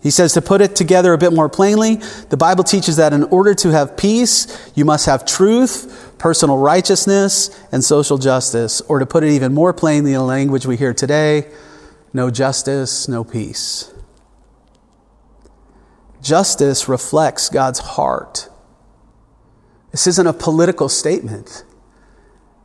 He 0.01 0.09
says 0.09 0.31
to 0.35 0.41
put 0.41 0.61
it 0.61 0.73
together 0.73 1.11
a 1.11 1.17
bit 1.17 1.33
more 1.33 1.49
plainly, 1.49 1.95
the 2.29 2.37
Bible 2.37 2.63
teaches 2.63 2.95
that 2.95 3.11
in 3.11 3.25
order 3.25 3.53
to 3.55 3.71
have 3.71 3.97
peace, 3.97 4.71
you 4.73 4.85
must 4.85 5.05
have 5.05 5.25
truth, 5.25 6.13
personal 6.17 6.59
righteousness, 6.59 7.61
and 7.73 7.83
social 7.83 8.17
justice. 8.17 8.79
Or 8.79 8.99
to 8.99 9.05
put 9.05 9.25
it 9.25 9.31
even 9.31 9.53
more 9.53 9.73
plainly 9.73 10.13
in 10.13 10.19
the 10.19 10.23
language 10.23 10.65
we 10.65 10.77
hear 10.77 10.93
today, 10.93 11.51
no 12.13 12.31
justice, 12.31 13.09
no 13.09 13.25
peace. 13.25 13.93
Justice 16.21 16.87
reflects 16.87 17.49
God's 17.49 17.79
heart. 17.79 18.47
This 19.91 20.07
isn't 20.07 20.25
a 20.25 20.31
political 20.31 20.87
statement. 20.87 21.65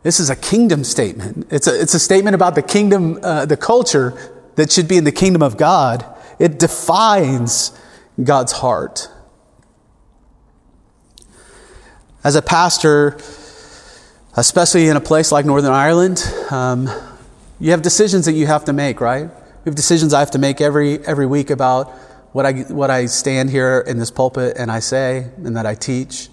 This 0.03 0.19
is 0.19 0.31
a 0.31 0.37
kingdom 0.37 0.83
statement. 0.85 1.47
It's 1.51 1.67
a, 1.67 1.81
it's 1.81 1.95
a 1.95 2.01
statement 2.01 2.35
about 2.35 2.55
the 2.55 2.63
kingdom, 2.63 3.21
uh, 3.23 3.47
the 3.47 3.57
culture 3.57 4.33
that 4.57 4.73
should 4.73 4.89
be 4.89 4.97
in 4.97 5.05
the 5.05 5.13
kingdom 5.13 5.43
of 5.43 5.57
God. 5.57 6.05
It 6.39 6.59
defines 6.59 7.79
God's 8.23 8.53
heart. 8.53 9.09
As 12.25 12.35
a 12.35 12.43
pastor, 12.43 13.17
especially 14.37 14.89
in 14.89 14.97
a 14.97 15.01
place 15.01 15.31
like 15.31 15.45
Northern 15.45 15.73
Ireland, 15.73 16.23
um, 16.51 16.89
you 17.61 17.71
have 17.71 17.83
decisions 17.83 18.27
that 18.27 18.33
you 18.33 18.47
have 18.47 18.65
to 18.65 18.73
make, 18.73 19.01
right? 19.01 19.25
We 19.65 19.69
have 19.71 19.77
decisions 19.77 20.13
I 20.13 20.21
have 20.21 20.33
to 20.33 20.39
make 20.39 20.61
every, 20.61 20.99
every 21.07 21.27
week 21.27 21.51
about 21.51 21.91
what 22.33 22.45
I, 22.47 22.53
what 22.63 22.91
I 22.91 23.07
stand 23.07 23.51
here 23.51 23.85
in 23.87 23.99
this 23.99 24.11
pulpit 24.11 24.57
and 24.59 24.71
I 24.71 24.81
say 24.81 25.29
and 25.37 25.57
that 25.57 25.67
I 25.67 25.77
teach. 25.77 26.29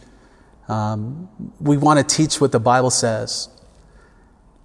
Um, 0.67 1.29
we 1.59 1.77
want 1.77 1.99
to 1.99 2.15
teach 2.15 2.41
what 2.41 2.51
the 2.51 2.59
Bible 2.59 2.89
says. 2.89 3.49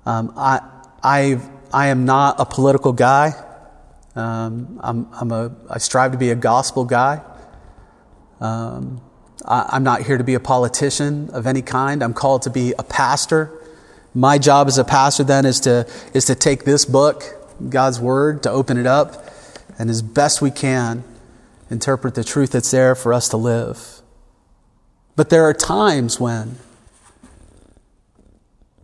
Um, 0.07 0.33
I, 0.37 0.61
I, 1.03 1.41
I 1.73 1.89
am 1.89 2.05
not 2.05 2.37
a 2.39 2.45
political 2.45 2.93
guy. 2.93 3.33
Um, 4.15 4.81
I'm, 4.83 5.09
I'm 5.13 5.33
a, 5.33 5.55
I 5.69 5.79
strive 5.79 6.13
to 6.13 6.19
be 6.19 6.31
a 6.31 6.37
gospel 6.37 6.85
guy. 6.85 7.23
Um, 8.41 9.01
I, 9.45 9.77
am 9.77 9.83
not 9.83 10.03
here 10.03 10.19
to 10.19 10.25
be 10.25 10.35
a 10.35 10.41
politician 10.41 11.31
of 11.31 11.47
any 11.47 11.63
kind. 11.63 12.03
I'm 12.03 12.15
called 12.15 12.43
to 12.43 12.51
be 12.51 12.75
a 12.79 12.83
pastor. 12.83 13.51
My 14.15 14.39
job 14.39 14.69
as 14.69 14.79
a 14.79 14.85
pastor 14.85 15.25
then 15.25 15.45
is 15.45 15.61
to, 15.61 15.89
is 16.13 16.27
to 16.27 16.35
take 16.35 16.65
this 16.65 16.85
book 16.85 17.25
God's 17.69 18.01
Word, 18.01 18.43
to 18.45 18.51
open 18.51 18.79
it 18.79 18.87
up, 18.87 19.29
and 19.79 19.91
as 19.91 20.03
best 20.03 20.43
we 20.43 20.51
can, 20.51 21.05
interpret 21.71 22.15
the 22.15 22.25
truth 22.25 22.53
that's 22.53 22.71
there 22.71 22.95
for 22.95 23.13
us 23.13 23.29
to 23.31 23.37
live. 23.37 24.03
But 25.17 25.31
there 25.31 25.45
are 25.45 25.55
times 25.55 26.21
when 26.21 26.57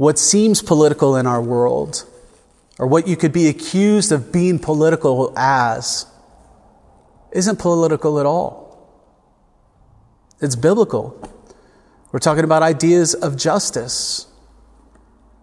what 0.00 0.18
seems 0.18 0.62
political 0.62 1.14
in 1.14 1.26
our 1.26 1.42
world, 1.42 2.06
or 2.78 2.86
what 2.86 3.06
you 3.06 3.18
could 3.18 3.34
be 3.34 3.48
accused 3.48 4.10
of 4.10 4.32
being 4.32 4.58
political 4.58 5.30
as, 5.36 6.06
isn't 7.32 7.58
political 7.58 8.18
at 8.18 8.24
all. 8.24 8.88
It's 10.40 10.56
biblical. 10.56 11.20
We're 12.12 12.18
talking 12.18 12.44
about 12.44 12.62
ideas 12.62 13.12
of 13.12 13.36
justice. 13.36 14.26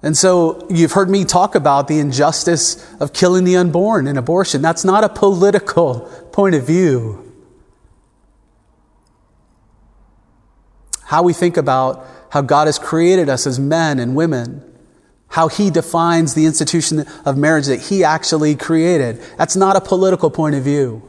And 0.02 0.18
so 0.18 0.66
you've 0.72 0.94
heard 0.94 1.12
me 1.12 1.24
talk 1.24 1.54
about 1.54 1.88
the 1.88 2.00
injustice 2.00 2.84
of 3.00 3.14
killing 3.14 3.44
the 3.44 3.58
unborn 3.58 4.08
and 4.08 4.18
abortion. 4.18 4.64
That's 4.64 4.84
not 4.84 5.04
a 5.04 5.10
political 5.10 6.00
point 6.32 6.56
of 6.56 6.66
view. 6.66 7.32
How 11.04 11.22
we 11.22 11.34
think 11.34 11.58
about 11.58 12.08
how 12.32 12.42
God 12.42 12.68
has 12.68 12.78
created 12.78 13.30
us 13.30 13.48
as 13.48 13.60
men 13.60 14.00
and 14.00 14.16
women, 14.16 14.64
how 15.30 15.48
He 15.48 15.70
defines 15.70 16.34
the 16.34 16.46
institution 16.46 17.06
of 17.26 17.38
marriage 17.38 17.68
that 17.68 17.82
He 17.82 18.04
actually 18.04 18.56
created. 18.56 19.22
That's 19.38 19.56
not 19.56 19.76
a 19.76 19.82
political 19.82 20.30
point 20.30 20.56
of 20.56 20.64
view. 20.64 21.04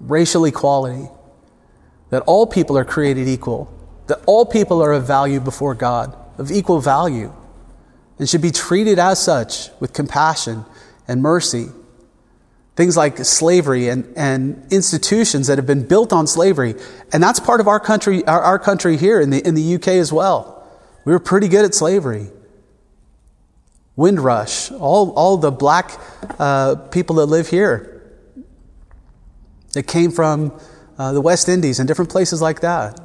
Racial 0.00 0.44
equality, 0.44 1.08
that 2.10 2.22
all 2.22 2.46
people 2.46 2.78
are 2.78 2.84
created 2.84 3.28
equal 3.28 3.74
that 4.08 4.22
all 4.26 4.44
people 4.44 4.82
are 4.82 4.92
of 4.92 5.06
value 5.06 5.38
before 5.38 5.74
God, 5.74 6.16
of 6.38 6.50
equal 6.50 6.80
value, 6.80 7.32
and 8.18 8.28
should 8.28 8.42
be 8.42 8.50
treated 8.50 8.98
as 8.98 9.22
such 9.22 9.70
with 9.80 9.92
compassion 9.92 10.64
and 11.06 11.22
mercy. 11.22 11.68
Things 12.78 12.96
like 12.96 13.18
slavery 13.18 13.88
and, 13.88 14.06
and 14.16 14.64
institutions 14.70 15.48
that 15.48 15.58
have 15.58 15.66
been 15.66 15.84
built 15.84 16.12
on 16.12 16.28
slavery. 16.28 16.76
And 17.12 17.20
that's 17.20 17.40
part 17.40 17.58
of 17.58 17.66
our 17.66 17.80
country, 17.80 18.24
our, 18.24 18.40
our 18.40 18.58
country 18.60 18.96
here 18.96 19.20
in 19.20 19.30
the, 19.30 19.44
in 19.44 19.56
the 19.56 19.74
UK 19.74 19.88
as 19.88 20.12
well. 20.12 20.64
We 21.04 21.10
were 21.10 21.18
pretty 21.18 21.48
good 21.48 21.64
at 21.64 21.74
slavery. 21.74 22.28
Windrush, 23.96 24.70
all, 24.70 25.10
all 25.10 25.38
the 25.38 25.50
black 25.50 26.00
uh, 26.38 26.76
people 26.76 27.16
that 27.16 27.26
live 27.26 27.48
here 27.48 28.14
that 29.72 29.88
came 29.88 30.12
from 30.12 30.56
uh, 30.98 31.12
the 31.12 31.20
West 31.20 31.48
Indies 31.48 31.80
and 31.80 31.88
different 31.88 32.12
places 32.12 32.40
like 32.40 32.60
that. 32.60 33.00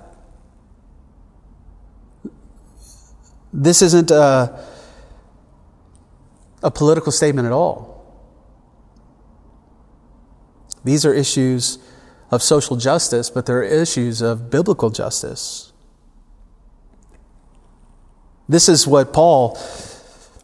This 3.52 3.82
isn't 3.82 4.12
a, 4.12 4.64
a 6.62 6.70
political 6.70 7.12
statement 7.12 7.48
at 7.48 7.52
all. 7.52 7.93
These 10.84 11.06
are 11.06 11.14
issues 11.14 11.78
of 12.32 12.42
social 12.42 12.76
justice, 12.76 13.30
but 13.30 13.46
they're 13.46 13.64
issues 13.64 14.22
of 14.22 14.50
biblical 14.50 14.90
justice. 14.90 15.72
This 18.50 18.68
is 18.68 18.86
what 18.86 19.14
Paul 19.14 19.58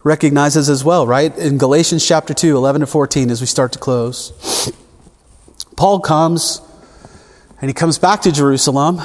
recognizes 0.04 0.70
as 0.70 0.84
well, 0.84 1.06
right? 1.06 1.38
In 1.38 1.58
Galatians 1.58 2.06
chapter 2.06 2.34
2, 2.34 2.56
11 2.56 2.82
to 2.82 2.88
14, 2.88 3.30
as 3.30 3.42
we 3.42 3.48
start 3.48 3.74
to 3.74 3.80
close. 3.80 4.72
Paul 5.76 6.00
comes 6.00 6.62
and 7.62 7.70
he 7.70 7.74
comes 7.74 8.00
back 8.00 8.22
to 8.22 8.32
Jerusalem 8.32 9.02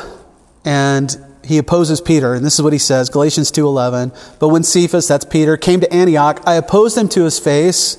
and 0.65 1.17
he 1.45 1.59
opposes 1.59 2.01
Peter. 2.01 2.35
And 2.35 2.45
this 2.45 2.55
is 2.55 2.63
what 2.63 2.73
he 2.73 2.79
says, 2.79 3.09
Galatians 3.11 3.51
2:11, 3.51 4.13
"But 4.39 4.49
when 4.49 4.63
Cephas, 4.63 5.07
that's 5.07 5.25
Peter, 5.25 5.57
came 5.57 5.81
to 5.81 5.93
Antioch, 5.93 6.41
I 6.47 6.55
opposed 6.55 6.97
him 6.97 7.09
to 7.11 7.25
his 7.25 7.39
face 7.39 7.99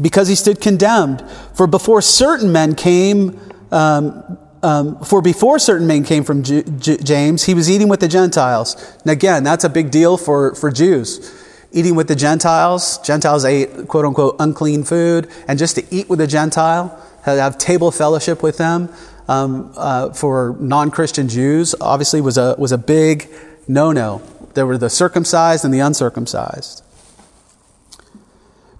because 0.00 0.28
he 0.28 0.34
stood 0.34 0.60
condemned. 0.60 1.22
For 1.54 1.66
before 1.66 2.02
certain 2.02 2.52
men 2.52 2.74
came 2.74 3.38
um, 3.72 4.38
um, 4.62 5.02
for 5.04 5.22
before 5.22 5.58
certain 5.58 5.86
men 5.86 6.04
came 6.04 6.22
from 6.24 6.42
J- 6.42 6.62
J- 6.62 6.98
James, 6.98 7.44
he 7.44 7.54
was 7.54 7.70
eating 7.70 7.88
with 7.88 8.00
the 8.00 8.08
Gentiles. 8.08 8.76
And 9.02 9.10
again, 9.10 9.42
that's 9.42 9.64
a 9.64 9.68
big 9.68 9.90
deal 9.90 10.16
for, 10.16 10.54
for 10.54 10.70
Jews. 10.70 11.34
Eating 11.72 11.94
with 11.94 12.08
the 12.08 12.16
Gentiles. 12.16 12.98
Gentiles 12.98 13.44
ate 13.44 13.88
quote 13.88 14.04
unquote 14.04 14.36
unclean 14.38 14.82
food. 14.84 15.30
And 15.48 15.58
just 15.58 15.76
to 15.76 15.84
eat 15.90 16.08
with 16.08 16.20
a 16.20 16.26
Gentile, 16.26 17.00
have 17.24 17.58
table 17.58 17.90
fellowship 17.90 18.42
with 18.42 18.58
them, 18.58 18.92
um, 19.28 19.72
uh, 19.76 20.12
for 20.12 20.56
non 20.58 20.90
Christian 20.90 21.28
Jews, 21.28 21.74
obviously 21.80 22.20
was 22.20 22.36
a, 22.36 22.56
was 22.58 22.72
a 22.72 22.78
big 22.78 23.30
no 23.68 23.92
no. 23.92 24.20
There 24.54 24.66
were 24.66 24.78
the 24.78 24.90
circumcised 24.90 25.64
and 25.64 25.72
the 25.72 25.78
uncircumcised. 25.78 26.82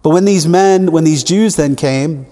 But 0.03 0.11
when 0.11 0.25
these 0.25 0.47
men, 0.47 0.93
when 0.93 1.05
these 1.05 1.23
Jews 1.25 1.57
then 1.57 1.77
came, 1.77 2.27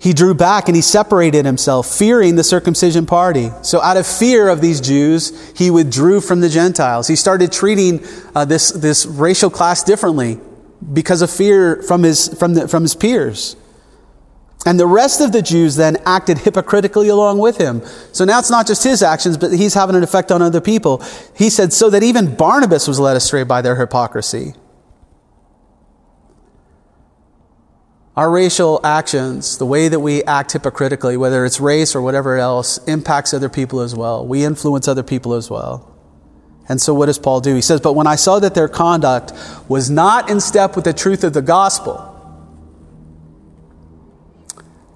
he 0.00 0.14
drew 0.14 0.32
back 0.34 0.66
and 0.66 0.74
he 0.74 0.80
separated 0.80 1.44
himself, 1.44 1.86
fearing 1.86 2.36
the 2.36 2.44
circumcision 2.44 3.04
party. 3.04 3.50
So, 3.60 3.82
out 3.82 3.98
of 3.98 4.06
fear 4.06 4.48
of 4.48 4.62
these 4.62 4.80
Jews, 4.80 5.52
he 5.54 5.70
withdrew 5.70 6.22
from 6.22 6.40
the 6.40 6.48
Gentiles. 6.48 7.06
He 7.06 7.16
started 7.16 7.52
treating 7.52 8.02
uh, 8.34 8.46
this, 8.46 8.70
this 8.70 9.04
racial 9.04 9.50
class 9.50 9.82
differently 9.82 10.40
because 10.92 11.20
of 11.20 11.30
fear 11.30 11.82
from 11.82 12.02
his, 12.02 12.28
from, 12.38 12.54
the, 12.54 12.66
from 12.66 12.82
his 12.82 12.94
peers. 12.94 13.56
And 14.64 14.80
the 14.80 14.86
rest 14.86 15.20
of 15.20 15.32
the 15.32 15.42
Jews 15.42 15.76
then 15.76 15.98
acted 16.06 16.38
hypocritically 16.38 17.08
along 17.08 17.38
with 17.38 17.58
him. 17.58 17.82
So 18.12 18.24
now 18.24 18.38
it's 18.38 18.50
not 18.50 18.66
just 18.66 18.84
his 18.84 19.02
actions, 19.02 19.38
but 19.38 19.52
he's 19.52 19.74
having 19.74 19.96
an 19.96 20.02
effect 20.02 20.30
on 20.30 20.42
other 20.42 20.60
people. 20.60 21.02
He 21.34 21.48
said, 21.48 21.72
so 21.72 21.88
that 21.90 22.02
even 22.02 22.36
Barnabas 22.36 22.86
was 22.86 22.98
led 22.98 23.16
astray 23.16 23.42
by 23.42 23.62
their 23.62 23.76
hypocrisy. 23.76 24.54
Our 28.20 28.30
racial 28.30 28.82
actions, 28.84 29.56
the 29.56 29.64
way 29.64 29.88
that 29.88 30.00
we 30.00 30.22
act 30.24 30.52
hypocritically, 30.52 31.16
whether 31.16 31.46
it's 31.46 31.58
race 31.58 31.96
or 31.96 32.02
whatever 32.02 32.36
else, 32.36 32.76
impacts 32.84 33.32
other 33.32 33.48
people 33.48 33.80
as 33.80 33.94
well. 33.94 34.26
We 34.26 34.44
influence 34.44 34.86
other 34.88 35.02
people 35.02 35.32
as 35.32 35.48
well. 35.48 35.90
And 36.68 36.82
so, 36.82 36.92
what 36.92 37.06
does 37.06 37.18
Paul 37.18 37.40
do? 37.40 37.54
He 37.54 37.62
says, 37.62 37.80
But 37.80 37.94
when 37.94 38.06
I 38.06 38.16
saw 38.16 38.38
that 38.38 38.54
their 38.54 38.68
conduct 38.68 39.32
was 39.70 39.88
not 39.88 40.28
in 40.28 40.38
step 40.40 40.76
with 40.76 40.84
the 40.84 40.92
truth 40.92 41.24
of 41.24 41.32
the 41.32 41.40
gospel, 41.40 41.96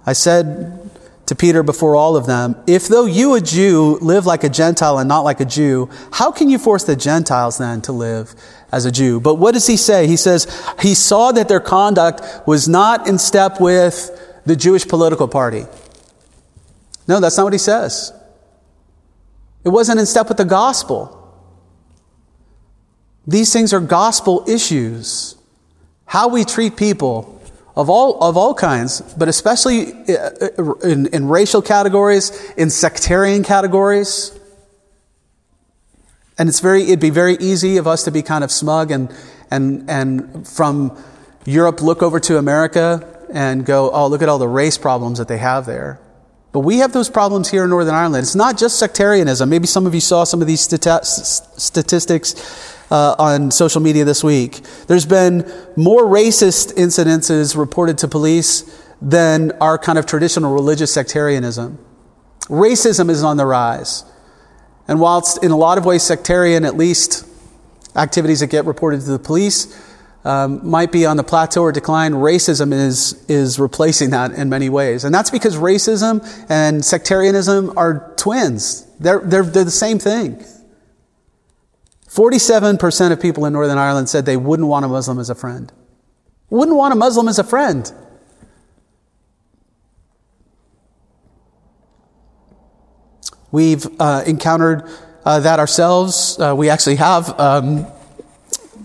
I 0.05 0.13
said 0.13 0.84
to 1.27 1.35
Peter 1.35 1.63
before 1.63 1.97
all 1.97 2.17
of 2.17 2.27
them, 2.27 2.55
If 2.67 2.89
though 2.89 3.07
you, 3.07 3.35
a 3.35 3.41
Jew, 3.41 3.99
live 4.03 4.27
like 4.27 4.45
a 4.45 4.49
Gentile 4.49 4.99
and 4.99 5.09
not 5.09 5.21
like 5.21 5.41
a 5.41 5.45
Jew, 5.45 5.89
how 6.13 6.31
can 6.31 6.51
you 6.51 6.59
force 6.59 6.85
the 6.85 6.97
Gentiles 6.97 7.59
then 7.59 7.81
to 7.83 7.93
live 7.93 8.35
as 8.75 8.85
a 8.85 8.91
Jew. 8.91 9.21
But 9.21 9.37
what 9.37 9.55
does 9.55 9.69
he 9.69 9.77
say? 9.77 10.09
He 10.09 10.17
says 10.17 10.49
he 10.81 10.95
saw 10.95 11.31
that 11.33 11.49
their 11.49 11.61
conduct 11.61 12.21
was 12.47 12.69
not 12.69 13.07
in 13.07 13.19
step 13.19 13.61
with 13.61 14.11
the 14.45 14.57
Jewish 14.57 14.87
political 14.87 15.29
party. 15.29 15.65
No, 17.07 17.21
that's 17.21 17.37
not 17.37 17.45
what 17.45 17.53
he 17.53 17.59
says. 17.59 18.13
It 19.63 19.69
wasn't 19.69 20.01
in 20.01 20.07
step 20.07 20.29
with 20.29 20.39
the 20.39 20.45
gospel. 20.45 21.21
These 23.27 23.53
things 23.53 23.73
are 23.73 23.81
gospel 23.81 24.45
issues. 24.49 25.37
How 26.05 26.29
we 26.29 26.45
treat 26.45 26.77
people 26.77 27.34
of 27.77 27.91
all, 27.91 28.23
of 28.23 28.37
all 28.37 28.55
kinds, 28.55 29.01
but 29.15 29.29
especially 29.29 29.93
uh, 30.09 30.75
in, 30.83 31.07
in 31.07 31.29
racial 31.29 31.61
categories, 31.61 32.53
in 32.57 32.71
sectarian 32.71 33.43
categories, 33.43 34.39
and 36.39 36.49
it's 36.49 36.61
very, 36.61 36.83
it'd 36.83 37.01
be 37.01 37.11
very 37.11 37.35
easy 37.35 37.77
of 37.77 37.87
us 37.87 38.05
to 38.05 38.11
be 38.11 38.23
kind 38.23 38.45
of 38.45 38.51
smug 38.51 38.91
and, 38.91 39.15
and, 39.51 39.89
and 39.89 40.47
from 40.47 40.97
Europe 41.45 41.81
look 41.81 42.03
over 42.03 42.19
to 42.21 42.39
America 42.39 43.09
and 43.33 43.65
go, 43.65 43.91
oh, 43.91 44.07
look 44.09 44.23
at 44.23 44.29
all 44.29 44.39
the 44.39 44.49
race 44.49 44.79
problems 44.79 45.19
that 45.19 45.29
they 45.29 45.39
have 45.39 45.67
there. 45.67 46.01
But 46.53 46.61
we 46.61 46.79
have 46.79 46.93
those 46.93 47.11
problems 47.11 47.51
here 47.51 47.65
in 47.65 47.71
Northern 47.71 47.95
Ireland. 47.95 48.23
It's 48.23 48.37
not 48.37 48.57
just 48.57 48.79
sectarianism. 48.79 49.49
Maybe 49.49 49.67
some 49.67 49.87
of 49.87 49.95
you 49.95 50.01
saw 50.01 50.23
some 50.23 50.41
of 50.41 50.47
these 50.47 50.61
statistics 50.61 52.35
uh, 52.95 53.17
on 53.19 53.51
social 53.51 53.81
media 53.81 54.05
this 54.05 54.23
week. 54.23 54.61
There's 54.87 55.05
been 55.05 55.51
more 55.75 56.05
racist 56.05 56.75
incidences 56.75 57.57
reported 57.57 57.99
to 57.99 58.09
police 58.09 58.63
than 59.03 59.51
our 59.61 59.79
kind 59.79 59.99
of 59.99 60.07
traditional 60.07 60.55
religious 60.55 60.95
sectarianism. 60.95 61.85
Racism 62.43 63.11
is 63.11 63.25
on 63.25 63.37
the 63.37 63.47
rise. 63.47 64.05
And 64.87 65.01
whilst 65.01 65.43
in 65.43 65.51
a 65.51 65.57
lot 65.57 65.77
of 65.77 65.85
ways 65.85 66.05
sectarian, 66.05 66.65
at 66.65 66.77
least 66.77 67.27
activities 67.97 68.39
that 68.41 68.51
get 68.51 68.65
reported 68.65 69.01
to 69.01 69.11
the 69.11 69.19
police 69.19 69.77
um, 70.25 70.65
might 70.65 70.93
be 70.93 71.05
on 71.05 71.17
the 71.17 71.25
plateau 71.25 71.63
or 71.63 71.73
decline, 71.73 72.13
racism 72.13 72.73
is, 72.73 73.25
is 73.29 73.59
replacing 73.59 74.11
that 74.11 74.31
in 74.31 74.49
many 74.49 74.69
ways. 74.69 75.03
And 75.03 75.13
that's 75.13 75.31
because 75.31 75.57
racism 75.57 76.25
and 76.49 76.85
sectarianism 76.85 77.77
are 77.77 78.15
twins. 78.17 78.87
They're, 79.01 79.19
they're, 79.19 79.43
they're 79.43 79.65
the 79.65 79.71
same 79.73 79.99
thing. 79.99 80.45
47% 82.15 83.11
of 83.11 83.21
people 83.21 83.45
in 83.45 83.53
Northern 83.53 83.77
Ireland 83.77 84.09
said 84.09 84.25
they 84.25 84.37
wouldn't 84.37 84.69
want 84.69 84.85
a 84.85 84.89
Muslim 84.89 85.19
as 85.19 85.31
a 85.31 85.35
friend. 85.35 85.73
Wouldn't 86.49 86.77
want 86.77 86.93
a 86.93 86.97
Muslim 86.97 87.27
as 87.27 87.41
a 87.41 87.45
friend. 87.45 87.93
We've 93.51 93.85
uh, 94.01 94.23
encountered 94.27 94.89
uh, 95.25 95.41
that 95.41 95.59
ourselves. 95.59 96.39
Uh, 96.39 96.55
we 96.57 96.71
actually 96.71 96.97
have 96.97 97.41
um, 97.41 97.85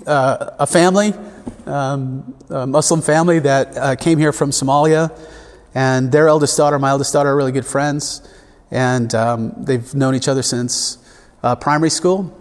uh, 0.08 0.56
a 0.58 0.66
family, 0.66 1.14
um, 1.68 2.34
a 2.50 2.66
Muslim 2.66 3.04
family 3.04 3.38
that 3.38 3.78
uh, 3.78 3.96
came 3.96 4.18
here 4.18 4.34
from 4.34 4.50
Somalia, 4.50 5.16
and 5.76 6.12
their 6.12 6.28
eldest 6.28 6.58
daughter, 6.58 6.80
my 6.80 6.90
eldest 6.90 7.14
daughter, 7.14 7.30
are 7.30 7.36
really 7.36 7.52
good 7.52 7.66
friends, 7.66 8.28
and 8.72 9.14
um, 9.14 9.54
they've 9.56 9.94
known 9.94 10.16
each 10.16 10.28
other 10.28 10.42
since 10.42 10.98
uh, 11.44 11.56
primary 11.56 11.92
school. 11.92 12.36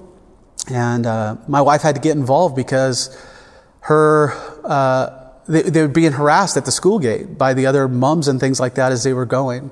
And 0.70 1.04
my 1.48 1.60
wife 1.60 1.82
had 1.82 1.94
to 1.94 2.00
get 2.00 2.16
involved 2.16 2.56
because 2.56 3.16
her 3.80 4.34
they, 5.48 5.62
they 5.62 5.82
were 5.82 5.88
being 5.88 6.12
harassed 6.12 6.56
at 6.56 6.64
the 6.64 6.72
school 6.72 6.98
gate 6.98 7.38
by 7.38 7.54
the 7.54 7.66
other 7.66 7.88
mums 7.88 8.28
and 8.28 8.38
things 8.38 8.60
like 8.60 8.74
that 8.74 8.92
as 8.92 9.02
they 9.02 9.12
were 9.12 9.26
going. 9.26 9.70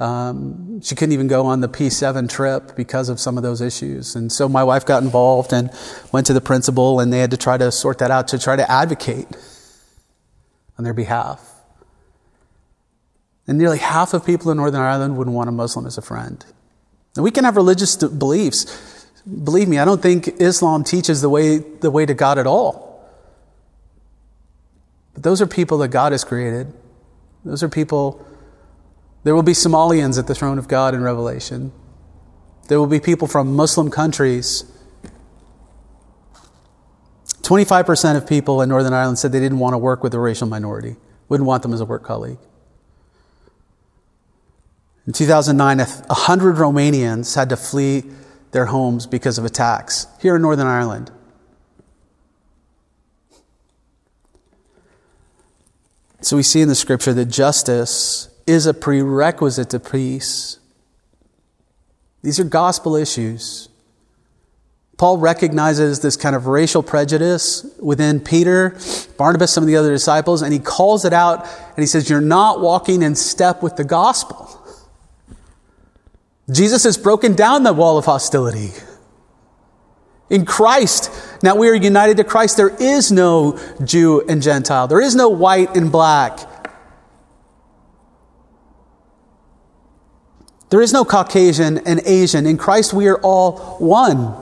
Um, 0.00 0.80
she 0.80 0.94
couldn't 0.94 1.12
even 1.12 1.28
go 1.28 1.44
on 1.44 1.60
the 1.60 1.68
P7 1.68 2.28
trip 2.28 2.74
because 2.74 3.10
of 3.10 3.20
some 3.20 3.36
of 3.36 3.42
those 3.42 3.60
issues. 3.60 4.16
And 4.16 4.32
so 4.32 4.48
my 4.48 4.64
wife 4.64 4.86
got 4.86 5.02
involved 5.02 5.52
and 5.52 5.70
went 6.10 6.26
to 6.28 6.32
the 6.32 6.40
principal, 6.40 7.00
and 7.00 7.12
they 7.12 7.18
had 7.18 7.30
to 7.32 7.36
try 7.36 7.58
to 7.58 7.70
sort 7.70 7.98
that 7.98 8.10
out 8.10 8.28
to 8.28 8.38
try 8.38 8.56
to 8.56 8.68
advocate 8.70 9.28
on 10.78 10.84
their 10.84 10.94
behalf. 10.94 11.46
And 13.46 13.58
nearly 13.58 13.76
half 13.76 14.14
of 14.14 14.24
people 14.24 14.50
in 14.50 14.56
Northern 14.56 14.80
Ireland 14.80 15.18
wouldn't 15.18 15.36
want 15.36 15.50
a 15.50 15.52
Muslim 15.52 15.86
as 15.86 15.98
a 15.98 16.02
friend. 16.02 16.42
And 17.14 17.22
we 17.22 17.30
can 17.30 17.44
have 17.44 17.56
religious 17.56 17.96
beliefs. 17.96 18.99
Believe 19.44 19.68
me, 19.68 19.78
I 19.78 19.84
don't 19.84 20.02
think 20.02 20.40
Islam 20.40 20.84
teaches 20.84 21.20
the 21.20 21.28
way, 21.28 21.58
the 21.58 21.90
way 21.90 22.04
to 22.04 22.14
God 22.14 22.38
at 22.38 22.46
all. 22.46 22.88
But 25.14 25.22
those 25.22 25.40
are 25.40 25.46
people 25.46 25.78
that 25.78 25.88
God 25.88 26.12
has 26.12 26.24
created. 26.24 26.72
Those 27.44 27.62
are 27.62 27.68
people 27.68 28.26
there 29.22 29.34
will 29.34 29.42
be 29.42 29.52
Somalians 29.52 30.18
at 30.18 30.26
the 30.26 30.34
throne 30.34 30.58
of 30.58 30.66
God 30.66 30.94
in 30.94 31.02
Revelation. 31.02 31.72
There 32.68 32.78
will 32.78 32.86
be 32.86 33.00
people 33.00 33.28
from 33.28 33.54
Muslim 33.54 33.90
countries. 33.90 34.64
25% 37.42 38.16
of 38.16 38.26
people 38.26 38.62
in 38.62 38.68
Northern 38.68 38.92
Ireland 38.92 39.18
said 39.18 39.32
they 39.32 39.40
didn't 39.40 39.58
want 39.58 39.74
to 39.74 39.78
work 39.78 40.02
with 40.02 40.14
a 40.14 40.18
racial 40.18 40.46
minority, 40.46 40.96
wouldn't 41.28 41.46
want 41.46 41.62
them 41.62 41.74
as 41.74 41.80
a 41.80 41.84
work 41.84 42.02
colleague. 42.02 42.38
In 45.06 45.12
2009, 45.12 45.78
100 45.78 46.56
Romanians 46.56 47.34
had 47.34 47.48
to 47.48 47.56
flee 47.56 48.04
their 48.52 48.66
homes 48.66 49.06
because 49.06 49.38
of 49.38 49.44
attacks 49.44 50.06
here 50.20 50.36
in 50.36 50.42
Northern 50.42 50.66
Ireland. 50.66 51.10
So 56.22 56.36
we 56.36 56.42
see 56.42 56.60
in 56.60 56.68
the 56.68 56.74
scripture 56.74 57.14
that 57.14 57.26
justice 57.26 58.28
is 58.46 58.66
a 58.66 58.74
prerequisite 58.74 59.70
to 59.70 59.80
peace. 59.80 60.58
These 62.22 62.38
are 62.38 62.44
gospel 62.44 62.96
issues. 62.96 63.68
Paul 64.98 65.16
recognizes 65.16 66.00
this 66.00 66.18
kind 66.18 66.36
of 66.36 66.46
racial 66.46 66.82
prejudice 66.82 67.64
within 67.80 68.20
Peter, 68.20 68.76
Barnabas, 69.16 69.50
some 69.50 69.64
of 69.64 69.68
the 69.68 69.76
other 69.76 69.90
disciples, 69.90 70.42
and 70.42 70.52
he 70.52 70.58
calls 70.58 71.06
it 71.06 71.14
out 71.14 71.44
and 71.44 71.78
he 71.78 71.86
says, 71.86 72.10
You're 72.10 72.20
not 72.20 72.60
walking 72.60 73.00
in 73.00 73.14
step 73.14 73.62
with 73.62 73.76
the 73.76 73.84
gospel. 73.84 74.59
Jesus 76.50 76.84
has 76.84 76.96
broken 76.96 77.34
down 77.34 77.62
the 77.62 77.72
wall 77.72 77.98
of 77.98 78.04
hostility. 78.04 78.70
In 80.30 80.44
Christ, 80.44 81.10
now 81.42 81.56
we 81.56 81.68
are 81.68 81.74
united 81.74 82.16
to 82.18 82.24
Christ. 82.24 82.56
There 82.56 82.68
is 82.68 83.10
no 83.10 83.58
Jew 83.84 84.22
and 84.28 84.40
Gentile. 84.40 84.86
There 84.86 85.00
is 85.00 85.14
no 85.14 85.28
white 85.28 85.76
and 85.76 85.90
black. 85.90 86.38
There 90.70 90.80
is 90.80 90.92
no 90.92 91.04
Caucasian 91.04 91.78
and 91.78 92.00
Asian. 92.04 92.46
In 92.46 92.56
Christ, 92.56 92.94
we 92.94 93.08
are 93.08 93.18
all 93.18 93.58
one. 93.78 94.34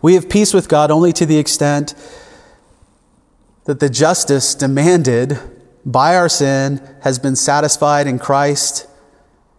We 0.00 0.14
have 0.14 0.30
peace 0.30 0.54
with 0.54 0.70
God 0.70 0.90
only 0.90 1.12
to 1.12 1.26
the 1.26 1.36
extent 1.36 1.94
that 3.64 3.78
the 3.78 3.90
justice 3.90 4.54
demanded 4.54 5.38
by 5.84 6.16
our 6.16 6.28
sin 6.28 6.80
has 7.02 7.18
been 7.18 7.36
satisfied 7.36 8.06
in 8.06 8.18
Christ 8.18 8.86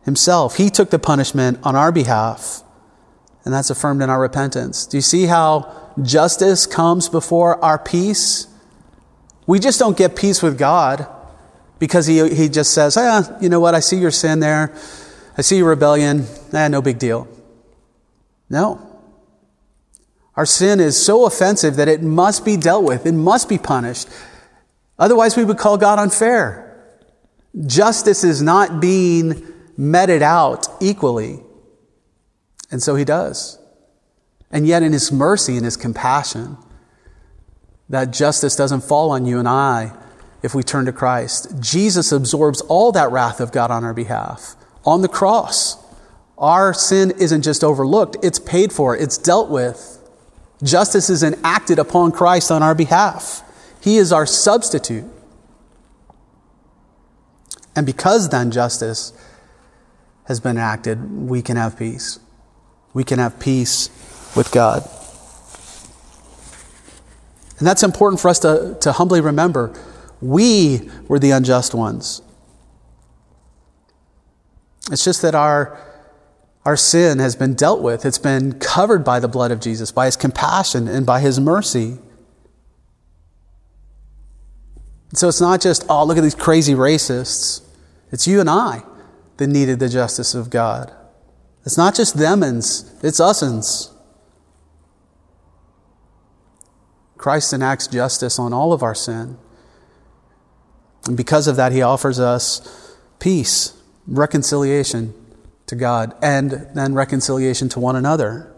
Himself. 0.03 0.57
He 0.57 0.69
took 0.69 0.89
the 0.89 0.99
punishment 0.99 1.59
on 1.63 1.75
our 1.75 1.91
behalf, 1.91 2.63
and 3.43 3.53
that's 3.53 3.69
affirmed 3.69 4.01
in 4.01 4.09
our 4.09 4.21
repentance. 4.21 4.85
Do 4.85 4.97
you 4.97 5.01
see 5.01 5.25
how 5.25 5.93
justice 6.01 6.65
comes 6.65 7.09
before 7.09 7.63
our 7.63 7.79
peace? 7.79 8.47
We 9.47 9.59
just 9.59 9.79
don't 9.79 9.97
get 9.97 10.15
peace 10.15 10.41
with 10.41 10.57
God 10.57 11.07
because 11.79 12.07
He, 12.07 12.33
he 12.33 12.49
just 12.49 12.73
says, 12.73 12.97
ah, 12.97 13.37
you 13.41 13.49
know 13.49 13.59
what, 13.59 13.75
I 13.75 13.79
see 13.79 13.97
your 13.97 14.11
sin 14.11 14.39
there. 14.39 14.73
I 15.37 15.41
see 15.41 15.57
your 15.57 15.69
rebellion. 15.69 16.25
Eh, 16.53 16.67
no 16.67 16.81
big 16.81 16.99
deal. 16.99 17.27
No. 18.49 18.87
Our 20.35 20.45
sin 20.45 20.79
is 20.79 21.03
so 21.03 21.25
offensive 21.25 21.75
that 21.77 21.87
it 21.87 22.01
must 22.01 22.45
be 22.45 22.57
dealt 22.57 22.83
with, 22.83 23.05
it 23.05 23.13
must 23.13 23.49
be 23.49 23.57
punished. 23.57 24.07
Otherwise, 25.01 25.35
we 25.35 25.43
would 25.43 25.57
call 25.57 25.77
God 25.77 25.99
unfair. 25.99 26.67
Justice 27.65 28.23
is 28.23 28.41
not 28.41 28.79
being 28.79 29.43
meted 29.75 30.21
out 30.21 30.67
equally. 30.79 31.39
And 32.69 32.81
so 32.81 32.95
he 32.95 33.03
does. 33.03 33.59
And 34.51 34.67
yet, 34.67 34.83
in 34.83 34.93
his 34.93 35.11
mercy 35.11 35.57
and 35.57 35.65
his 35.65 35.75
compassion, 35.75 36.57
that 37.89 38.11
justice 38.11 38.55
doesn't 38.55 38.81
fall 38.81 39.09
on 39.11 39.25
you 39.25 39.39
and 39.39 39.47
I 39.47 39.91
if 40.43 40.53
we 40.53 40.61
turn 40.61 40.85
to 40.85 40.93
Christ. 40.93 41.59
Jesus 41.59 42.11
absorbs 42.11 42.61
all 42.61 42.91
that 42.91 43.11
wrath 43.11 43.41
of 43.41 43.51
God 43.51 43.71
on 43.71 43.83
our 43.83 43.93
behalf 43.93 44.55
on 44.85 45.01
the 45.01 45.07
cross. 45.07 45.77
Our 46.37 46.73
sin 46.73 47.11
isn't 47.19 47.43
just 47.43 47.63
overlooked, 47.63 48.17
it's 48.23 48.39
paid 48.39 48.73
for, 48.73 48.95
it's 48.95 49.17
dealt 49.17 49.49
with. 49.49 49.99
Justice 50.63 51.09
is 51.09 51.23
enacted 51.23 51.79
upon 51.79 52.11
Christ 52.11 52.51
on 52.51 52.63
our 52.63 52.75
behalf. 52.75 53.43
He 53.81 53.97
is 53.97 54.13
our 54.13 54.25
substitute. 54.25 55.05
And 57.75 57.85
because 57.85 58.29
then 58.29 58.51
justice 58.51 59.13
has 60.25 60.39
been 60.39 60.57
enacted, 60.57 61.29
we 61.29 61.41
can 61.41 61.57
have 61.57 61.77
peace. 61.77 62.19
We 62.93 63.03
can 63.03 63.19
have 63.19 63.39
peace 63.39 63.89
with 64.35 64.51
God. 64.51 64.87
And 67.57 67.67
that's 67.67 67.83
important 67.83 68.21
for 68.21 68.29
us 68.29 68.39
to, 68.39 68.77
to 68.81 68.91
humbly 68.91 69.21
remember. 69.21 69.73
We 70.21 70.89
were 71.07 71.19
the 71.19 71.31
unjust 71.31 71.73
ones. 71.73 72.21
It's 74.91 75.03
just 75.03 75.21
that 75.21 75.35
our 75.35 75.79
our 76.63 76.77
sin 76.77 77.19
has 77.19 77.35
been 77.35 77.55
dealt 77.55 77.81
with. 77.81 78.05
It's 78.05 78.19
been 78.19 78.59
covered 78.59 79.03
by 79.03 79.19
the 79.19 79.27
blood 79.27 79.51
of 79.51 79.59
Jesus, 79.59 79.91
by 79.91 80.05
his 80.05 80.15
compassion 80.15 80.87
and 80.87 81.05
by 81.05 81.19
his 81.19 81.39
mercy. 81.39 81.97
So 85.13 85.27
it's 85.27 85.41
not 85.41 85.61
just, 85.61 85.85
oh, 85.89 86.05
look 86.05 86.17
at 86.17 86.21
these 86.21 86.35
crazy 86.35 86.73
racists. 86.73 87.61
It's 88.11 88.27
you 88.27 88.39
and 88.39 88.49
I 88.49 88.83
that 89.37 89.47
needed 89.47 89.79
the 89.79 89.89
justice 89.89 90.33
of 90.33 90.49
God. 90.49 90.93
It's 91.65 91.77
not 91.77 91.95
just 91.95 92.17
themins, 92.17 93.03
it's 93.03 93.19
usins. 93.19 93.89
Christ 97.17 97.53
enacts 97.53 97.87
justice 97.87 98.39
on 98.39 98.51
all 98.51 98.73
of 98.73 98.81
our 98.81 98.95
sin. 98.95 99.37
And 101.05 101.15
because 101.15 101.47
of 101.47 101.55
that, 101.55 101.71
he 101.71 101.81
offers 101.81 102.19
us 102.19 102.97
peace, 103.19 103.73
reconciliation, 104.07 105.13
to 105.71 105.75
God 105.77 106.13
and 106.21 106.67
then 106.75 106.93
reconciliation 106.93 107.69
to 107.69 107.79
one 107.79 107.95
another. 107.95 108.53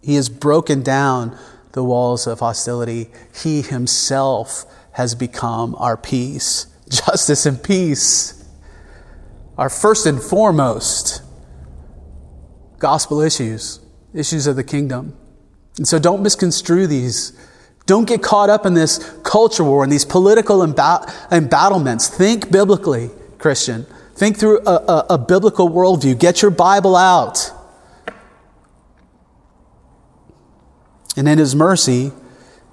He 0.00 0.14
has 0.14 0.30
broken 0.30 0.82
down 0.82 1.38
the 1.72 1.84
walls 1.84 2.26
of 2.26 2.40
hostility. 2.40 3.10
He 3.42 3.60
himself 3.60 4.64
has 4.94 5.14
become 5.14 5.74
our 5.76 5.96
peace. 5.96 6.66
Justice 6.88 7.46
and 7.46 7.62
peace 7.62 8.44
are 9.56 9.70
first 9.70 10.06
and 10.06 10.20
foremost 10.20 11.22
gospel 12.78 13.20
issues, 13.20 13.80
issues 14.12 14.46
of 14.46 14.56
the 14.56 14.64
kingdom. 14.64 15.16
And 15.76 15.86
so 15.86 15.98
don't 15.98 16.22
misconstrue 16.22 16.86
these. 16.86 17.32
Don't 17.86 18.06
get 18.06 18.22
caught 18.22 18.50
up 18.50 18.64
in 18.66 18.74
this 18.74 18.98
culture 19.22 19.64
war 19.64 19.82
and 19.82 19.92
these 19.92 20.04
political 20.04 20.62
embattlements. 20.62 22.08
Think 22.08 22.50
biblically, 22.50 23.10
Christian. 23.38 23.86
Think 24.14 24.38
through 24.38 24.60
a, 24.66 24.70
a, 24.70 25.06
a 25.10 25.18
biblical 25.18 25.68
worldview. 25.68 26.18
Get 26.18 26.40
your 26.40 26.50
Bible 26.50 26.96
out. 26.96 27.50
And 31.16 31.28
in 31.28 31.38
His 31.38 31.54
mercy, 31.54 32.12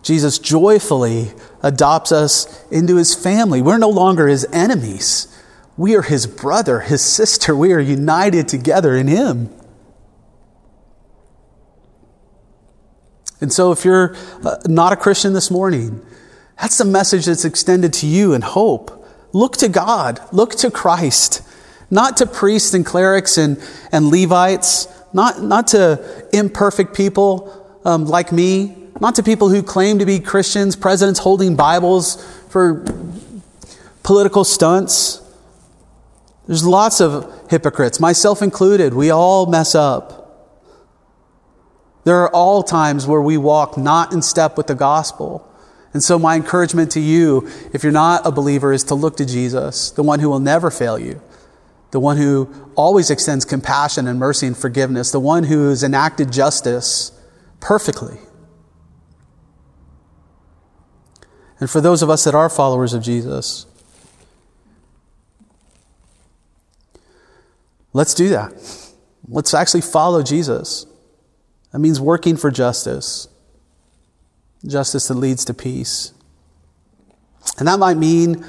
Jesus 0.03 0.39
joyfully 0.39 1.31
adopts 1.61 2.11
us 2.11 2.63
into 2.71 2.95
His 2.95 3.13
family. 3.13 3.61
We're 3.61 3.77
no 3.77 3.89
longer 3.89 4.27
His 4.27 4.45
enemies. 4.51 5.27
We 5.77 5.95
are 5.95 6.01
His 6.01 6.27
brother, 6.27 6.79
His 6.79 7.01
sister. 7.01 7.55
We 7.55 7.73
are 7.73 7.79
united 7.79 8.47
together 8.47 8.95
in 8.95 9.07
Him. 9.07 9.49
And 13.39 13.51
so, 13.51 13.71
if 13.71 13.83
you're 13.83 14.15
uh, 14.43 14.57
not 14.67 14.93
a 14.93 14.95
Christian 14.95 15.33
this 15.33 15.49
morning, 15.49 16.05
that's 16.59 16.77
the 16.77 16.85
message 16.85 17.25
that's 17.25 17.45
extended 17.45 17.93
to 17.93 18.07
you 18.07 18.33
in 18.33 18.41
hope. 18.41 19.07
Look 19.33 19.57
to 19.57 19.69
God, 19.69 20.19
look 20.31 20.51
to 20.57 20.69
Christ, 20.69 21.41
not 21.89 22.17
to 22.17 22.27
priests 22.27 22.73
and 22.75 22.85
clerics 22.85 23.37
and, 23.37 23.61
and 23.91 24.11
Levites, 24.11 24.87
not, 25.13 25.41
not 25.41 25.67
to 25.67 26.27
imperfect 26.31 26.95
people 26.95 27.79
um, 27.83 28.05
like 28.05 28.31
me, 28.31 28.80
not 29.01 29.15
to 29.15 29.23
people 29.23 29.49
who 29.49 29.63
claim 29.63 29.97
to 29.97 30.05
be 30.05 30.19
Christians, 30.19 30.75
presidents 30.75 31.19
holding 31.19 31.55
Bibles 31.55 32.23
for 32.49 32.85
political 34.03 34.43
stunts. 34.43 35.19
There's 36.45 36.63
lots 36.63 37.01
of 37.01 37.47
hypocrites, 37.49 37.99
myself 37.99 38.43
included. 38.43 38.93
We 38.93 39.09
all 39.09 39.47
mess 39.47 39.73
up. 39.73 40.19
There 42.03 42.17
are 42.17 42.29
all 42.29 42.61
times 42.61 43.07
where 43.07 43.21
we 43.21 43.37
walk 43.37 43.75
not 43.75 44.13
in 44.13 44.21
step 44.21 44.55
with 44.55 44.67
the 44.67 44.75
gospel. 44.75 45.47
And 45.93 46.03
so, 46.03 46.19
my 46.19 46.35
encouragement 46.35 46.91
to 46.91 46.99
you, 46.99 47.49
if 47.73 47.83
you're 47.83 47.91
not 47.91 48.25
a 48.25 48.31
believer, 48.31 48.71
is 48.71 48.83
to 48.85 48.95
look 48.95 49.17
to 49.17 49.25
Jesus, 49.25 49.89
the 49.91 50.03
one 50.03 50.19
who 50.19 50.29
will 50.29 50.39
never 50.39 50.69
fail 50.69 50.97
you, 50.99 51.21
the 51.89 51.99
one 51.99 52.17
who 52.17 52.49
always 52.75 53.09
extends 53.09 53.45
compassion 53.45 54.07
and 54.07 54.19
mercy 54.19 54.45
and 54.45 54.55
forgiveness, 54.55 55.11
the 55.11 55.19
one 55.19 55.45
who 55.45 55.69
has 55.69 55.83
enacted 55.83 56.31
justice 56.31 57.11
perfectly. 57.59 58.19
And 61.61 61.69
for 61.69 61.79
those 61.79 62.01
of 62.01 62.09
us 62.09 62.25
that 62.25 62.35
are 62.35 62.49
followers 62.49 62.93
of 62.93 63.01
Jesus, 63.01 63.65
let's 67.93 68.13
do 68.13 68.27
that. 68.29 68.51
Let's 69.29 69.53
actually 69.53 69.81
follow 69.81 70.23
Jesus. 70.23 70.85
That 71.71 71.79
means 71.79 72.01
working 72.01 72.35
for 72.35 72.51
justice 72.51 73.29
justice 74.65 75.07
that 75.07 75.15
leads 75.15 75.45
to 75.45 75.53
peace. 75.53 76.13
And 77.57 77.67
that 77.67 77.79
might 77.79 77.97
mean 77.97 78.45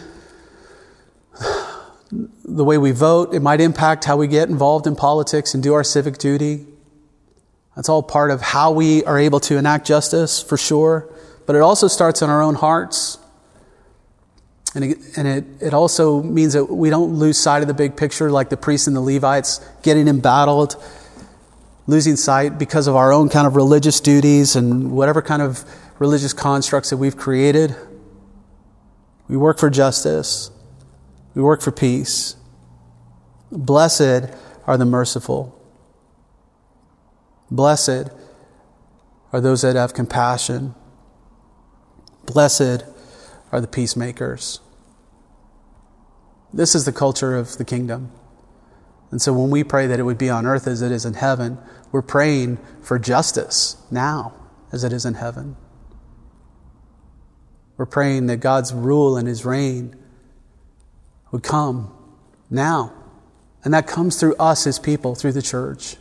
the 2.44 2.64
way 2.64 2.76
we 2.76 2.90
vote, 2.90 3.34
it 3.34 3.40
might 3.40 3.60
impact 3.60 4.04
how 4.04 4.16
we 4.16 4.26
get 4.26 4.48
involved 4.48 4.86
in 4.86 4.94
politics 4.94 5.54
and 5.54 5.62
do 5.62 5.72
our 5.72 5.84
civic 5.84 6.18
duty. 6.18 6.66
That's 7.74 7.88
all 7.88 8.02
part 8.02 8.30
of 8.30 8.42
how 8.42 8.72
we 8.72 9.02
are 9.04 9.18
able 9.18 9.40
to 9.40 9.56
enact 9.56 9.86
justice, 9.86 10.42
for 10.42 10.58
sure. 10.58 11.08
But 11.46 11.56
it 11.56 11.62
also 11.62 11.88
starts 11.88 12.22
in 12.22 12.30
our 12.30 12.42
own 12.42 12.54
hearts. 12.54 13.18
And, 14.74 14.84
it, 14.84 14.98
and 15.16 15.28
it, 15.28 15.44
it 15.60 15.74
also 15.74 16.22
means 16.22 16.54
that 16.54 16.64
we 16.64 16.88
don't 16.88 17.14
lose 17.14 17.38
sight 17.38 17.62
of 17.62 17.68
the 17.68 17.74
big 17.74 17.96
picture 17.96 18.30
like 18.30 18.48
the 18.48 18.56
priests 18.56 18.86
and 18.86 18.96
the 18.96 19.00
Levites 19.00 19.60
getting 19.82 20.08
embattled, 20.08 20.82
losing 21.86 22.16
sight 22.16 22.58
because 22.58 22.86
of 22.86 22.96
our 22.96 23.12
own 23.12 23.28
kind 23.28 23.46
of 23.46 23.54
religious 23.54 24.00
duties 24.00 24.56
and 24.56 24.92
whatever 24.92 25.20
kind 25.20 25.42
of 25.42 25.64
religious 25.98 26.32
constructs 26.32 26.90
that 26.90 26.96
we've 26.96 27.16
created. 27.16 27.76
We 29.28 29.36
work 29.36 29.58
for 29.58 29.68
justice. 29.68 30.50
We 31.34 31.42
work 31.42 31.60
for 31.60 31.72
peace. 31.72 32.36
Blessed 33.50 34.30
are 34.66 34.76
the 34.78 34.84
merciful. 34.84 35.58
Blessed 37.50 38.10
are 39.32 39.40
those 39.40 39.62
that 39.62 39.76
have 39.76 39.92
compassion. 39.92 40.74
Blessed 42.26 42.84
are 43.50 43.60
the 43.60 43.68
peacemakers. 43.68 44.60
This 46.52 46.74
is 46.74 46.84
the 46.84 46.92
culture 46.92 47.36
of 47.36 47.56
the 47.56 47.64
kingdom. 47.64 48.12
And 49.10 49.20
so 49.20 49.32
when 49.32 49.50
we 49.50 49.62
pray 49.64 49.86
that 49.86 50.00
it 50.00 50.04
would 50.04 50.18
be 50.18 50.30
on 50.30 50.46
earth 50.46 50.66
as 50.66 50.82
it 50.82 50.90
is 50.90 51.04
in 51.04 51.14
heaven, 51.14 51.58
we're 51.90 52.02
praying 52.02 52.58
for 52.80 52.98
justice 52.98 53.76
now 53.90 54.34
as 54.72 54.84
it 54.84 54.92
is 54.92 55.04
in 55.04 55.14
heaven. 55.14 55.56
We're 57.76 57.86
praying 57.86 58.26
that 58.26 58.38
God's 58.38 58.72
rule 58.72 59.16
and 59.16 59.28
his 59.28 59.44
reign 59.44 59.96
would 61.30 61.42
come 61.42 61.92
now. 62.50 62.92
And 63.64 63.72
that 63.74 63.86
comes 63.86 64.18
through 64.18 64.36
us 64.36 64.66
as 64.66 64.78
people, 64.78 65.14
through 65.14 65.32
the 65.32 65.42
church. 65.42 65.96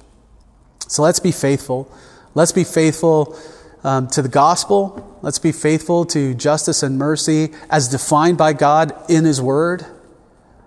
So 0.87 1.01
let's 1.01 1.19
be 1.19 1.31
faithful. 1.31 1.91
Let's 2.33 2.51
be 2.51 2.63
faithful 2.63 3.37
um, 3.83 4.07
to 4.07 4.21
the 4.21 4.29
gospel. 4.29 5.17
Let's 5.21 5.39
be 5.39 5.51
faithful 5.51 6.05
to 6.05 6.33
justice 6.33 6.83
and 6.83 6.97
mercy 6.97 7.49
as 7.69 7.87
defined 7.87 8.37
by 8.37 8.53
God 8.53 8.93
in 9.09 9.25
his 9.25 9.41
word 9.41 9.85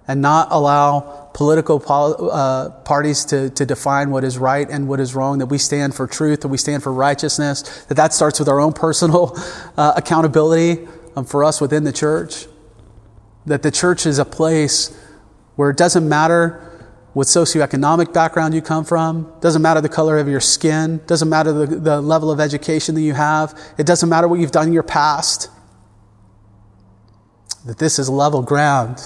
and 0.06 0.20
not 0.20 0.48
allow 0.50 1.30
political 1.32 1.82
uh, 2.30 2.70
parties 2.84 3.24
to, 3.26 3.50
to 3.50 3.66
define 3.66 4.10
what 4.10 4.22
is 4.22 4.38
right 4.38 4.68
and 4.68 4.88
what 4.88 5.00
is 5.00 5.14
wrong, 5.14 5.38
that 5.38 5.46
we 5.46 5.58
stand 5.58 5.94
for 5.94 6.06
truth, 6.06 6.42
that 6.42 6.48
we 6.48 6.58
stand 6.58 6.82
for 6.82 6.92
righteousness, 6.92 7.84
that 7.86 7.94
that 7.94 8.12
starts 8.12 8.38
with 8.38 8.48
our 8.48 8.60
own 8.60 8.72
personal 8.72 9.36
uh, 9.76 9.94
accountability 9.96 10.86
um, 11.16 11.24
for 11.24 11.42
us 11.42 11.60
within 11.60 11.84
the 11.84 11.92
church. 11.92 12.46
That 13.46 13.62
the 13.62 13.70
church 13.70 14.06
is 14.06 14.18
a 14.18 14.24
place 14.24 14.96
where 15.56 15.70
it 15.70 15.76
doesn't 15.76 16.08
matter 16.08 16.73
what 17.14 17.28
socioeconomic 17.28 18.12
background 18.12 18.54
you 18.54 18.60
come 18.60 18.84
from, 18.84 19.32
doesn't 19.40 19.62
matter 19.62 19.80
the 19.80 19.88
color 19.88 20.18
of 20.18 20.28
your 20.28 20.40
skin, 20.40 21.00
doesn't 21.06 21.28
matter 21.28 21.52
the, 21.52 21.66
the 21.66 22.00
level 22.00 22.28
of 22.28 22.40
education 22.40 22.96
that 22.96 23.02
you 23.02 23.14
have, 23.14 23.58
it 23.78 23.86
doesn't 23.86 24.08
matter 24.08 24.26
what 24.26 24.40
you've 24.40 24.50
done 24.50 24.66
in 24.66 24.72
your 24.72 24.82
past. 24.82 25.48
That 27.66 27.78
this 27.78 28.00
is 28.00 28.10
level 28.10 28.42
ground 28.42 28.98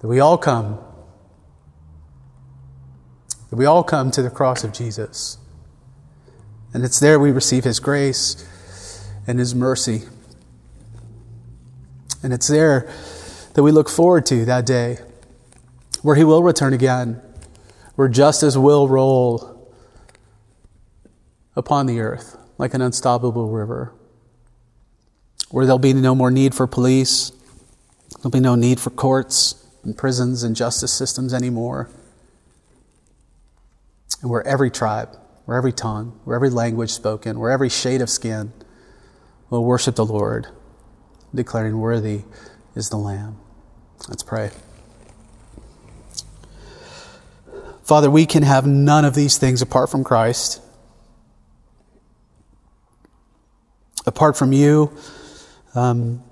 that 0.00 0.08
we 0.08 0.18
all 0.18 0.36
come, 0.36 0.80
that 3.48 3.56
we 3.56 3.64
all 3.64 3.84
come 3.84 4.10
to 4.10 4.20
the 4.20 4.30
cross 4.30 4.64
of 4.64 4.72
Jesus. 4.72 5.38
And 6.74 6.84
it's 6.84 6.98
there 6.98 7.20
we 7.20 7.30
receive 7.30 7.62
His 7.62 7.78
grace 7.78 8.44
and 9.26 9.38
His 9.38 9.54
mercy. 9.54 10.02
And 12.24 12.32
it's 12.32 12.48
there 12.48 12.92
that 13.54 13.62
we 13.62 13.70
look 13.70 13.88
forward 13.88 14.26
to 14.26 14.44
that 14.46 14.66
day 14.66 14.98
where 16.02 16.16
He 16.16 16.24
will 16.24 16.42
return 16.42 16.72
again, 16.72 17.20
where 17.94 18.08
justice 18.08 18.56
will 18.56 18.88
roll 18.88 19.72
upon 21.56 21.86
the 21.86 22.00
earth 22.00 22.36
like 22.58 22.74
an 22.74 22.82
unstoppable 22.82 23.48
river, 23.48 23.92
where 25.50 25.64
there'll 25.64 25.78
be 25.78 25.94
no 25.94 26.14
more 26.14 26.30
need 26.30 26.54
for 26.54 26.66
police, 26.66 27.32
there'll 28.16 28.30
be 28.30 28.40
no 28.40 28.54
need 28.54 28.78
for 28.78 28.90
courts 28.90 29.66
and 29.82 29.96
prisons 29.96 30.42
and 30.42 30.54
justice 30.54 30.92
systems 30.92 31.32
anymore. 31.32 31.88
And 34.20 34.30
where 34.30 34.46
every 34.46 34.70
tribe, 34.70 35.16
where 35.46 35.56
every 35.56 35.72
tongue, 35.72 36.20
where 36.24 36.36
every 36.36 36.50
language 36.50 36.90
spoken, 36.90 37.38
where 37.40 37.50
every 37.50 37.70
shade 37.70 38.02
of 38.02 38.10
skin 38.10 38.52
will 39.48 39.64
worship 39.64 39.96
the 39.96 40.04
Lord, 40.04 40.46
declaring, 41.34 41.78
Worthy 41.78 42.22
is 42.74 42.90
the 42.90 42.98
Lamb. 42.98 43.38
Let's 44.08 44.22
pray. 44.22 44.50
Father, 47.90 48.08
we 48.08 48.24
can 48.24 48.44
have 48.44 48.68
none 48.68 49.04
of 49.04 49.16
these 49.16 49.36
things 49.36 49.62
apart 49.62 49.90
from 49.90 50.04
Christ. 50.04 50.62
Apart 54.06 54.36
from 54.36 54.52
you, 54.52 54.96
um, 55.74 56.22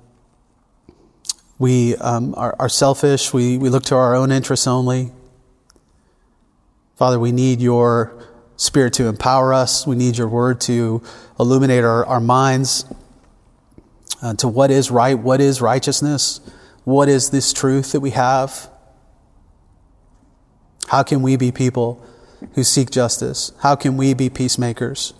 we 1.58 1.96
um, 1.96 2.32
are, 2.36 2.54
are, 2.60 2.68
selfish. 2.68 3.34
We, 3.34 3.58
we 3.58 3.70
look 3.70 3.82
to 3.86 3.96
our 3.96 4.14
own 4.14 4.30
interests 4.30 4.68
only. 4.68 5.10
Father, 6.94 7.18
we 7.18 7.32
need 7.32 7.60
your 7.60 8.24
Spirit 8.56 8.92
to 8.92 9.08
empower 9.08 9.52
us. 9.52 9.84
We 9.84 9.96
need 9.96 10.16
your 10.16 10.28
word 10.28 10.60
to 10.60 11.02
illuminate 11.40 11.82
our, 11.82 12.06
our 12.06 12.20
minds 12.20 12.84
uh, 14.22 14.34
to 14.34 14.46
what 14.46 14.70
is 14.70 14.92
right, 14.92 15.18
what 15.18 15.40
is 15.40 15.60
righteousness, 15.60 16.40
what 16.84 17.08
is 17.08 17.30
this 17.30 17.52
truth 17.52 17.90
that 17.90 17.98
we 17.98 18.10
have. 18.10 18.70
How 20.88 21.02
can 21.02 21.22
we 21.22 21.36
be 21.36 21.52
people 21.52 22.04
who 22.54 22.64
seek 22.64 22.90
justice? 22.90 23.52
How 23.60 23.76
can 23.76 23.96
we 23.96 24.14
be 24.14 24.28
peacemakers? 24.28 25.14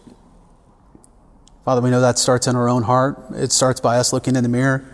Father, 1.65 1.81
we 1.81 1.91
know 1.91 2.01
that 2.01 2.19
starts 2.19 2.47
in 2.47 2.57
our 2.57 2.69
own 2.69 2.85
heart. 2.85 3.23
It 3.35 3.53
starts 3.53 3.81
by 3.81 3.99
us 3.99 4.13
looking 4.13 4.37
in 4.37 4.43
the 4.43 4.49
mirror 4.49 4.85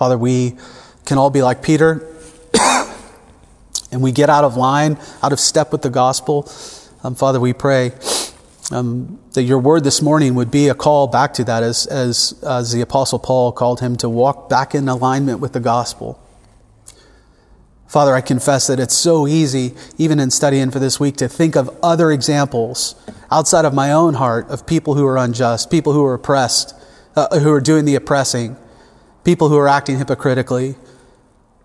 Father, 0.00 0.16
we 0.16 0.56
can 1.04 1.18
all 1.18 1.28
be 1.28 1.42
like 1.42 1.62
Peter 1.62 2.10
and 3.92 4.00
we 4.00 4.12
get 4.12 4.30
out 4.30 4.44
of 4.44 4.56
line, 4.56 4.98
out 5.22 5.30
of 5.30 5.38
step 5.38 5.72
with 5.72 5.82
the 5.82 5.90
gospel. 5.90 6.50
Um, 7.04 7.14
Father, 7.14 7.38
we 7.38 7.52
pray 7.52 7.92
um, 8.70 9.20
that 9.32 9.42
your 9.42 9.58
word 9.58 9.84
this 9.84 10.00
morning 10.00 10.34
would 10.36 10.50
be 10.50 10.68
a 10.68 10.74
call 10.74 11.06
back 11.06 11.34
to 11.34 11.44
that 11.44 11.62
as, 11.62 11.84
as, 11.86 12.32
as 12.42 12.72
the 12.72 12.80
Apostle 12.80 13.18
Paul 13.18 13.52
called 13.52 13.80
him 13.80 13.94
to 13.96 14.08
walk 14.08 14.48
back 14.48 14.74
in 14.74 14.88
alignment 14.88 15.40
with 15.40 15.52
the 15.52 15.60
gospel. 15.60 16.18
Father, 17.90 18.14
I 18.14 18.20
confess 18.20 18.68
that 18.68 18.78
it's 18.78 18.96
so 18.96 19.26
easy, 19.26 19.74
even 19.98 20.20
in 20.20 20.30
studying 20.30 20.70
for 20.70 20.78
this 20.78 21.00
week, 21.00 21.16
to 21.16 21.28
think 21.28 21.56
of 21.56 21.76
other 21.82 22.12
examples 22.12 22.94
outside 23.32 23.64
of 23.64 23.74
my 23.74 23.90
own 23.90 24.14
heart 24.14 24.48
of 24.48 24.64
people 24.64 24.94
who 24.94 25.04
are 25.04 25.18
unjust, 25.18 25.72
people 25.72 25.92
who 25.92 26.04
are 26.04 26.14
oppressed, 26.14 26.72
uh, 27.16 27.40
who 27.40 27.50
are 27.50 27.60
doing 27.60 27.84
the 27.84 27.96
oppressing 27.96 28.56
people 29.24 29.48
who 29.48 29.56
are 29.58 29.68
acting 29.68 29.98
hypocritically. 29.98 30.76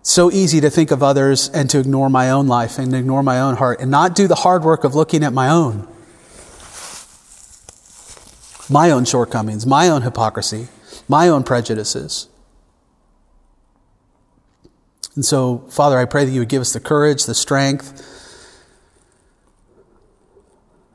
So 0.02 0.30
easy 0.30 0.60
to 0.60 0.70
think 0.70 0.90
of 0.90 1.02
others 1.02 1.48
and 1.48 1.68
to 1.70 1.78
ignore 1.78 2.10
my 2.10 2.30
own 2.30 2.46
life 2.46 2.78
and 2.78 2.94
ignore 2.94 3.22
my 3.22 3.40
own 3.40 3.56
heart 3.56 3.80
and 3.80 3.90
not 3.90 4.14
do 4.14 4.28
the 4.28 4.34
hard 4.36 4.62
work 4.62 4.84
of 4.84 4.94
looking 4.94 5.24
at 5.24 5.32
my 5.32 5.48
own. 5.48 5.86
My 8.68 8.90
own 8.90 9.04
shortcomings, 9.04 9.64
my 9.64 9.88
own 9.88 10.02
hypocrisy, 10.02 10.68
my 11.08 11.28
own 11.28 11.44
prejudices. 11.44 12.28
And 15.16 15.24
so, 15.24 15.64
Father, 15.70 15.98
I 15.98 16.04
pray 16.04 16.24
that 16.24 16.30
you 16.30 16.40
would 16.40 16.48
give 16.48 16.60
us 16.60 16.72
the 16.72 16.80
courage, 16.80 17.24
the 17.24 17.34
strength, 17.34 18.04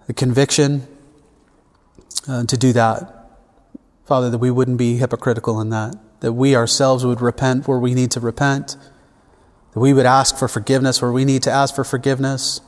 the 0.08 0.14
conviction 0.14 0.88
uh, 2.28 2.46
to 2.46 2.56
do 2.56 2.72
that. 2.74 3.18
Father, 4.06 4.30
that 4.30 4.38
we 4.38 4.52
wouldn't 4.52 4.78
be 4.78 4.98
hypocritical 4.98 5.60
in 5.60 5.70
that 5.70 5.96
that 6.22 6.34
we 6.34 6.56
ourselves 6.56 7.06
would 7.06 7.20
repent 7.20 7.68
where 7.68 7.80
we 7.80 7.94
need 7.94 8.12
to 8.12 8.20
repent, 8.20 8.78
that 9.74 9.80
we 9.80 9.92
would 9.92 10.06
ask 10.06 10.38
for 10.38 10.48
forgiveness 10.48 11.02
where 11.02 11.12
we 11.12 11.26
need 11.26 11.44
to 11.44 11.52
ask 11.52 11.76
for 11.76 11.84
forgiveness, 11.84 12.62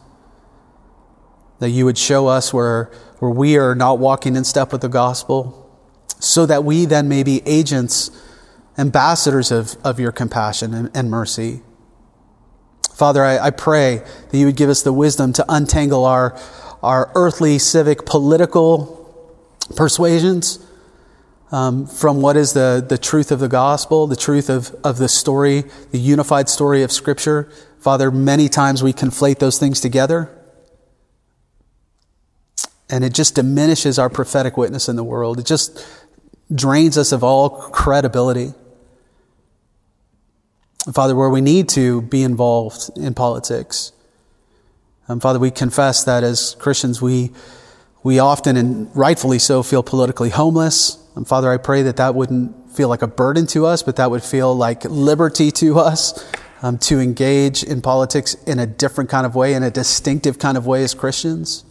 that 1.59 1.69
you 1.69 1.85
would 1.85 1.97
show 1.97 2.27
us 2.27 2.51
where, 2.51 2.91
where 3.19 3.31
we 3.31 3.57
are 3.57 3.75
not 3.75 3.99
walking 3.99 4.35
in 4.35 4.43
step 4.43 4.71
with 4.71 4.81
the 4.81 4.89
gospel, 4.89 5.59
so 6.19 6.45
that 6.45 6.63
we 6.63 6.85
then 6.85 7.07
may 7.07 7.21
be 7.21 7.41
agents, 7.45 8.09
ambassadors 8.77 9.51
of, 9.51 9.75
of 9.83 9.99
your 9.99 10.11
compassion 10.11 10.73
and, 10.73 10.91
and 10.95 11.09
mercy. 11.11 11.61
Father, 12.93 13.23
I, 13.23 13.47
I 13.47 13.49
pray 13.49 13.97
that 14.29 14.37
you 14.37 14.45
would 14.45 14.55
give 14.55 14.69
us 14.69 14.83
the 14.83 14.93
wisdom 14.93 15.33
to 15.33 15.45
untangle 15.49 16.05
our, 16.05 16.39
our 16.81 17.11
earthly, 17.15 17.59
civic, 17.59 18.05
political 18.05 18.99
persuasions 19.75 20.59
um, 21.51 21.85
from 21.85 22.21
what 22.21 22.35
is 22.35 22.53
the, 22.53 22.83
the 22.87 22.97
truth 22.97 23.31
of 23.31 23.39
the 23.39 23.47
gospel, 23.47 24.07
the 24.07 24.15
truth 24.15 24.49
of, 24.49 24.75
of 24.83 24.97
the 24.97 25.07
story, 25.07 25.63
the 25.91 25.99
unified 25.99 26.49
story 26.49 26.81
of 26.83 26.91
Scripture. 26.91 27.51
Father, 27.79 28.09
many 28.09 28.49
times 28.49 28.81
we 28.81 28.91
conflate 28.91 29.39
those 29.39 29.59
things 29.59 29.79
together. 29.79 30.35
And 32.89 33.03
it 33.03 33.13
just 33.13 33.35
diminishes 33.35 33.99
our 33.99 34.09
prophetic 34.09 34.57
witness 34.57 34.89
in 34.89 34.95
the 34.95 35.03
world. 35.03 35.39
It 35.39 35.45
just 35.45 35.85
drains 36.53 36.97
us 36.97 37.11
of 37.11 37.23
all 37.23 37.49
credibility. 37.49 38.53
Father, 40.91 41.15
where 41.15 41.29
we 41.29 41.39
need 41.39 41.69
to 41.69 42.01
be 42.01 42.23
involved 42.23 42.89
in 42.97 43.13
politics. 43.13 43.93
Um, 45.07 45.19
Father, 45.19 45.39
we 45.39 45.49
confess 45.51 46.03
that 46.03 46.23
as 46.23 46.55
Christians, 46.59 47.01
we, 47.01 47.31
we 48.03 48.19
often 48.19 48.57
and 48.57 48.93
rightfully 48.95 49.39
so 49.39 49.63
feel 49.63 49.83
politically 49.83 50.29
homeless. 50.29 50.97
And 51.15 51.27
Father, 51.27 51.51
I 51.51 51.57
pray 51.57 51.83
that 51.83 51.97
that 51.97 52.15
wouldn't 52.15 52.71
feel 52.71 52.89
like 52.89 53.01
a 53.01 53.07
burden 53.07 53.47
to 53.47 53.65
us, 53.65 53.83
but 53.83 53.95
that 53.95 54.11
would 54.11 54.23
feel 54.23 54.53
like 54.53 54.83
liberty 54.83 55.51
to 55.51 55.79
us 55.79 56.25
um, 56.61 56.77
to 56.79 56.99
engage 56.99 57.63
in 57.63 57.81
politics 57.81 58.33
in 58.45 58.59
a 58.59 58.65
different 58.65 59.09
kind 59.09 59.25
of 59.25 59.35
way, 59.35 59.53
in 59.53 59.63
a 59.63 59.71
distinctive 59.71 60.39
kind 60.39 60.57
of 60.57 60.65
way 60.65 60.83
as 60.83 60.93
Christians. 60.93 61.63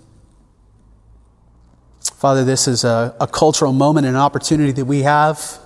Father, 2.01 2.45
this 2.45 2.69
is 2.69 2.85
a, 2.85 3.15
a 3.21 3.27
cultural 3.27 3.73
moment 3.73 4.07
and 4.07 4.17
an 4.17 4.23
opportunity 4.23 4.73
that 4.73 4.85
we 4.85 5.03
have 5.03 5.59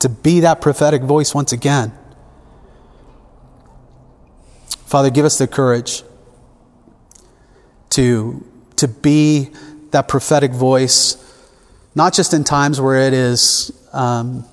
to 0.00 0.08
be 0.08 0.40
that 0.40 0.60
prophetic 0.60 1.02
voice 1.02 1.34
once 1.34 1.52
again. 1.52 1.92
Father, 4.94 5.10
give 5.10 5.24
us 5.24 5.38
the 5.38 5.48
courage 5.48 6.04
to, 7.90 8.46
to 8.76 8.86
be 8.86 9.50
that 9.90 10.06
prophetic 10.06 10.52
voice 10.52 11.16
not 11.96 12.14
just 12.14 12.32
in 12.32 12.44
times 12.44 12.80
where 12.80 13.00
it 13.08 13.12
is 13.12 13.72
um, 13.92 14.44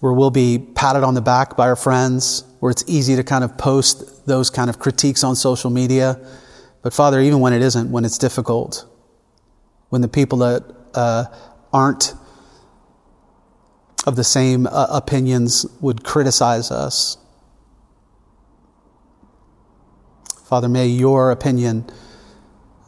where 0.00 0.14
we'll 0.14 0.30
be 0.30 0.58
patted 0.58 1.04
on 1.04 1.12
the 1.12 1.20
back 1.20 1.54
by 1.54 1.68
our 1.68 1.76
friends, 1.76 2.44
where 2.60 2.70
it's 2.70 2.82
easy 2.86 3.16
to 3.16 3.22
kind 3.22 3.44
of 3.44 3.58
post 3.58 4.24
those 4.26 4.48
kind 4.48 4.70
of 4.70 4.78
critiques 4.78 5.22
on 5.22 5.36
social 5.36 5.68
media. 5.68 6.18
But 6.80 6.94
Father, 6.94 7.20
even 7.20 7.40
when 7.40 7.52
it 7.52 7.60
isn't, 7.60 7.92
when 7.92 8.06
it's 8.06 8.16
difficult, 8.16 8.86
when 9.90 10.00
the 10.00 10.08
people 10.08 10.38
that 10.38 10.64
uh, 10.94 11.26
aren't 11.74 12.14
of 14.06 14.16
the 14.16 14.24
same 14.24 14.66
uh, 14.66 14.86
opinions 14.88 15.66
would 15.82 16.04
criticize 16.04 16.70
us, 16.70 17.18
Father, 20.48 20.66
may 20.66 20.86
your 20.86 21.30
opinion 21.30 21.84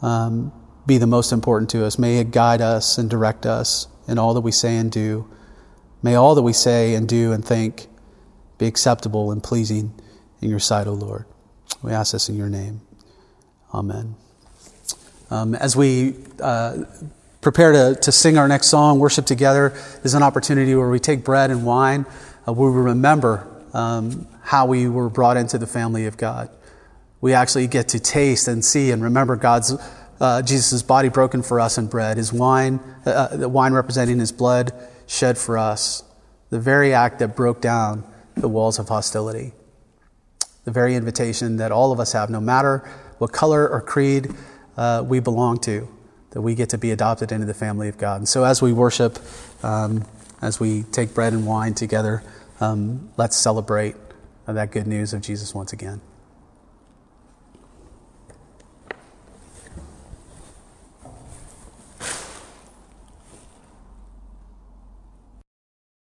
um, 0.01 0.51
be 0.87 0.97
the 0.97 1.07
most 1.07 1.31
important 1.31 1.69
to 1.69 1.85
us. 1.85 1.99
May 1.99 2.17
it 2.17 2.31
guide 2.31 2.63
us 2.63 2.97
and 2.97 3.11
direct 3.11 3.45
us 3.45 3.87
in 4.09 4.19
all 4.19 4.33
that 4.33 4.41
we 4.41 4.51
say 4.51 4.79
and 4.79 4.91
do. 4.91 5.29
May 6.03 6.15
all 6.15 6.35
that 6.37 6.43
we 6.43 6.55
say 6.55 6.95
and 6.95 7.07
do 7.07 7.33
and 7.33 7.45
think 7.45 7.87
be 8.57 8.67
acceptable 8.67 9.31
and 9.31 9.43
pleasing 9.43 9.93
in 10.41 10.49
your 10.49 10.59
sight, 10.59 10.87
O 10.87 10.95
Lord. 10.95 11.27
We 11.83 11.93
ask 11.93 12.13
this 12.13 12.31
in 12.31 12.37
your 12.39 12.49
name. 12.49 12.81
Amen. 13.75 14.15
Um, 15.31 15.55
as 15.55 15.77
we 15.77 16.15
uh, 16.41 16.85
prepare 17.43 17.73
to, 17.73 18.01
to 18.01 18.11
sing 18.11 18.39
our 18.39 18.49
next 18.49 18.69
song, 18.69 19.01
worship 19.01 19.27
together 19.27 19.75
is 20.03 20.15
an 20.15 20.23
opportunity 20.23 20.75
where 20.75 20.89
we 20.89 20.99
take 20.99 21.25
bread 21.25 21.51
and 21.51 21.67
wine, 21.67 22.07
uh, 22.49 22.55
where 22.55 22.71
we 22.71 22.81
remember 22.81 23.47
um, 23.75 24.27
how 24.45 24.65
we 24.65 24.89
were 24.89 25.11
brought 25.11 25.37
into 25.37 25.59
the 25.59 25.67
family 25.67 26.07
of 26.07 26.17
God. 26.17 26.49
We 27.21 27.35
actually 27.35 27.67
get 27.67 27.89
to 27.89 28.01
taste 28.01 28.49
and 28.49 28.65
see 28.65 28.91
and 28.91 29.03
remember 29.03 29.37
God's 29.37 29.77
uh, 30.21 30.43
Jesus' 30.43 30.83
body 30.83 31.09
broken 31.09 31.43
for 31.43 31.61
us 31.61 31.79
and 31.79 31.89
bread, 31.89 32.17
his 32.17 32.33
wine, 32.33 32.81
uh, 33.07 33.11
uh, 33.11 33.37
the 33.37 33.49
wine 33.49 33.73
representing 33.73 34.19
his 34.19 34.33
blood 34.33 34.73
shed 35.07 35.39
for 35.39 35.57
us, 35.57 36.05
the 36.51 36.61
very 36.61 36.93
act 36.93 37.19
that 37.19 37.35
broke 37.35 37.61
down 37.61 38.05
the 38.37 38.49
walls 38.49 38.79
of 38.79 38.89
hostility, 38.89 39.53
the 40.65 40.71
very 40.71 40.95
invitation 40.95 41.57
that 41.57 41.73
all 41.73 41.91
of 41.91 41.99
us 41.99 42.13
have, 42.13 42.31
no 42.31 42.41
matter 42.41 42.89
what 43.19 43.33
color 43.33 43.69
or 43.69 43.81
creed 43.81 44.31
uh, 44.77 45.03
we 45.07 45.21
belong 45.21 45.59
to, 45.59 45.89
that 46.31 46.43
we 46.43 46.55
get 46.55 46.69
to 46.69 46.79
be 46.79 46.91
adopted 46.91 47.33
into 47.33 47.47
the 47.47 47.55
family 47.55 47.89
of 47.89 47.99
God. 47.99 48.21
And 48.21 48.29
so 48.29 48.45
as 48.45 48.63
we 48.63 48.73
worship, 48.73 49.19
um, 49.63 50.05
as 50.43 50.61
we 50.61 50.85
take 50.85 51.15
bread 51.15 51.33
and 51.33 51.47
wine 51.47 51.75
together, 51.75 52.23
um, 52.61 53.11
let's 53.17 53.37
celebrate 53.37 53.97
that 54.47 54.71
good 54.71 54.87
news 54.87 55.13
of 55.13 55.23
Jesus 55.23 55.55
once 55.55 55.73
again. 55.73 56.01